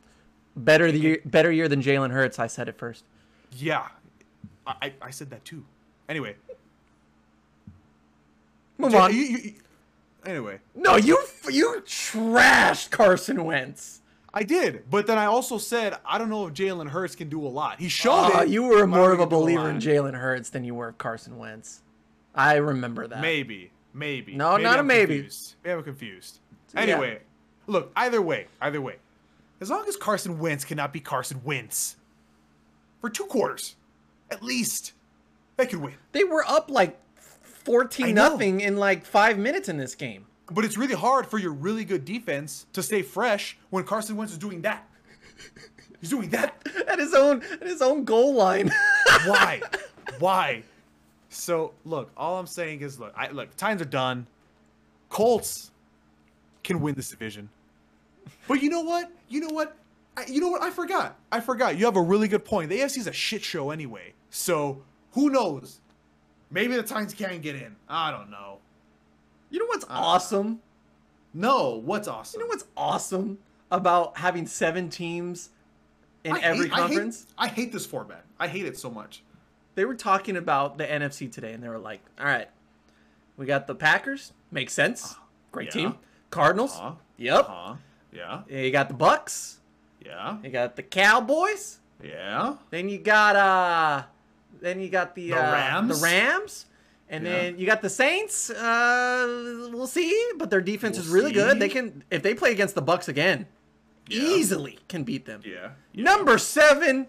better 0.56 0.90
the 0.90 0.98
year, 0.98 1.18
better 1.24 1.50
year 1.52 1.68
than 1.68 1.80
Jalen 1.82 2.10
Hurts. 2.10 2.38
I 2.38 2.46
said 2.46 2.68
it 2.68 2.76
first. 2.76 3.04
Yeah, 3.56 3.88
I 4.66 4.92
I, 5.00 5.10
said 5.10 5.30
that 5.30 5.44
too. 5.44 5.64
Anyway, 6.08 6.36
Move 8.78 8.94
on. 8.94 9.12
you- 9.14 9.20
you- 9.22 9.38
you- 9.38 9.54
anyway, 10.24 10.60
no, 10.74 10.96
you 10.96 11.18
you 11.50 11.82
trashed 11.86 12.90
Carson 12.90 13.44
Wentz. 13.44 14.00
I 14.32 14.42
did, 14.44 14.88
but 14.88 15.06
then 15.06 15.18
I 15.18 15.26
also 15.26 15.58
said 15.58 15.96
I 16.04 16.16
don't 16.18 16.30
know 16.30 16.46
if 16.46 16.54
Jalen 16.54 16.88
Hurts 16.88 17.14
can 17.16 17.28
do 17.28 17.44
a 17.44 17.48
lot. 17.48 17.78
He 17.80 17.88
showed 17.88 18.30
Uh, 18.34 18.42
it. 18.42 18.48
you 18.48 18.62
were 18.62 18.86
more 18.86 19.12
of 19.12 19.18
a 19.20 19.22
think 19.22 19.22
he 19.22 19.22
can 19.22 19.28
do 19.28 19.36
believer 19.36 19.62
lot. 19.64 19.70
in 19.70 19.78
Jalen 19.80 20.14
Hurts 20.14 20.50
than 20.50 20.64
you 20.64 20.74
were 20.74 20.92
Carson 20.92 21.36
Wentz. 21.36 21.82
I 22.34 22.56
remember 22.56 23.06
that. 23.08 23.20
Maybe, 23.20 23.72
maybe. 23.92 24.36
No, 24.36 24.56
not 24.56 24.76
a 24.76 24.78
I'm 24.80 24.86
maybe. 24.86 25.16
Confused. 25.16 25.54
Maybe 25.64 25.74
I'm 25.74 25.82
confused. 25.82 26.38
Yeah. 26.74 26.80
Anyway, 26.80 27.20
look. 27.66 27.92
Either 27.96 28.22
way, 28.22 28.46
either 28.60 28.80
way, 28.80 28.96
as 29.60 29.70
long 29.70 29.86
as 29.88 29.96
Carson 29.96 30.38
Wentz 30.38 30.64
cannot 30.64 30.92
be 30.92 31.00
Carson 31.00 31.40
Wentz 31.44 31.96
for 33.00 33.10
two 33.10 33.26
quarters, 33.26 33.76
at 34.30 34.42
least, 34.42 34.92
they 35.56 35.66
could 35.66 35.80
win. 35.80 35.94
They 36.12 36.24
were 36.24 36.44
up 36.46 36.70
like 36.70 36.98
fourteen 37.42 38.14
nothing 38.14 38.60
in 38.60 38.76
like 38.76 39.04
five 39.04 39.38
minutes 39.38 39.68
in 39.68 39.76
this 39.76 39.94
game. 39.94 40.26
But 40.52 40.64
it's 40.64 40.76
really 40.76 40.94
hard 40.94 41.26
for 41.26 41.38
your 41.38 41.52
really 41.52 41.84
good 41.84 42.04
defense 42.04 42.66
to 42.72 42.82
stay 42.82 43.02
fresh 43.02 43.56
when 43.70 43.84
Carson 43.84 44.16
Wentz 44.16 44.32
is 44.32 44.38
doing 44.38 44.62
that. 44.62 44.88
He's 46.00 46.10
doing 46.10 46.30
that. 46.30 46.56
At 46.88 46.98
his 46.98 47.14
own 47.14 47.42
at 47.52 47.66
his 47.66 47.82
own 47.82 48.04
goal 48.04 48.34
line. 48.34 48.72
Why? 49.26 49.60
Why? 50.18 50.64
So 51.28 51.72
look, 51.84 52.10
all 52.16 52.38
I'm 52.38 52.46
saying 52.46 52.80
is, 52.80 52.98
look, 52.98 53.12
I 53.16 53.30
look, 53.30 53.56
Titans 53.56 53.82
are 53.82 53.84
done. 53.84 54.26
Colts 55.08 55.70
can 56.62 56.80
win 56.80 56.94
this 56.94 57.10
division. 57.10 57.48
But 58.48 58.62
you 58.62 58.70
know 58.70 58.80
what? 58.82 59.10
You 59.28 59.40
know 59.40 59.48
what? 59.54 59.76
I, 60.16 60.24
you 60.26 60.40
know 60.40 60.48
what? 60.48 60.62
I 60.62 60.70
forgot. 60.70 61.16
I 61.32 61.40
forgot. 61.40 61.76
You 61.78 61.84
have 61.86 61.96
a 61.96 62.02
really 62.02 62.28
good 62.28 62.44
point. 62.44 62.68
The 62.68 62.80
AFC 62.80 62.98
is 62.98 63.06
a 63.06 63.12
shit 63.12 63.42
show 63.42 63.70
anyway. 63.70 64.12
So 64.30 64.82
who 65.12 65.30
knows? 65.30 65.80
Maybe 66.50 66.74
the 66.76 66.82
Titans 66.82 67.14
can 67.14 67.40
get 67.40 67.54
in. 67.56 67.76
I 67.88 68.10
don't 68.10 68.30
know. 68.30 68.58
you 69.50 69.58
know 69.60 69.66
what's 69.66 69.84
awesome? 69.88 70.60
No, 71.32 71.76
what's 71.84 72.08
awesome? 72.08 72.40
You 72.40 72.46
know 72.46 72.48
what's 72.50 72.64
awesome 72.76 73.38
about 73.70 74.18
having 74.18 74.46
seven 74.46 74.88
teams 74.90 75.50
in 76.24 76.32
I 76.32 76.40
every 76.40 76.64
hate- 76.68 76.72
I 76.72 76.76
hate- 76.76 76.80
conference? 76.88 77.26
I 77.38 77.46
hate 77.48 77.72
this 77.72 77.86
format. 77.86 78.24
I 78.38 78.48
hate 78.48 78.66
it 78.66 78.76
so 78.76 78.90
much. 78.90 79.22
They 79.76 79.84
were 79.84 79.94
talking 79.94 80.36
about 80.36 80.76
the 80.76 80.84
NFC 80.84 81.30
today, 81.32 81.52
and 81.52 81.62
they 81.62 81.68
were 81.68 81.78
like, 81.78 82.00
"All 82.18 82.26
right, 82.26 82.48
we 83.36 83.46
got 83.46 83.66
the 83.68 83.74
Packers. 83.76 84.32
Makes 84.50 84.72
sense. 84.72 85.14
Ah, 85.16 85.22
Great 85.52 85.66
Yeah. 85.66 85.72
team. 85.72 85.94
Cardinals. 86.30 86.72
Uh-huh. 86.76 86.92
Yep. 87.18 87.46
Huh? 87.48 87.74
Yeah. 88.12 88.42
You 88.48 88.70
got 88.70 88.88
the 88.88 88.94
Bucs. 88.94 89.56
Yeah. 90.04 90.38
You 90.42 90.50
got 90.50 90.76
the 90.76 90.82
Cowboys. 90.82 91.78
Yeah. 92.02 92.54
Then 92.70 92.88
you 92.88 92.98
got 92.98 93.36
uh, 93.36 94.02
then 94.60 94.80
you 94.80 94.88
got 94.88 95.14
the 95.14 95.30
The 95.30 95.38
uh, 95.38 95.52
Rams? 95.52 96.00
the 96.00 96.04
Rams, 96.04 96.66
and 97.08 97.24
Yeah. 97.24 97.30
then 97.32 97.58
you 97.58 97.66
got 97.66 97.82
the 97.82 97.90
Saints. 97.90 98.48
Uh, 98.50 99.68
we'll 99.72 99.86
see, 99.86 100.30
but 100.38 100.50
their 100.50 100.60
defense 100.62 100.96
We'll 100.96 101.06
is 101.06 101.12
really 101.12 101.32
good. 101.32 101.58
They 101.60 101.68
can 101.68 102.02
if 102.10 102.22
they 102.22 102.34
play 102.34 102.52
against 102.52 102.74
the 102.74 102.82
Bucs 102.82 103.08
again, 103.08 103.46
easily 104.08 104.78
can 104.88 105.04
beat 105.04 105.26
them. 105.26 105.42
Yeah. 105.44 105.70
Number 105.94 106.38
seven, 106.38 107.06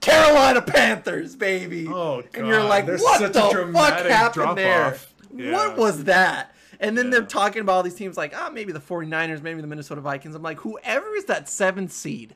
Carolina 0.00 0.62
Panthers, 0.62 1.34
baby. 1.36 1.88
Oh, 1.88 2.22
and 2.34 2.46
you're 2.46 2.62
like, 2.62 2.86
there's 2.86 3.02
what 3.02 3.32
the 3.32 3.40
fuck 3.72 3.98
happened 4.06 4.56
there? 4.56 4.96
Yeah. 5.34 5.52
What 5.52 5.76
was 5.76 6.04
that? 6.04 6.54
And 6.80 6.96
then 6.96 7.10
they're 7.10 7.22
talking 7.22 7.60
about 7.60 7.72
all 7.72 7.82
these 7.82 7.94
teams 7.94 8.16
like, 8.16 8.32
ah, 8.36 8.50
maybe 8.52 8.72
the 8.72 8.78
49ers, 8.80 9.42
maybe 9.42 9.60
the 9.60 9.66
Minnesota 9.66 10.00
Vikings. 10.00 10.34
I'm 10.34 10.42
like, 10.42 10.58
whoever 10.60 11.14
is 11.16 11.24
that 11.24 11.48
seventh 11.48 11.90
seed 11.92 12.34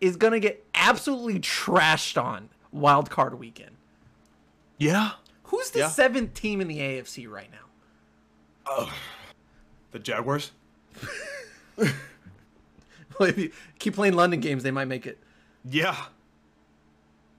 is 0.00 0.16
gonna 0.16 0.40
get 0.40 0.64
absolutely 0.74 1.38
trashed 1.40 2.20
on 2.22 2.48
wild 2.72 3.10
card 3.10 3.38
weekend. 3.38 3.76
Yeah. 4.78 5.12
Who's 5.44 5.70
the 5.70 5.80
Yeah. 5.80 5.88
seventh 5.88 6.34
team 6.34 6.60
in 6.60 6.68
the 6.68 6.78
AFC 6.80 7.26
right 7.30 7.50
now? 8.66 8.88
The 9.92 9.98
Jaguars. 9.98 10.50
Well, 13.20 13.28
if 13.28 13.38
you 13.38 13.52
keep 13.78 13.94
playing 13.94 14.14
London 14.14 14.40
games, 14.40 14.64
they 14.64 14.72
might 14.72 14.86
make 14.88 15.06
it. 15.06 15.18
Yeah. 15.64 15.94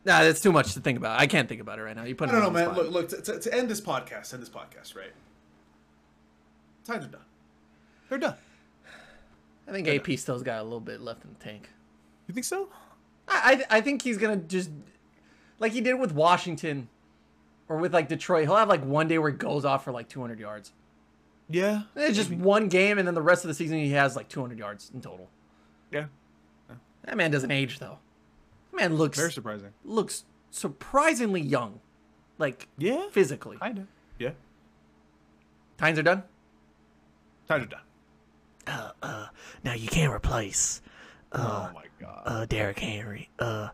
Nah, 0.06 0.22
that's 0.24 0.40
too 0.40 0.54
much 0.54 0.74
to 0.76 0.80
think 0.80 0.98
about. 0.98 1.20
I 1.20 1.28
can't 1.28 1.50
think 1.50 1.60
about 1.60 1.80
it 1.80 1.82
right 1.82 1.96
now. 1.96 2.04
You 2.06 2.16
put 2.16 2.30
I 2.30 2.32
it 2.32 2.36
don't 2.36 2.44
know, 2.44 2.50
man. 2.52 2.66
spot. 2.74 2.78
Look, 2.78 2.92
look. 2.94 3.10
To, 3.10 3.22
to, 3.22 3.40
to 3.42 3.54
end 3.54 3.70
this 3.70 3.82
podcast, 3.82 4.34
end 4.34 4.42
this 4.42 4.50
podcast, 4.50 4.96
right? 4.96 5.12
Titans 6.86 7.06
are 7.08 7.10
done. 7.10 7.22
They're 8.10 8.18
done. 8.20 8.36
I 9.68 9.72
think 9.72 9.88
AP 9.88 10.18
still's 10.20 10.44
got 10.44 10.60
a 10.62 10.64
little 10.64 10.80
bit 10.80 11.02
left 11.02 11.24
in 11.26 11.32
the 11.38 11.44
tank. 11.44 11.70
You 12.28 12.34
think 12.34 12.46
so? 12.46 12.70
I 13.28 13.64
I, 13.70 13.78
I 13.78 13.82
think 13.82 14.04
he's 14.04 14.18
gonna 14.18 14.38
just 14.38 14.70
like 15.60 15.72
he 15.72 15.82
did 15.82 15.96
with 15.96 16.12
Washington 16.14 16.88
or 17.68 17.78
with 17.78 17.94
like 17.94 18.08
Detroit. 18.08 18.44
He'll 18.46 18.56
have 18.58 18.70
like 18.70 18.84
one 18.86 19.08
day 19.08 19.18
where 19.18 19.32
he 19.32 19.38
goes 19.38 19.66
off 19.66 19.84
for 19.84 19.92
like 19.92 20.08
200 20.08 20.40
yards. 20.40 20.72
Yeah. 21.50 21.84
It's 21.96 22.16
just 22.16 22.32
one 22.32 22.70
game, 22.70 22.98
and 23.00 23.08
then 23.08 23.14
the 23.16 23.22
rest 23.22 23.44
of 23.44 23.48
the 23.48 23.54
season 23.56 23.78
he 23.80 23.92
has 23.92 24.16
like 24.16 24.30
200 24.30 24.58
yards 24.60 24.92
in 24.94 25.02
total. 25.02 25.30
Yeah. 25.92 26.06
That 27.06 27.18
man 27.18 27.32
doesn't 27.32 27.52
age 27.52 27.80
though. 27.80 27.98
That 28.72 28.78
man 28.78 28.96
looks 28.96 29.18
Very 29.18 29.32
surprising. 29.32 29.74
looks 29.84 30.26
surprisingly 30.52 31.42
young, 31.42 31.80
like 32.38 32.68
Yeah. 32.78 33.08
physically. 33.12 33.58
I 33.62 33.72
know. 33.74 33.88
Yeah. 34.20 34.32
Titans 35.78 36.00
are 36.00 36.04
done. 36.04 36.24
Titans 37.48 37.72
are 37.72 37.82
done. 38.68 39.30
Now 39.64 39.74
you 39.74 39.88
can't 39.88 40.14
replace 40.14 40.82
oh 41.36 41.72
my 41.74 41.86
god. 42.00 42.22
uh, 42.26 42.46
Derrick 42.46 42.80
Henry. 42.80 43.30
Uh, 43.40 43.70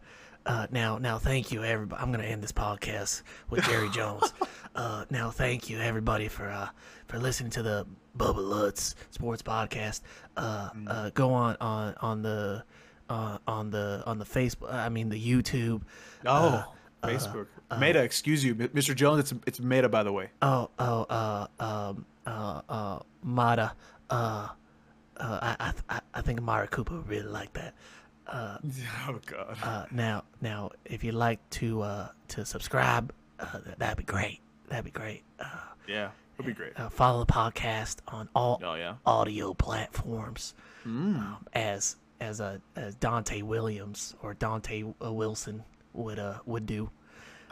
uh, 0.46 0.68
now, 0.72 0.98
now, 0.98 1.20
thank 1.20 1.52
you, 1.52 1.64
everybody. 1.64 2.02
I'm 2.02 2.12
gonna 2.12 2.24
end 2.24 2.42
this 2.42 2.52
podcast 2.52 3.22
with 3.50 3.64
Jerry 3.66 3.90
Jones. 3.94 4.34
Uh, 4.76 5.06
now, 5.10 5.30
thank 5.30 5.70
you, 5.70 5.80
everybody, 5.80 6.28
for 6.28 6.50
uh, 6.50 6.70
for 7.08 7.20
listening 7.20 7.52
to 7.52 7.64
the 7.64 7.86
Bubba 8.18 8.38
Lutz 8.38 8.96
Sports 9.12 9.44
Podcast. 9.44 10.02
Uh, 10.36 10.70
uh, 10.88 11.10
go 11.12 11.32
on 11.34 11.58
on 11.62 11.94
on 12.02 12.22
the 12.24 12.64
uh, 13.10 13.38
on 13.48 13.70
the 13.70 14.04
on 14.08 14.18
the 14.18 14.26
Facebook. 14.26 14.74
I 14.74 14.90
mean, 14.90 15.10
the 15.10 15.22
YouTube. 15.22 15.82
oh. 16.26 16.66
Facebook. 17.04 17.48
Meta, 17.80 18.04
excuse 18.04 18.44
you, 18.44 18.54
Mr. 18.54 18.96
Jones. 18.96 19.32
It's 19.32 19.42
it's 19.48 19.60
Meta, 19.60 19.90
by 19.90 20.04
the 20.04 20.12
way. 20.12 20.30
Oh, 20.44 20.70
oh, 20.78 21.04
uh, 21.10 21.48
um, 21.60 22.06
uh, 22.26 22.62
uh, 22.70 23.00
Mata. 23.24 23.74
Uh, 24.10 24.50
uh, 25.18 25.56
I, 25.60 25.74
I, 25.90 26.00
I- 26.14 26.22
think 26.22 26.42
Mara 26.42 26.68
Cooper 26.68 26.96
would 26.96 27.08
really 27.10 27.28
like 27.30 27.54
that. 27.54 27.74
oh 28.34 29.20
god. 29.26 29.58
Uh, 29.64 29.86
now, 29.92 30.24
now, 30.42 30.72
if 30.86 31.04
you'd 31.04 31.16
like 31.16 31.40
to 31.52 31.82
uh, 31.82 32.08
to 32.30 32.46
subscribe, 32.46 33.12
uh, 33.40 33.60
that'd 33.78 33.98
be 33.98 34.04
great. 34.04 34.40
That'd 34.70 34.86
be 34.86 34.92
great. 34.92 35.24
Uh, 35.40 35.46
yeah. 35.88 36.12
it'd 36.36 36.46
be 36.46 36.54
great. 36.54 36.80
uh, 36.80 36.90
follow 36.90 37.26
the 37.26 37.32
podcast 37.32 37.98
on 38.08 38.30
all 38.34 38.62
Oh 38.64 38.76
yeah. 38.76 38.96
audio 39.06 39.54
platforms, 39.54 40.54
um, 40.86 41.38
as 41.54 41.98
as 42.22 42.40
uh, 42.40 42.60
as 42.78 42.96
Dante 42.96 43.42
Williams 43.42 44.16
or 44.22 44.34
Dante 44.34 44.84
uh, 45.04 45.12
Wilson 45.12 45.64
would 45.94 46.20
uh 46.20 46.40
would 46.46 46.66
do, 46.66 46.90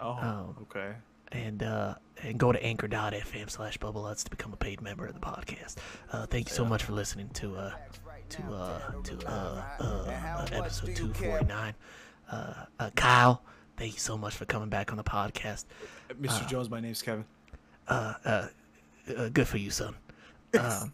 Oh. 0.01 0.55
okay. 0.61 0.93
And 1.31 1.63
uh 1.63 1.95
and 2.23 2.37
go 2.37 2.51
to 2.51 2.61
anchor.fm 2.63 3.49
slash 3.49 3.77
bubbalutz 3.77 4.23
to 4.23 4.29
become 4.29 4.51
a 4.51 4.57
paid 4.57 4.81
member 4.81 5.05
of 5.05 5.13
the 5.13 5.19
podcast. 5.19 5.77
Uh, 6.11 6.25
thank 6.25 6.49
you 6.49 6.55
so 6.55 6.65
much 6.65 6.83
for 6.83 6.93
listening 6.93 7.29
to 7.29 7.55
uh 7.55 7.71
to 8.29 8.43
uh 8.43 8.91
to 9.03 9.27
uh, 9.27 9.63
uh, 9.79 9.83
uh 9.83 10.47
episode 10.51 10.95
two 10.95 11.13
forty 11.13 11.45
nine. 11.45 11.73
Uh, 12.31 12.53
uh, 12.79 12.89
Kyle, 12.95 13.41
thank 13.77 13.93
you 13.93 13.99
so 13.99 14.17
much 14.17 14.35
for 14.35 14.45
coming 14.45 14.69
back 14.69 14.91
on 14.91 14.97
the 14.97 15.03
podcast. 15.03 15.65
Mr. 16.21 16.47
Jones, 16.47 16.69
my 16.69 16.79
name's 16.79 17.01
Kevin. 17.01 17.25
uh, 17.87 19.29
good 19.33 19.47
for 19.47 19.57
you, 19.57 19.71
son. 19.71 19.95
Um, 20.59 20.93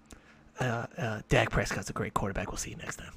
uh, 0.60 0.86
uh, 0.98 1.22
Dak 1.30 1.50
Prescott's 1.50 1.90
a 1.90 1.94
great 1.94 2.14
quarterback. 2.14 2.50
We'll 2.50 2.58
see 2.58 2.72
you 2.72 2.76
next 2.78 2.98
time. 2.98 3.12